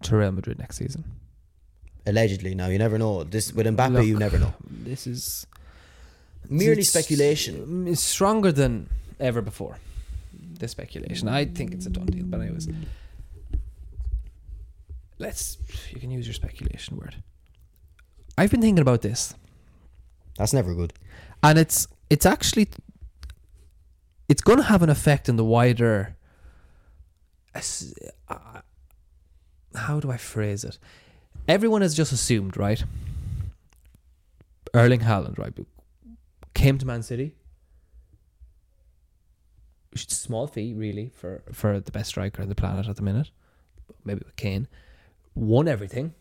to 0.03 0.17
Real 0.17 0.33
Madrid 0.33 0.59
next 0.59 0.77
season. 0.77 1.05
Allegedly, 2.07 2.55
now 2.55 2.67
you 2.67 2.79
never 2.79 2.99
know. 2.99 3.25
This 3.25 3.53
with 3.53 3.67
Mbappe, 3.67 3.93
Look, 3.93 4.07
you 4.07 4.19
never 4.19 4.39
know. 4.39 4.55
This 4.69 5.07
is 5.07 5.47
Merely 6.49 6.81
it's- 6.81 6.89
speculation. 6.89 7.87
It's 7.87 8.03
stronger 8.03 8.51
than 8.53 8.89
ever 9.21 9.41
before. 9.43 9.79
The 10.59 10.69
speculation. 10.69 11.29
I 11.29 11.45
think 11.47 11.73
it's 11.73 11.87
a 11.87 11.91
done 11.91 12.07
deal, 12.07 12.25
but 12.27 12.41
anyways. 12.41 12.69
Let's 15.21 15.59
you 15.93 16.01
can 16.01 16.11
use 16.11 16.27
your 16.27 16.35
speculation 16.35 16.97
word. 16.97 17.17
I've 18.39 18.51
been 18.51 18.63
thinking 18.63 18.81
about 18.81 19.03
this. 19.03 19.35
That's 20.39 20.55
never 20.55 20.75
good. 20.75 20.95
and 21.43 21.59
it's 21.59 21.87
it's 22.09 22.25
actually 22.25 22.69
it's 24.31 24.41
going 24.41 24.59
to 24.59 24.65
have 24.65 24.83
an 24.83 24.89
effect 24.89 25.29
in 25.29 25.37
the 25.37 25.45
wider 25.45 26.17
uh, 28.29 28.61
how 29.75 30.01
do 30.01 30.11
I 30.11 30.17
phrase 30.17 30.65
it? 30.65 30.79
Everyone 31.49 31.83
has 31.83 31.95
just 31.95 32.13
assumed, 32.13 32.57
right? 32.57 32.83
Erling 34.73 35.01
Haaland, 35.01 35.37
right, 35.39 35.53
came 36.55 36.79
to 36.79 36.87
Man 36.87 37.03
City. 37.03 37.35
Small 39.97 40.47
fee, 40.47 40.73
really, 40.73 41.09
for 41.09 41.43
for 41.53 41.81
the 41.81 41.91
best 41.91 42.11
striker 42.11 42.41
on 42.41 42.49
the 42.49 42.55
planet 42.55 42.89
at 42.89 42.97
the 42.97 43.03
minute. 43.03 43.31
Maybe 44.05 44.23
with 44.25 44.37
Kane, 44.37 44.69
won 45.41 45.69
everything. 45.69 46.15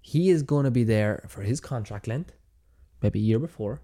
He 0.00 0.30
is 0.30 0.42
going 0.42 0.64
to 0.64 0.70
be 0.70 0.84
there 0.84 1.24
for 1.28 1.42
his 1.42 1.60
contract 1.60 2.06
length, 2.06 2.32
maybe 3.00 3.18
a 3.20 3.22
year 3.22 3.38
before 3.38 3.80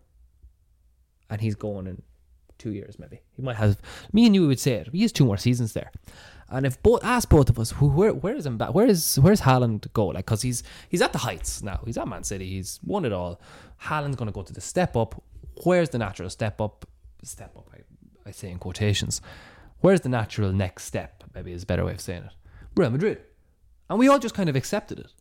and 1.30 1.40
he's 1.40 1.54
going 1.54 1.86
in 1.86 2.02
two 2.58 2.72
years 2.72 2.98
maybe. 2.98 3.20
He 3.34 3.40
might 3.40 3.56
have 3.56 3.80
me 4.12 4.26
and 4.26 4.34
you 4.34 4.46
would 4.46 4.60
say 4.60 4.72
it. 4.72 4.88
He 4.92 5.02
has 5.02 5.12
two 5.12 5.24
more 5.24 5.38
seasons 5.38 5.72
there. 5.72 5.90
And 6.50 6.66
if 6.66 6.82
both 6.82 7.04
ask 7.04 7.28
both 7.28 7.48
of 7.48 7.58
us, 7.58 7.70
who 7.70 7.88
where 7.88 8.12
where 8.12 8.34
is 8.34 8.46
where 8.48 8.86
is 8.86 9.18
where's 9.20 9.42
Haaland 9.42 9.90
go? 9.94 10.08
Like, 10.08 10.26
cause 10.26 10.42
he's 10.42 10.62
he's 10.88 11.00
at 11.00 11.12
the 11.12 11.18
heights 11.18 11.62
now. 11.62 11.80
He's 11.86 11.96
at 11.96 12.08
Man 12.08 12.24
City. 12.24 12.50
He's 12.50 12.80
won 12.84 13.04
it 13.04 13.12
all. 13.12 13.40
Haaland's 13.84 14.16
going 14.16 14.26
to 14.26 14.32
go 14.32 14.42
to 14.42 14.52
the 14.52 14.60
step 14.60 14.96
up. 14.96 15.22
Where's 15.64 15.90
the 15.90 15.98
natural 15.98 16.28
step 16.28 16.60
up? 16.60 16.84
Step 17.22 17.56
up. 17.56 17.70
I, 17.72 18.28
I 18.28 18.32
say 18.32 18.50
in 18.50 18.58
quotations. 18.58 19.22
Where's 19.80 20.00
the 20.00 20.08
natural 20.08 20.52
next 20.52 20.84
step? 20.84 21.22
Maybe 21.34 21.52
is 21.52 21.62
a 21.62 21.66
better 21.66 21.84
way 21.84 21.92
of 21.92 22.00
saying 22.00 22.24
it. 22.24 22.32
Real 22.76 22.90
Madrid, 22.90 23.22
and 23.90 23.98
we 23.98 24.08
all 24.08 24.18
just 24.18 24.34
kind 24.34 24.48
of 24.48 24.56
accepted 24.56 25.00
it. 25.00 25.12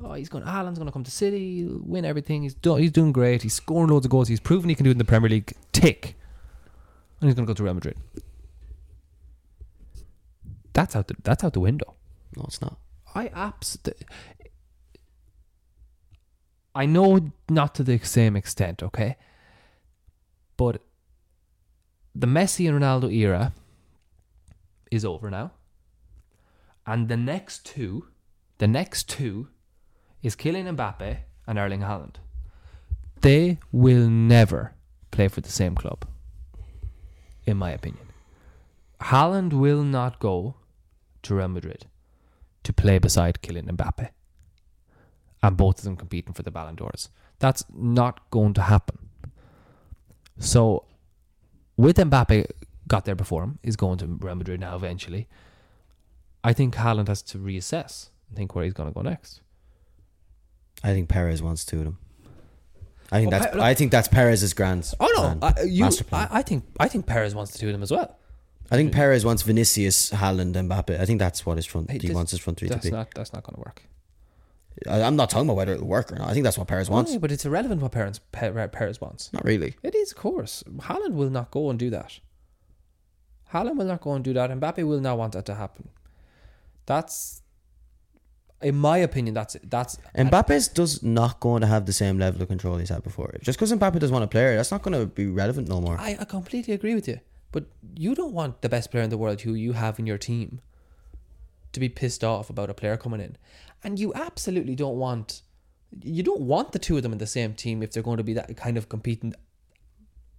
Oh, 0.00 0.14
he's 0.14 0.28
going. 0.28 0.44
Haaland's 0.44 0.78
going 0.78 0.86
to 0.86 0.92
come 0.92 1.04
to 1.04 1.10
City, 1.10 1.62
he'll 1.62 1.80
win 1.82 2.04
everything. 2.04 2.42
He's 2.44 2.54
done. 2.54 2.78
He's 2.78 2.90
doing 2.90 3.12
great. 3.12 3.42
He's 3.42 3.54
scoring 3.54 3.90
loads 3.90 4.06
of 4.06 4.10
goals. 4.10 4.28
He's 4.28 4.40
proven 4.40 4.68
he 4.68 4.74
can 4.74 4.84
do 4.84 4.90
it 4.90 4.92
in 4.92 4.98
the 4.98 5.04
Premier 5.04 5.28
League. 5.28 5.52
Tick, 5.72 6.16
and 7.20 7.28
he's 7.28 7.34
going 7.34 7.46
to 7.46 7.50
go 7.50 7.54
to 7.54 7.62
Real 7.62 7.74
Madrid. 7.74 7.96
That's 10.72 10.96
out 10.96 11.08
the 11.08 11.16
that's 11.22 11.44
out 11.44 11.52
the 11.52 11.60
window. 11.60 11.94
No, 12.36 12.44
it's 12.44 12.62
not. 12.62 12.78
I 13.14 13.30
absolutely. 13.34 14.06
I 16.74 16.86
know 16.86 17.32
not 17.50 17.74
to 17.74 17.82
the 17.82 17.98
same 17.98 18.34
extent, 18.34 18.82
okay, 18.82 19.16
but 20.56 20.82
the 22.14 22.26
Messi 22.26 22.68
and 22.68 22.80
Ronaldo 22.80 23.12
era 23.12 23.52
is 24.90 25.04
over 25.04 25.30
now, 25.30 25.52
and 26.86 27.08
the 27.08 27.16
next 27.16 27.64
two, 27.64 28.08
the 28.58 28.68
next 28.68 29.08
two, 29.08 29.48
is 30.22 30.36
Kylian 30.36 30.76
Mbappe 30.76 31.18
and 31.46 31.58
Erling 31.58 31.80
Haaland. 31.80 32.16
They 33.20 33.58
will 33.70 34.08
never 34.08 34.74
play 35.10 35.28
for 35.28 35.40
the 35.40 35.50
same 35.50 35.74
club, 35.74 36.04
in 37.46 37.56
my 37.56 37.70
opinion. 37.70 38.06
Haaland 39.00 39.52
will 39.52 39.82
not 39.82 40.18
go 40.18 40.56
to 41.22 41.34
Real 41.34 41.48
Madrid 41.48 41.86
to 42.64 42.72
play 42.72 42.98
beside 42.98 43.42
Kylian 43.42 43.70
Mbappe. 43.70 44.10
And 45.42 45.56
both 45.56 45.78
of 45.78 45.84
them 45.84 45.96
competing 45.96 46.32
for 46.32 46.42
the 46.44 46.52
Ballon 46.52 46.76
d'Ors. 46.76 47.08
That's 47.40 47.64
not 47.74 48.30
going 48.30 48.54
to 48.54 48.62
happen. 48.62 49.08
So, 50.38 50.84
with 51.76 51.96
Mbappe 51.96 52.46
got 52.86 53.04
there 53.04 53.16
before 53.16 53.42
him, 53.42 53.58
he's 53.62 53.76
going 53.76 53.98
to 53.98 54.06
Real 54.06 54.36
Madrid 54.36 54.60
now 54.60 54.76
eventually. 54.76 55.28
I 56.44 56.52
think 56.52 56.74
Haaland 56.74 57.08
has 57.08 57.22
to 57.22 57.38
reassess 57.38 58.08
and 58.28 58.36
think 58.36 58.54
where 58.54 58.64
he's 58.64 58.72
going 58.74 58.88
to 58.88 58.94
go 58.94 59.02
next. 59.02 59.40
I 60.82 60.88
think 60.92 61.08
Perez 61.08 61.42
wants 61.42 61.64
two 61.64 61.78
of 61.78 61.84
them. 61.84 61.98
I 63.12 63.20
think 63.20 63.32
Oh, 63.32 63.38
that's 63.38 63.54
Pe- 63.54 63.60
I 63.60 63.74
think 63.74 63.92
that's 63.92 64.08
Perez's 64.08 64.54
grand. 64.54 64.90
Oh 64.98 65.06
no, 65.14 65.38
plan, 65.38 65.54
I, 65.58 65.62
you, 65.64 65.84
master 65.84 66.02
plan. 66.04 66.28
I, 66.30 66.38
I 66.38 66.42
think 66.42 66.64
I 66.80 66.88
think 66.88 67.06
Perez 67.06 67.34
wants 67.34 67.52
to 67.52 67.58
do 67.58 67.70
them 67.70 67.82
as 67.82 67.90
well. 67.90 68.18
I 68.70 68.76
think 68.76 68.92
Perez 68.92 69.22
wants 69.24 69.42
Vinicius, 69.42 70.10
Haaland, 70.12 70.56
and 70.56 70.70
Mbappe. 70.70 70.98
I 70.98 71.04
think 71.04 71.18
that's 71.18 71.44
what 71.44 71.58
his 71.58 71.66
front. 71.66 71.90
Hey, 71.90 71.98
he 72.00 72.08
this- 72.08 72.14
wants 72.14 72.30
his 72.30 72.40
front 72.40 72.58
three 72.58 72.68
to 72.68 72.74
That's 72.74 72.86
be. 72.86 72.90
not 72.90 73.08
that's 73.14 73.32
not 73.34 73.42
going 73.42 73.54
to 73.56 73.60
work. 73.60 73.82
I, 74.88 75.02
I'm 75.02 75.14
not 75.14 75.28
talking 75.28 75.46
about 75.46 75.56
whether 75.58 75.74
it'll 75.74 75.86
work 75.86 76.10
or 76.10 76.16
not. 76.16 76.30
I 76.30 76.32
think 76.32 76.44
that's 76.44 76.56
what 76.56 76.66
Perez 76.68 76.88
wants. 76.88 77.12
No, 77.12 77.18
but 77.18 77.30
it's 77.30 77.44
irrelevant 77.44 77.82
what 77.82 77.92
parents 77.92 78.18
Pe- 78.32 78.68
Perez 78.68 78.98
wants. 79.00 79.30
Not 79.34 79.44
really. 79.44 79.74
It 79.82 79.94
is, 79.94 80.12
of 80.12 80.16
course. 80.16 80.64
Haaland 80.78 81.12
will 81.12 81.28
not 81.30 81.50
go 81.50 81.68
and 81.68 81.78
do 81.78 81.90
that. 81.90 82.18
Haaland 83.52 83.76
will 83.76 83.84
not 83.84 84.00
go 84.00 84.14
and 84.14 84.24
do 84.24 84.32
that. 84.32 84.50
Mbappe 84.50 84.82
will 84.86 85.00
not 85.00 85.18
want 85.18 85.34
that 85.34 85.44
to 85.46 85.54
happen. 85.54 85.90
That's, 86.86 87.42
in 88.60 88.76
my 88.76 88.98
opinion, 88.98 89.34
that's 89.34 89.56
that's 89.64 89.98
Mbappe's 90.16 90.68
does 90.68 91.02
not 91.02 91.40
going 91.40 91.60
to 91.60 91.66
have 91.66 91.86
the 91.86 91.92
same 91.92 92.18
level 92.18 92.42
of 92.42 92.48
control 92.48 92.76
he's 92.78 92.88
had 92.88 93.02
before. 93.02 93.34
Just 93.42 93.58
because 93.58 93.72
Mbappe 93.72 93.98
doesn't 93.98 94.14
want 94.14 94.24
to 94.24 94.34
play, 94.34 94.56
that's 94.56 94.70
not 94.70 94.82
going 94.82 94.98
to 94.98 95.06
be 95.06 95.26
relevant 95.26 95.68
no 95.68 95.80
more. 95.80 95.96
I, 95.98 96.16
I 96.20 96.24
completely 96.24 96.74
agree 96.74 96.94
with 96.94 97.08
you. 97.08 97.20
But 97.52 97.66
you 97.94 98.14
don't 98.14 98.32
want 98.32 98.62
the 98.62 98.68
best 98.68 98.90
player 98.90 99.02
in 99.02 99.10
the 99.10 99.18
world 99.18 99.42
who 99.42 99.54
you 99.54 99.74
have 99.74 99.98
in 99.98 100.06
your 100.06 100.18
team 100.18 100.60
to 101.72 101.80
be 101.80 101.88
pissed 101.88 102.24
off 102.24 102.50
about 102.50 102.70
a 102.70 102.74
player 102.74 102.96
coming 102.96 103.20
in. 103.20 103.36
And 103.84 103.98
you 103.98 104.12
absolutely 104.14 104.74
don't 104.74 104.96
want 104.96 105.42
you 106.02 106.22
don't 106.22 106.40
want 106.40 106.72
the 106.72 106.78
two 106.78 106.96
of 106.96 107.02
them 107.02 107.12
in 107.12 107.18
the 107.18 107.26
same 107.26 107.52
team 107.52 107.82
if 107.82 107.92
they're 107.92 108.02
going 108.02 108.16
to 108.16 108.24
be 108.24 108.32
that 108.32 108.56
kind 108.56 108.78
of 108.78 108.88
competing. 108.88 109.34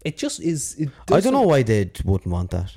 It 0.03 0.17
just 0.17 0.41
is 0.41 0.75
it 0.75 0.89
I 1.11 1.19
don't 1.19 1.33
know 1.33 1.41
why 1.41 1.63
they 1.63 1.91
wouldn't 2.03 2.31
want 2.31 2.51
that. 2.51 2.75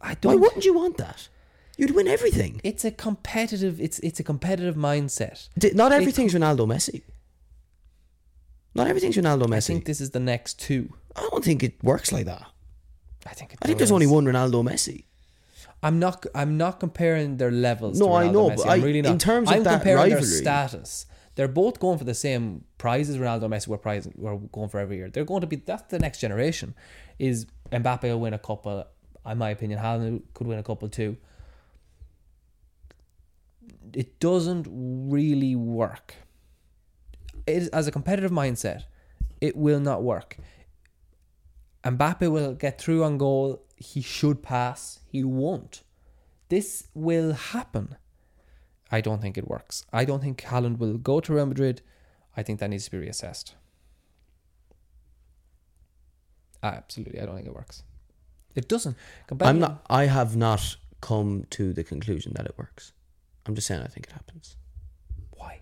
I 0.00 0.14
don't 0.14 0.34
Why 0.34 0.40
wouldn't 0.40 0.64
you 0.64 0.74
want 0.74 0.96
that? 0.98 1.28
You'd 1.76 1.90
win 1.94 2.06
everything. 2.08 2.60
it's 2.62 2.84
a 2.84 2.90
competitive 2.90 3.80
it's 3.80 3.98
it's 4.00 4.20
a 4.20 4.22
competitive 4.24 4.76
mindset. 4.76 5.48
D- 5.58 5.72
Not 5.74 5.90
everything's 5.92 6.32
Ronaldo 6.34 6.66
Messi. 6.66 7.02
Not 8.74 8.86
everything's 8.88 9.16
Ronaldo 9.16 9.44
Messi. 9.46 9.56
I 9.56 9.60
think 9.60 9.84
this 9.84 10.00
is 10.00 10.10
the 10.10 10.20
next 10.20 10.58
two. 10.58 10.92
I 11.16 11.28
don't 11.30 11.44
think 11.44 11.62
it 11.62 11.82
works 11.82 12.10
like 12.12 12.26
that. 12.26 12.42
I 13.26 13.32
think 13.32 13.52
it 13.52 13.58
I 13.62 13.66
think 13.66 13.78
there's 13.78 13.92
only 13.92 14.06
one 14.06 14.24
Ronaldo 14.24 14.62
Messi. 14.68 15.04
I'm 15.82 15.98
not. 15.98 16.24
I'm 16.34 16.56
not 16.56 16.80
comparing 16.80 17.36
their 17.36 17.50
levels. 17.50 17.98
No, 18.00 18.06
to 18.08 18.12
I 18.14 18.30
know, 18.30 18.50
Messi. 18.50 18.56
but 18.56 18.66
I'm 18.68 18.80
I- 18.80 18.84
really 18.84 19.02
not. 19.02 19.12
in 19.12 19.18
terms 19.18 19.48
of 19.48 19.56
I'm 19.56 19.62
that 19.64 19.74
comparing 19.76 20.08
their 20.10 20.18
rivalry- 20.18 20.36
status. 20.42 21.06
They're 21.36 21.48
both 21.48 21.80
going 21.80 21.98
for 21.98 22.04
the 22.04 22.14
same 22.14 22.64
prizes. 22.78 23.16
Ronaldo, 23.18 23.42
Messi 23.48 23.66
were 23.68 23.76
prize 23.78 24.08
were 24.14 24.38
going 24.38 24.68
for 24.68 24.78
every 24.78 24.96
year. 24.98 25.10
They're 25.10 25.24
going 25.24 25.40
to 25.40 25.46
be. 25.48 25.56
That's 25.56 25.82
the 25.90 25.98
next 25.98 26.18
generation. 26.20 26.74
Is 27.18 27.46
Mbappe 27.72 28.02
will 28.04 28.20
win 28.20 28.34
a 28.34 28.38
couple? 28.38 28.84
In 29.26 29.38
my 29.38 29.50
opinion, 29.50 29.78
Haaland 29.80 30.22
could 30.34 30.46
win 30.46 30.58
a 30.58 30.62
couple 30.62 30.88
too. 30.88 31.16
It 33.94 34.18
doesn't 34.20 34.66
really 34.70 35.54
work. 35.54 36.16
It 37.46 37.68
as 37.72 37.86
a 37.86 37.92
competitive 37.92 38.30
mindset, 38.30 38.84
it 39.40 39.56
will 39.56 39.80
not 39.80 40.02
work. 40.02 40.36
Mbappe 41.84 42.30
will 42.30 42.54
get 42.54 42.80
through 42.80 43.04
on 43.04 43.18
goal. 43.18 43.62
He 43.76 44.00
should 44.00 44.42
pass. 44.42 45.00
He 45.06 45.22
won't. 45.22 45.82
This 46.48 46.88
will 46.94 47.32
happen. 47.32 47.96
I 48.90 49.00
don't 49.00 49.20
think 49.20 49.36
it 49.36 49.48
works. 49.48 49.84
I 49.92 50.04
don't 50.04 50.22
think 50.22 50.42
Haaland 50.42 50.78
will 50.78 50.96
go 50.98 51.20
to 51.20 51.34
Real 51.34 51.46
Madrid. 51.46 51.82
I 52.36 52.42
think 52.42 52.60
that 52.60 52.70
needs 52.70 52.84
to 52.86 52.90
be 52.90 53.06
reassessed. 53.06 53.52
Absolutely, 56.62 57.20
I 57.20 57.26
don't 57.26 57.34
think 57.34 57.46
it 57.46 57.54
works. 57.54 57.82
It 58.54 58.68
doesn't. 58.68 58.96
I'm 59.40 59.58
not. 59.58 59.84
I 59.90 60.06
have 60.06 60.36
not 60.36 60.76
come 61.00 61.44
to 61.50 61.72
the 61.72 61.84
conclusion 61.84 62.32
that 62.36 62.46
it 62.46 62.54
works. 62.56 62.92
I'm 63.46 63.54
just 63.54 63.66
saying 63.66 63.82
I 63.82 63.86
think 63.86 64.06
it 64.06 64.12
happens. 64.12 64.56
Why? 65.30 65.60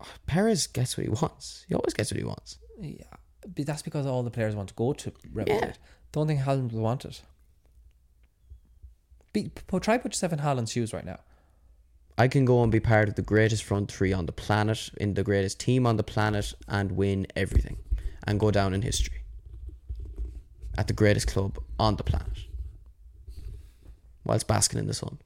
Oh, 0.00 0.06
Perez 0.26 0.66
gets 0.66 0.96
what 0.96 1.04
he 1.04 1.10
wants. 1.10 1.64
He 1.68 1.74
always 1.74 1.94
gets 1.94 2.10
what 2.10 2.18
he 2.18 2.24
wants. 2.24 2.58
Yeah, 2.80 3.04
but 3.54 3.66
that's 3.66 3.82
because 3.82 4.06
all 4.06 4.22
the 4.22 4.30
players 4.30 4.54
want 4.56 4.68
to 4.70 4.74
go 4.74 4.92
to 4.92 5.12
Real 5.32 5.46
Yeah. 5.48 5.54
Madrid. 5.54 5.78
Don't 6.12 6.26
think 6.26 6.40
Haaland 6.40 6.72
will 6.72 6.80
want 6.80 7.04
it. 7.04 7.22
Be, 9.32 9.48
p- 9.48 9.78
try 9.80 9.98
put 9.98 10.12
yourself 10.12 10.32
in 10.32 10.38
Haaland's 10.38 10.70
shoes 10.72 10.92
right 10.92 11.04
now. 11.04 11.18
I 12.16 12.28
can 12.28 12.44
go 12.44 12.62
and 12.62 12.70
be 12.70 12.78
part 12.78 13.08
of 13.08 13.16
the 13.16 13.22
greatest 13.22 13.64
front 13.64 13.90
three 13.90 14.12
on 14.12 14.26
the 14.26 14.32
planet, 14.32 14.90
in 14.98 15.14
the 15.14 15.24
greatest 15.24 15.58
team 15.58 15.86
on 15.86 15.96
the 15.96 16.04
planet, 16.04 16.54
and 16.68 16.92
win 16.92 17.26
everything, 17.34 17.76
and 18.26 18.38
go 18.38 18.52
down 18.52 18.72
in 18.72 18.82
history 18.82 19.24
at 20.78 20.86
the 20.86 20.92
greatest 20.92 21.26
club 21.26 21.58
on 21.78 21.96
the 21.96 22.04
planet, 22.04 22.38
whilst 24.24 24.46
basking 24.46 24.78
in 24.78 24.86
the 24.86 24.94
sun. 24.94 25.18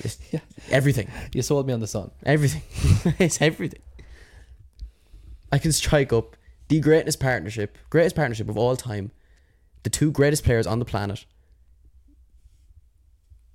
It's 0.00 0.18
Yeah. 0.32 0.40
everything. 0.70 1.10
You 1.32 1.42
sold 1.42 1.66
me 1.66 1.72
on 1.72 1.80
the 1.80 1.86
sun. 1.86 2.10
Everything. 2.24 2.62
it's 3.18 3.40
everything. 3.40 3.80
I 5.52 5.58
can 5.58 5.72
strike 5.72 6.12
up 6.12 6.36
the 6.68 6.80
greatest 6.80 7.20
partnership, 7.20 7.78
greatest 7.90 8.16
partnership 8.16 8.48
of 8.48 8.56
all 8.58 8.76
time. 8.76 9.10
The 9.84 9.90
two 9.90 10.10
greatest 10.10 10.44
players 10.44 10.66
on 10.66 10.78
the 10.78 10.84
planet 10.84 11.24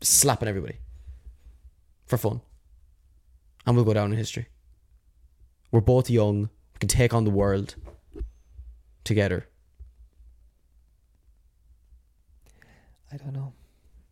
slapping 0.02 0.48
everybody 0.48 0.78
for 2.06 2.18
fun. 2.18 2.42
And 3.66 3.76
we'll 3.76 3.86
go 3.86 3.94
down 3.94 4.12
in 4.12 4.18
history. 4.18 4.48
We're 5.72 5.82
both 5.82 6.10
young. 6.10 6.44
We 6.74 6.80
can 6.80 6.90
take 6.90 7.14
on 7.14 7.24
the 7.26 7.30
world 7.32 7.76
together. 9.04 9.48
I 13.12 13.18
don't 13.18 13.34
know. 13.34 13.54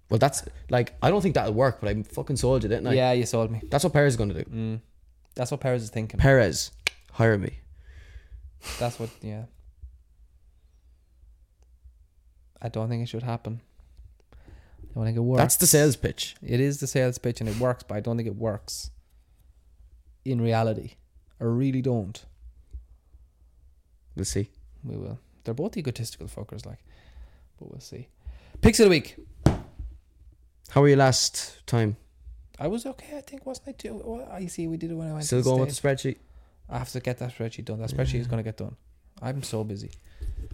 Well, 0.09 0.17
that's 0.17 0.43
like, 0.69 0.93
I 1.01 1.09
don't 1.09 1.21
think 1.21 1.35
that'll 1.35 1.53
work, 1.53 1.81
but 1.81 1.89
I 1.89 2.01
fucking 2.03 2.37
sold 2.37 2.63
you, 2.63 2.69
didn't 2.69 2.87
I? 2.87 2.93
yeah, 2.93 3.11
you 3.11 3.25
sold 3.25 3.51
me. 3.51 3.61
That's 3.69 3.83
what 3.83 3.93
Perez 3.93 4.13
is 4.13 4.17
going 4.17 4.29
to 4.29 4.43
do. 4.43 4.49
Mm. 4.49 4.81
That's 5.35 5.51
what 5.51 5.59
Perez 5.59 5.83
is 5.83 5.89
thinking. 5.89 6.19
Perez, 6.19 6.71
hire 7.11 7.37
me. 7.37 7.59
That's 8.79 8.99
what. 8.99 9.09
Yeah. 9.21 9.43
I 12.61 12.69
don't 12.69 12.89
think 12.89 13.03
it 13.03 13.09
should 13.09 13.23
happen. 13.23 13.61
I 14.33 14.93
don't 14.95 15.05
think 15.05 15.17
it 15.17 15.21
works. 15.21 15.39
That's 15.39 15.55
the 15.57 15.67
sales 15.67 15.95
pitch. 15.95 16.35
It 16.41 16.59
is 16.59 16.79
the 16.79 16.87
sales 16.87 17.17
pitch 17.17 17.39
and 17.39 17.49
it 17.49 17.59
works, 17.59 17.83
but 17.83 17.95
I 17.95 17.99
don't 17.99 18.17
think 18.17 18.27
it 18.27 18.35
works 18.35 18.89
in 20.25 20.41
reality. 20.41 20.95
I 21.39 21.43
really 21.43 21.81
don't. 21.81 22.25
We'll 24.15 24.25
see. 24.25 24.49
We 24.83 24.97
will. 24.97 25.19
They're 25.43 25.53
both 25.53 25.77
egotistical 25.77 26.27
fuckers, 26.27 26.65
like, 26.65 26.79
but 27.59 27.69
we'll 27.69 27.79
see. 27.79 28.07
Picks 28.61 28.79
of 28.79 28.85
the 28.85 28.89
week. 28.89 29.17
How 30.71 30.81
were 30.81 30.89
you 30.89 30.95
last 30.95 31.65
time? 31.65 31.97
I 32.59 32.67
was 32.67 32.85
okay, 32.85 33.17
I 33.17 33.21
think, 33.21 33.45
wasn't 33.45 33.69
I? 33.69 33.71
Too? 33.73 34.01
Well, 34.03 34.27
I 34.31 34.47
see. 34.47 34.67
We 34.67 34.77
did 34.77 34.91
it 34.91 34.95
when 34.95 35.07
I 35.09 35.13
went. 35.13 35.25
Still 35.25 35.43
going 35.43 35.59
with 35.61 35.69
the 35.69 35.87
spreadsheet? 35.87 36.17
I 36.69 36.77
have 36.79 36.89
to 36.91 36.99
get 36.99 37.17
that 37.19 37.35
spreadsheet 37.35 37.65
done. 37.65 37.79
That 37.79 37.89
spreadsheet 37.89 38.19
is 38.19 38.27
going 38.27 38.39
to 38.39 38.43
get 38.43 38.57
done. 38.57 38.75
I'm 39.21 39.43
so 39.43 39.63
busy. 39.63 39.91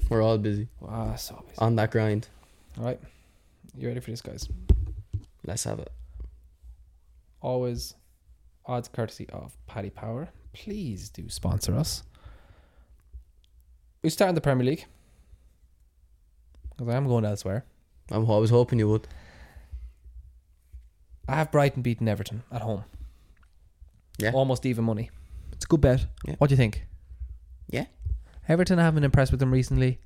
We're 0.09 0.21
all 0.21 0.37
busy 0.37 0.67
Ah, 0.87 1.15
so 1.15 1.35
busy. 1.47 1.57
on 1.59 1.75
that 1.77 1.91
grind. 1.91 2.27
All 2.77 2.85
right, 2.85 2.99
you 3.77 3.87
ready 3.87 3.99
for 3.99 4.11
this, 4.11 4.21
guys? 4.21 4.47
Let's 5.45 5.63
have 5.65 5.79
it. 5.79 5.91
always 7.41 7.95
odds 8.65 8.87
courtesy 8.87 9.27
of 9.33 9.57
Paddy 9.67 9.89
Power. 9.89 10.29
Please 10.53 11.09
do 11.09 11.27
sponsor 11.29 11.75
us. 11.75 12.03
We 14.01 14.09
start 14.09 14.29
in 14.29 14.35
the 14.35 14.41
Premier 14.41 14.65
League 14.65 14.85
because 16.71 16.93
I 16.93 16.97
am 16.97 17.07
going 17.07 17.25
elsewhere. 17.25 17.65
I'm 18.11 18.29
always 18.29 18.49
hoping 18.49 18.79
you 18.79 18.87
would. 18.89 19.07
I 21.27 21.35
have 21.35 21.51
Brighton 21.51 21.81
beating 21.81 22.07
Everton 22.07 22.43
at 22.51 22.61
home. 22.61 22.83
Yeah. 24.19 24.31
almost 24.33 24.65
even 24.65 24.83
money. 24.83 25.09
It's 25.53 25.65
a 25.65 25.67
good 25.67 25.81
bet. 25.81 26.05
Yeah. 26.25 26.35
What 26.37 26.47
do 26.49 26.53
you 26.53 26.57
think? 26.57 26.85
Yeah. 27.69 27.85
Everton 28.47 28.77
I 28.79 28.83
haven't 28.83 28.95
been 28.97 29.03
impressed 29.05 29.31
with 29.31 29.39
them 29.39 29.51
recently. 29.51 29.99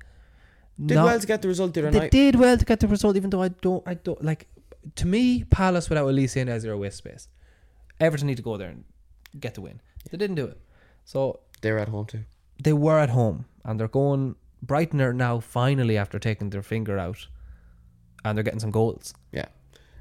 Did 0.84 0.94
Not- 0.94 1.04
well 1.06 1.20
to 1.20 1.26
get 1.26 1.42
the 1.42 1.48
result 1.48 1.74
the 1.74 1.80
other 1.80 1.90
they 1.90 1.98
night. 2.00 2.10
did 2.12 2.36
well 2.36 2.56
to 2.56 2.64
get 2.64 2.80
the 2.80 2.88
result, 2.88 3.16
even 3.16 3.30
though 3.30 3.42
I 3.42 3.48
don't, 3.48 3.82
I 3.86 3.94
don't 3.94 4.22
like. 4.24 4.46
To 4.96 5.06
me, 5.06 5.44
Palace 5.44 5.90
without 5.90 6.06
Olise 6.06 6.36
and 6.40 6.48
Eze 6.48 6.64
are 6.64 6.72
a 6.72 6.78
waste 6.78 6.98
space. 6.98 7.28
Everton 8.00 8.28
need 8.28 8.36
to 8.36 8.42
go 8.42 8.56
there 8.56 8.70
and 8.70 8.84
get 9.40 9.54
the 9.54 9.60
win. 9.60 9.80
They 10.10 10.16
didn't 10.16 10.36
do 10.36 10.46
it, 10.46 10.58
so 11.04 11.40
They're 11.62 11.78
at 11.80 11.88
home 11.88 12.06
too. 12.06 12.24
they 12.62 12.72
were 12.72 12.98
at 13.00 13.10
home 13.10 13.44
and 13.64 13.78
they're 13.78 13.88
going. 13.88 14.36
Brighton 14.62 15.00
are 15.00 15.12
now 15.12 15.40
finally 15.40 15.96
after 15.98 16.18
taking 16.18 16.50
their 16.50 16.62
finger 16.62 16.96
out, 16.98 17.26
and 18.24 18.36
they're 18.38 18.44
getting 18.44 18.60
some 18.60 18.70
goals. 18.70 19.14
Yeah. 19.32 19.46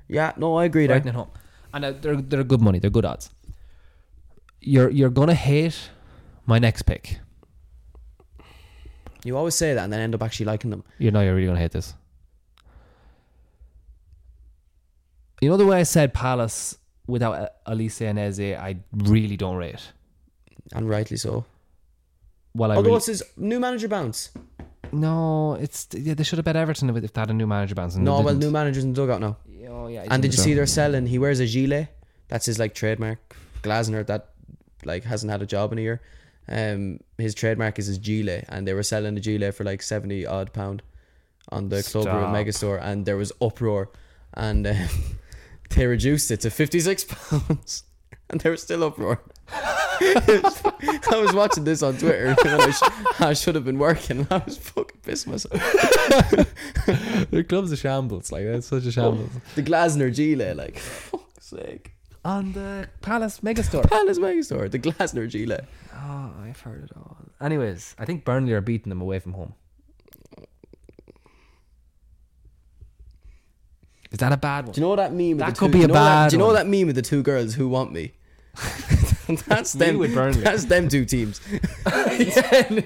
Yeah, 0.08 0.34
no, 0.38 0.56
I 0.56 0.66
agree 0.66 0.88
Brighton 0.88 1.04
there. 1.04 1.12
at 1.12 1.16
home, 1.16 1.30
and 1.74 1.86
uh, 1.86 1.92
they're 2.02 2.16
they're 2.22 2.44
good 2.44 2.62
money. 2.62 2.80
They're 2.80 2.90
good 2.90 3.06
odds. 3.06 3.30
You're 4.62 4.90
you're 4.90 5.10
gonna 5.10 5.34
hate 5.36 5.90
my 6.46 6.60
next 6.60 6.84
pick. 6.84 7.20
You 9.24 9.38
always 9.38 9.56
say 9.56 9.74
that 9.74 9.84
and 9.84 9.92
then 9.92 10.00
end 10.00 10.16
up 10.16 10.24
actually 10.24 10.46
liking 10.46 10.70
them. 10.72 10.84
You 10.98 11.12
know 11.12 11.22
you're 11.22 11.36
really 11.36 11.48
gonna 11.48 11.60
hate 11.60 11.72
this. 11.72 11.94
You 15.42 15.50
know 15.50 15.58
the 15.58 15.66
way 15.66 15.80
I 15.80 15.84
said 15.84 16.14
Palace 16.14 16.78
without 17.08 17.52
Olise 17.68 18.02
and 18.02 18.20
Eze, 18.20 18.40
I 18.40 18.78
really 18.94 19.38
don't 19.38 19.56
rate. 19.56 19.92
And 20.74 20.90
rightly 20.90 21.18
so. 21.18 21.46
Well, 22.54 22.72
I 22.72 22.76
Although 22.76 22.90
really, 22.90 22.98
it's 22.98 23.06
his 23.06 23.24
new 23.38 23.60
manager 23.60 23.88
bounce. 23.88 24.32
No, 24.92 25.54
it's 25.56 25.88
yeah. 25.94 26.14
They 26.14 26.24
should 26.24 26.38
have 26.38 26.46
bet 26.46 26.56
Everton 26.56 26.90
if 26.90 27.04
if 27.04 27.14
they 27.14 27.22
had 27.22 27.30
a 27.30 27.34
new 27.34 27.48
manager 27.48 27.76
bounce. 27.76 27.96
and 27.96 28.04
No, 28.06 28.16
well, 28.22 28.24
didn't. 28.34 28.40
new 28.40 28.52
manager's 28.52 28.84
in 28.84 28.94
the 28.94 29.02
dugout 29.02 29.22
now. 29.22 29.38
Oh 29.70 29.88
yeah. 29.88 30.06
And 30.10 30.22
did 30.22 30.34
you 30.34 30.38
see 30.38 30.54
they're 30.54 30.66
selling? 30.66 31.06
He 31.08 31.20
wears 31.20 31.40
a 31.40 31.46
gilet. 31.46 31.90
That's 32.28 32.46
his 32.46 32.60
like 32.60 32.74
trademark. 32.74 33.36
Glasner 33.64 34.06
that 34.08 34.30
like 34.86 35.04
hasn't 35.04 35.32
had 35.32 35.42
a 35.42 35.46
job 35.46 35.72
in 35.72 35.78
a 35.80 35.82
year. 35.82 36.02
Um, 36.50 37.00
his 37.18 37.36
trademark 37.36 37.78
is 37.80 37.88
his 37.88 37.98
gilet, 37.98 38.46
and 38.50 38.68
they 38.68 38.74
were 38.74 38.84
selling 38.84 39.16
the 39.16 39.22
gilet 39.22 39.54
for 39.56 39.64
like 39.64 39.82
seventy 39.82 40.26
odd 40.26 40.54
pound 40.54 40.82
on 41.50 41.70
the 41.70 41.84
Club 41.84 42.06
Room 42.06 42.22
Stop. 42.24 42.32
Mega 42.34 42.54
Store, 42.54 42.78
and 42.78 43.06
there 43.06 43.18
was 43.18 43.32
uproar, 43.42 43.90
and 44.34 44.66
um, 44.68 44.76
they 45.72 45.86
reduced 45.88 46.32
it 46.32 46.42
to 46.42 46.50
fifty 46.50 46.80
six 46.80 47.04
pounds, 47.04 47.84
and 48.30 48.40
there 48.42 48.52
was 48.52 48.62
still 48.62 48.84
uproar. 48.84 49.22
I 51.12 51.16
was 51.22 51.34
watching 51.34 51.64
this 51.64 51.82
on 51.84 51.98
Twitter 51.98 52.34
when 52.44 52.62
I, 52.62 52.72
sh- 52.72 53.20
I 53.22 53.34
should 53.34 53.56
have 53.56 53.66
been 53.66 53.80
working. 53.80 54.28
I 54.32 54.38
was 54.46 54.58
fucking 54.58 55.00
pissed 55.04 55.28
myself. 55.28 55.62
Their 57.32 57.44
club's 57.44 57.72
a 57.72 57.78
shambles. 57.78 58.32
Like 58.32 58.46
that's 58.46 58.68
such 58.68 58.86
a 58.86 58.92
shambles. 58.92 59.30
The 59.56 59.64
Glasner 59.64 60.14
gilet, 60.14 60.56
like 60.58 60.78
fuck's 60.80 61.48
sake. 61.48 61.94
On 62.26 62.52
the 62.54 62.90
Palace 63.02 63.40
Megastore. 63.40 63.90
Palace 63.90 64.18
Mega 64.20 64.44
Store, 64.44 64.68
the 64.68 64.80
Glasner 64.80 65.30
gilet. 65.30 65.66
oh, 65.94 66.32
I've 66.44 66.60
heard 66.60 66.84
it 66.84 66.92
all. 66.98 67.18
Anyways, 67.40 67.96
I 67.98 68.06
think 68.06 68.26
Burnley 68.26 68.52
are 68.54 68.62
beating 68.62 68.90
them 68.90 69.00
away 69.02 69.20
from 69.20 69.34
home. 69.34 69.54
Is 74.12 74.20
that 74.20 74.32
a 74.32 74.38
bad 74.38 74.66
one? 74.66 74.74
Do 74.74 74.82
you 74.82 74.88
know 74.88 74.96
that 74.96 75.14
meme? 75.14 75.38
That 75.38 75.58
could 75.58 75.72
two, 75.72 75.74
be 75.74 75.78
a 75.80 75.82
you 75.82 75.88
know 75.88 75.94
that- 75.94 76.00
bad 76.24 76.30
Do 76.30 76.36
you 76.36 76.40
know 76.40 76.46
one. 76.48 76.56
that 76.56 76.68
meme 76.68 76.88
with 76.88 76.96
the 76.96 77.02
two 77.02 77.22
girls 77.24 77.54
who 77.56 77.68
want 77.68 77.92
me? 77.92 78.14
that's 79.48 79.74
them. 79.74 79.98
with 79.98 80.14
Burnley. 80.14 80.42
That's 80.42 80.66
them 80.66 80.88
two 80.90 81.06
teams. 81.06 81.42
I 81.86 82.86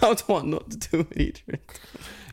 don't 0.00 0.28
want 0.28 0.46
not 0.48 0.70
to 0.70 0.76
do 0.78 1.06
it 1.10 1.20
either. 1.48 1.60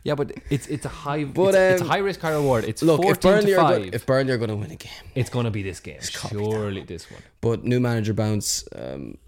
yeah, 0.04 0.14
but 0.14 0.32
it's 0.50 0.66
it's 0.68 0.84
a 0.84 0.88
high 0.88 1.24
But, 1.24 1.54
it's, 1.54 1.56
it's 1.56 1.80
a 1.82 1.84
um, 1.84 1.90
high 1.90 1.98
risk, 1.98 2.20
high 2.20 2.32
reward. 2.32 2.64
It's 2.64 2.82
Look, 2.82 3.04
if 3.04 3.20
Burnley 3.20 3.52
to 3.52 3.60
are 3.60 3.70
five. 3.72 3.82
go- 3.82 3.90
if 3.96 4.06
Burnley 4.06 4.32
are 4.32 4.38
going 4.38 4.50
to 4.50 4.56
win 4.56 4.70
a 4.70 4.76
game, 4.76 4.92
it's 5.14 5.30
going 5.30 5.44
to 5.44 5.50
be 5.50 5.62
this 5.62 5.80
game. 5.80 6.00
Surely 6.00 6.82
this 6.82 7.10
one. 7.10 7.22
but 7.40 7.64
new 7.64 7.80
manager 7.80 8.14
bounce. 8.14 8.64
Um, 8.74 9.18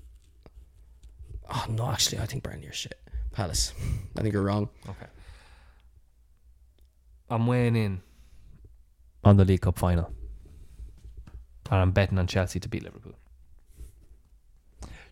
oh 1.48 1.66
no, 1.68 1.90
actually, 1.90 2.20
I 2.20 2.26
think 2.26 2.42
Burnley 2.42 2.66
are 2.68 2.72
shit. 2.72 2.98
Palace, 3.32 3.72
I 4.16 4.22
think 4.22 4.32
you're 4.32 4.42
wrong. 4.42 4.68
Okay. 4.88 5.06
I'm 7.28 7.46
weighing 7.46 7.76
in 7.76 8.00
on 9.22 9.36
the 9.36 9.44
League 9.44 9.60
Cup 9.60 9.78
final. 9.78 10.12
And 11.70 11.80
I'm 11.80 11.92
betting 11.92 12.18
on 12.18 12.26
Chelsea 12.26 12.58
to 12.58 12.68
beat 12.68 12.82
Liverpool. 12.82 13.12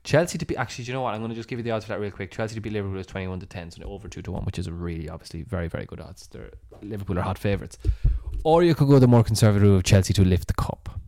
Chelsea 0.08 0.38
to 0.38 0.46
beat 0.46 0.56
actually, 0.56 0.86
do 0.86 0.90
you 0.90 0.94
know 0.94 1.02
what? 1.02 1.12
I'm 1.12 1.20
going 1.20 1.28
to 1.28 1.34
just 1.34 1.50
give 1.50 1.58
you 1.58 1.62
the 1.62 1.70
odds 1.70 1.84
for 1.84 1.90
that 1.90 2.00
real 2.00 2.10
quick. 2.10 2.30
Chelsea 2.30 2.54
to 2.54 2.62
beat 2.62 2.72
Liverpool 2.72 2.98
is 2.98 3.06
21 3.06 3.40
to 3.40 3.46
10, 3.46 3.72
so 3.72 3.82
over 3.82 4.08
2 4.08 4.22
to 4.22 4.32
1, 4.32 4.44
which 4.44 4.58
is 4.58 4.70
really 4.70 5.06
obviously 5.06 5.42
very, 5.42 5.68
very 5.68 5.84
good 5.84 6.00
odds. 6.00 6.28
They're, 6.28 6.50
Liverpool 6.80 7.18
are 7.18 7.22
hot 7.22 7.36
favourites. 7.36 7.76
Or 8.42 8.62
you 8.62 8.74
could 8.74 8.88
go 8.88 8.98
the 8.98 9.06
more 9.06 9.22
conservative 9.22 9.68
route 9.68 9.76
of 9.76 9.82
Chelsea 9.82 10.14
to 10.14 10.24
lift 10.24 10.46
the 10.46 10.54
cup. 10.54 10.98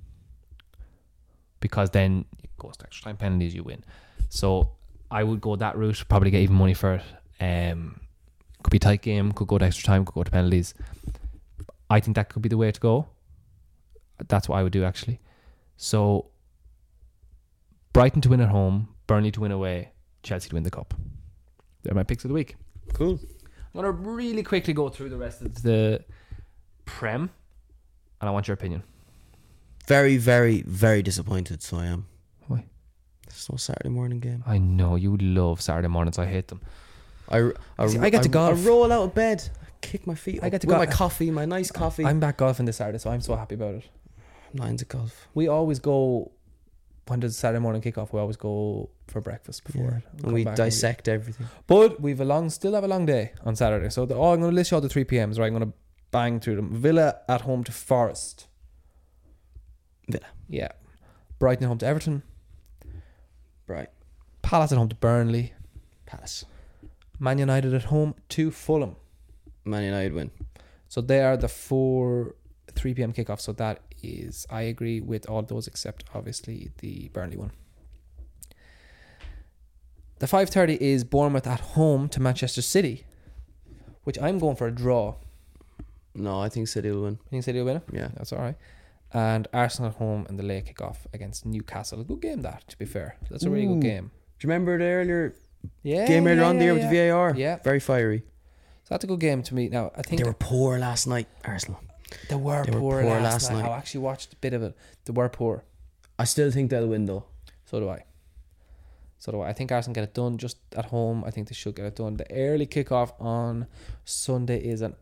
Because 1.61 1.89
then 1.89 2.27
it 2.43 2.51
goes 2.59 2.77
to 2.77 2.85
extra 2.85 3.05
time 3.05 3.17
penalties, 3.17 3.55
you 3.55 3.63
win. 3.63 3.83
So 4.29 4.73
I 5.11 5.25
would 5.25 5.41
go 5.41 5.57
that 5.57 5.79
route, 5.79 6.05
probably 6.11 6.31
get 6.31 6.43
even 6.43 6.57
money 6.57 6.75
for 6.75 6.97
it. 6.97 7.03
Um, 7.41 8.03
could 8.63 8.71
be 8.71 8.79
tight 8.79 9.01
game, 9.01 9.33
could 9.33 9.49
go 9.49 9.57
to 9.57 9.65
extra 9.65 9.83
time, 9.83 10.05
could 10.05 10.15
go 10.15 10.25
to 10.25 10.31
penalties. 10.31 10.75
I 11.89 12.01
think 12.01 12.17
that 12.17 12.29
could 12.29 12.43
be 12.43 12.51
the 12.51 12.59
way 12.59 12.71
to 12.71 12.79
go. 12.79 13.09
That's 14.29 14.47
what 14.47 14.59
I 14.59 14.63
would 14.63 14.73
do 14.73 14.85
actually. 14.85 15.21
So 15.79 16.27
Brighton 17.95 18.21
to 18.21 18.29
win 18.29 18.41
at 18.41 18.51
home, 18.51 18.89
Burnley 19.11 19.33
to 19.33 19.41
win 19.41 19.51
away, 19.51 19.91
Chelsea 20.23 20.49
to 20.51 20.55
win 20.55 20.63
the 20.63 20.71
cup. 20.71 20.95
They're 21.83 21.97
my 21.97 22.05
picks 22.05 22.25
of 22.25 22.29
the 22.29 22.35
week. 22.35 22.55
Cool. 22.93 23.19
I'm 23.19 23.75
gonna 23.75 23.91
really 23.91 24.45
quickly 24.45 24.73
go 24.73 24.89
through 24.89 25.09
the 25.09 25.17
rest 25.17 25.43
of 25.43 25.63
the 25.65 26.05
Prem, 26.85 27.29
and 28.21 28.29
I 28.29 28.31
want 28.31 28.47
your 28.47 28.55
opinion. 28.55 28.85
Very, 29.89 30.17
very, 30.17 30.63
very 30.63 31.03
disappointed. 31.03 31.61
So 31.61 31.79
I 31.79 31.87
am. 31.87 32.07
Why? 32.47 32.67
There's 33.27 33.49
no 33.51 33.57
Saturday 33.57 33.89
morning 33.89 34.21
game. 34.21 34.45
I 34.47 34.59
know 34.59 34.95
you 34.95 35.17
love 35.17 35.61
Saturday 35.61 35.89
mornings. 35.89 36.17
I 36.17 36.27
hate 36.27 36.47
them. 36.47 36.61
I, 37.29 37.51
I, 37.81 37.89
See, 37.89 37.99
I 37.99 38.11
get 38.11 38.23
to 38.23 38.29
golf. 38.29 38.61
I 38.61 38.69
roll 38.69 38.93
out 38.93 39.03
of 39.03 39.15
bed. 39.17 39.49
Kick 39.81 40.07
my 40.07 40.15
feet. 40.15 40.39
I 40.41 40.51
get 40.51 40.61
to 40.61 40.69
with 40.69 40.75
go- 40.75 40.79
my 40.79 40.87
coffee, 40.87 41.33
my 41.33 41.47
nice 41.47 41.73
coffee. 41.73 42.05
I'm 42.05 42.21
back 42.21 42.37
golfing 42.37 42.67
this 42.67 42.77
Saturday, 42.77 42.99
so 42.99 43.11
I'm 43.11 43.23
so 43.23 43.35
happy 43.35 43.57
about 43.57 43.75
it. 43.75 43.89
Nines 44.55 44.83
of 44.83 44.89
golf. 44.89 45.27
We 45.35 45.49
always 45.49 45.81
go 45.81 46.31
when 47.07 47.21
there's 47.21 47.37
Saturday 47.37 47.61
morning 47.61 47.83
kickoff. 47.83 48.13
We 48.13 48.21
always 48.21 48.37
go 48.37 48.91
for 49.09 49.21
breakfast 49.21 49.65
before 49.65 50.03
Yeah. 50.03 50.25
And 50.25 50.33
we 50.33 50.45
dissect 50.45 51.09
everything. 51.09 51.49
But 51.67 52.01
we've 52.01 52.21
a 52.21 52.25
long, 52.25 52.51
still 52.51 52.75
have 52.75 52.85
a 52.85 52.89
long 52.89 53.07
day 53.07 53.33
on 53.45 53.57
Saturday. 53.57 53.91
So 53.91 54.07
the, 54.07 54.15
oh, 54.15 54.33
I'm 54.33 54.41
going 54.41 54.53
to 54.53 54.55
list 54.55 54.71
you 54.71 54.77
all 54.77 54.81
the 54.81 54.89
three 54.89 55.05
PMs. 55.05 55.39
Right, 55.39 55.47
I'm 55.47 55.59
going 55.59 55.71
to 55.71 55.77
bang 56.11 56.41
through 56.41 56.57
them. 56.57 56.75
Villa 56.75 57.17
at 57.29 57.43
home 57.43 57.65
to 57.65 57.73
Forest. 57.73 58.47
Villa. 60.09 60.27
Yeah. 60.49 60.69
Brighton 61.39 61.65
at 61.65 61.69
home 61.69 61.79
to 61.79 61.87
Everton. 61.87 62.23
Right. 63.67 63.89
Palace 64.43 64.73
at 64.73 64.79
home 64.79 64.89
to 64.89 64.97
Burnley. 64.97 65.53
Palace. 66.07 66.45
Man 67.19 67.39
United 67.39 67.75
at 67.75 67.85
home 67.85 68.15
to 68.31 68.51
Fulham. 68.51 68.97
Man 69.65 69.85
United 69.85 70.13
win. 70.13 70.31
So 70.89 71.01
they 71.01 71.23
are 71.23 71.37
the 71.37 71.49
four 71.49 72.35
3 72.73 72.95
p.m. 72.95 73.13
kickoff. 73.13 73.41
So 73.41 73.53
that 73.53 73.81
is, 74.03 74.47
I 74.51 74.63
agree 74.63 75.01
with 75.01 75.29
all 75.29 75.43
those 75.43 75.67
except 75.67 76.05
obviously 76.15 76.71
the 76.79 77.09
Burnley 77.13 77.37
one. 77.37 77.53
The 80.19 80.27
5:30 80.27 80.77
is 80.81 81.03
Bournemouth 81.05 81.47
at 81.47 81.61
home 81.61 82.09
to 82.11 82.21
Manchester 82.21 82.61
City, 82.63 83.05
which 84.05 84.19
I'm 84.21 84.39
going 84.39 84.57
for 84.57 84.67
a 84.67 84.71
draw. 84.71 85.15
No, 86.15 86.41
I 86.41 86.49
think 86.49 86.69
City 86.69 86.91
will 86.91 87.03
win. 87.03 87.13
You 87.25 87.31
think 87.31 87.45
City 87.45 87.59
will 87.61 87.67
win 87.67 87.77
it? 87.79 87.85
Yeah. 87.93 88.09
That's 88.17 88.33
all 88.33 88.41
right. 88.41 88.57
And 89.13 89.49
Arsenal 89.53 89.91
at 89.91 89.97
home 89.97 90.27
in 90.29 90.37
the 90.37 90.43
late 90.43 90.67
kickoff 90.67 90.99
against 91.15 91.47
Newcastle. 91.47 92.01
A 92.01 92.05
good 92.05 92.21
game 92.21 92.43
that, 92.43 92.69
to 92.69 92.77
be 92.79 92.85
fair. 92.85 93.17
That's 93.31 93.45
a 93.45 93.51
really 93.51 93.67
Ooh. 93.67 93.75
good 93.75 93.83
game. 93.83 94.11
Do 94.39 94.47
you 94.47 94.53
remember 94.53 94.79
the 94.79 94.85
earlier 94.85 95.35
Yeah. 95.83 96.07
game 96.07 96.27
earlier 96.27 96.43
yeah, 96.43 96.49
on 96.49 96.55
yeah, 96.57 96.61
there 96.61 96.69
yeah. 96.77 96.81
with 96.81 96.91
the 96.91 97.09
VAR? 97.09 97.35
Yeah. 97.37 97.57
Very 97.65 97.81
fiery. 97.81 98.25
So 98.85 98.95
that's 98.95 99.05
a 99.05 99.07
good 99.07 99.21
game 99.21 99.43
to 99.45 99.55
me. 99.55 99.69
Now 99.69 99.91
I 99.97 100.03
think 100.03 100.21
They 100.21 100.27
were 100.29 100.35
poor 100.35 100.79
last 100.79 101.07
night, 101.07 101.29
Arsenal. 101.45 101.81
They 102.29 102.37
were, 102.37 102.65
they 102.65 102.73
were 102.73 102.81
poor, 102.81 103.03
poor 103.03 103.11
last, 103.21 103.23
last 103.23 103.51
night. 103.53 103.63
night. 103.63 103.71
I 103.71 103.77
actually 103.77 104.01
watched 104.01 104.33
a 104.33 104.37
bit 104.37 104.53
of 104.53 104.63
it. 104.63 104.77
They 105.05 105.13
were 105.13 105.29
poor. 105.29 105.65
I 106.19 106.25
still 106.25 106.51
think 106.51 106.71
they'll 106.71 106.87
win 106.87 107.07
though. 107.07 107.25
So 107.65 107.81
do 107.81 107.89
I. 107.89 108.05
So 109.19 109.33
do 109.33 109.41
I. 109.41 109.51
I 109.51 109.53
think 109.53 109.71
Arsenal 109.73 109.95
get 109.95 110.05
it 110.05 110.15
done 110.15 110.39
just 110.39 110.59
at 110.77 110.87
home. 110.87 111.25
I 111.25 111.31
think 111.31 111.49
they 111.49 111.55
should 111.55 111.77
get 111.77 111.87
it 111.87 111.97
done. 111.97 112.17
The 112.17 112.31
early 112.33 112.67
kickoff 112.67 113.13
on 113.21 113.67
Sunday 114.05 114.59
is 114.63 114.81
an 114.81 114.97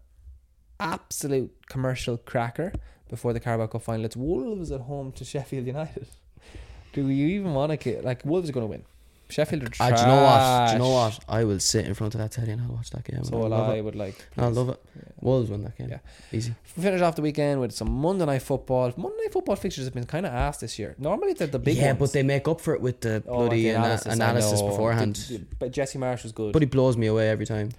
absolute 0.80 1.52
commercial 1.68 2.16
cracker 2.16 2.72
before 3.08 3.32
the 3.32 3.40
Carabao 3.40 3.66
Cup 3.66 3.82
final. 3.82 4.04
It's 4.04 4.16
Wolves 4.16 4.70
at 4.70 4.82
home 4.82 5.12
to 5.12 5.24
Sheffield 5.24 5.66
United. 5.66 6.06
Do 6.92 7.08
you 7.08 7.26
even 7.28 7.54
want 7.54 7.80
to 7.80 8.02
like 8.02 8.24
Wolves 8.24 8.48
are 8.48 8.52
going 8.52 8.64
to 8.64 8.70
win? 8.70 8.84
Sheffield 9.30 9.62
are 9.64 9.68
Ah, 9.80 9.90
do 9.94 10.00
you 10.02 10.06
know 10.08 10.22
what? 10.22 10.66
Do 10.68 10.72
you 10.72 10.78
know 10.78 10.90
what? 10.94 11.18
I 11.28 11.44
will 11.44 11.60
sit 11.60 11.86
in 11.86 11.92
front 11.94 12.14
of 12.14 12.20
that 12.20 12.32
telly 12.32 12.50
and 12.52 12.62
I'll 12.62 12.68
watch 12.68 12.88
that 12.90 13.04
game. 13.04 13.22
So 13.24 13.36
I 13.36 13.40
will 13.40 13.48
love 13.50 13.68
I 13.68 13.74
it. 13.76 13.82
would 13.84 13.94
like. 13.94 14.16
I 14.38 14.46
love 14.46 14.70
it. 14.70 14.80
Yeah. 14.96 15.02
Wolves 15.20 15.50
win 15.50 15.62
that 15.64 15.76
game. 15.76 15.88
Yeah. 15.90 15.98
Easy. 16.32 16.54
We 16.76 16.82
Finish 16.82 17.02
off 17.02 17.14
the 17.16 17.22
weekend 17.22 17.60
with 17.60 17.72
some 17.72 17.90
Monday 17.90 18.24
night 18.24 18.40
football. 18.42 18.92
Monday 18.96 19.16
night 19.24 19.32
football 19.32 19.56
fixtures 19.56 19.84
have 19.84 19.92
been 19.94 20.06
kind 20.06 20.24
of 20.24 20.32
ass 20.32 20.58
this 20.58 20.78
year. 20.78 20.94
Normally 20.98 21.34
they're 21.34 21.46
the 21.46 21.58
big 21.58 21.76
yeah, 21.76 21.88
ones. 21.88 21.98
but 21.98 22.12
they 22.14 22.22
make 22.22 22.48
up 22.48 22.60
for 22.60 22.74
it 22.74 22.80
with 22.80 23.00
the 23.00 23.22
Oh, 23.28 23.40
bloody 23.40 23.64
the 23.64 23.70
analysis, 23.70 24.06
I 24.08 24.12
analysis 24.14 24.62
beforehand. 24.62 25.16
The- 25.16 25.38
the- 25.38 25.46
but 25.58 25.72
Jesse 25.72 25.98
Marsch 25.98 26.22
was 26.22 26.32
good. 26.32 26.52
but 26.54 26.62
he 26.62 26.66
blows 26.66 26.96
me 26.96 27.06
away 27.06 27.28
every 27.28 27.44
time. 27.46 27.70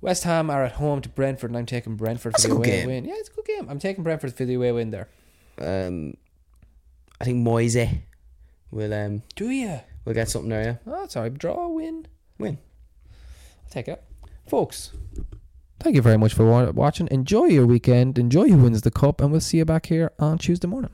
West 0.00 0.24
Ham 0.24 0.50
are 0.50 0.64
at 0.64 0.72
home 0.72 1.00
to 1.02 1.08
Brentford, 1.08 1.50
and 1.50 1.56
I'm 1.58 1.66
taking 1.66 1.96
Brentford 1.96 2.32
That's 2.34 2.44
for 2.44 2.48
the 2.50 2.54
away 2.56 2.66
game. 2.66 2.86
win. 2.86 3.04
Yeah, 3.04 3.14
it's 3.16 3.28
a 3.28 3.32
good 3.32 3.44
game. 3.46 3.66
I'm 3.68 3.78
taking 3.78 4.04
Brentford 4.04 4.34
for 4.34 4.44
the 4.44 4.54
away 4.54 4.72
win 4.72 4.90
there. 4.90 5.08
Um, 5.58 6.14
I 7.20 7.24
think 7.24 7.46
Moyes 7.46 7.98
will 8.70 8.92
um 8.94 9.22
Do 9.34 9.50
you? 9.50 9.80
Will 10.06 10.14
get 10.14 10.30
something 10.30 10.48
there. 10.48 10.80
Yeah, 10.86 10.92
Oh, 10.94 11.06
sorry. 11.08 11.28
Draw, 11.30 11.68
win. 11.68 12.06
win. 12.38 12.56
I'll 13.64 13.70
take 13.70 13.88
it. 13.88 14.02
Folks, 14.46 14.92
thank 15.80 15.96
you 15.96 16.02
very 16.02 16.16
much 16.16 16.32
for 16.32 16.72
watching. 16.72 17.08
Enjoy 17.10 17.44
your 17.46 17.66
weekend. 17.66 18.18
Enjoy 18.18 18.48
who 18.48 18.56
wins 18.58 18.80
the 18.82 18.90
cup, 18.90 19.20
and 19.20 19.30
we'll 19.32 19.40
see 19.40 19.58
you 19.58 19.64
back 19.64 19.86
here 19.86 20.12
on 20.18 20.38
Tuesday 20.38 20.68
morning. 20.68 20.92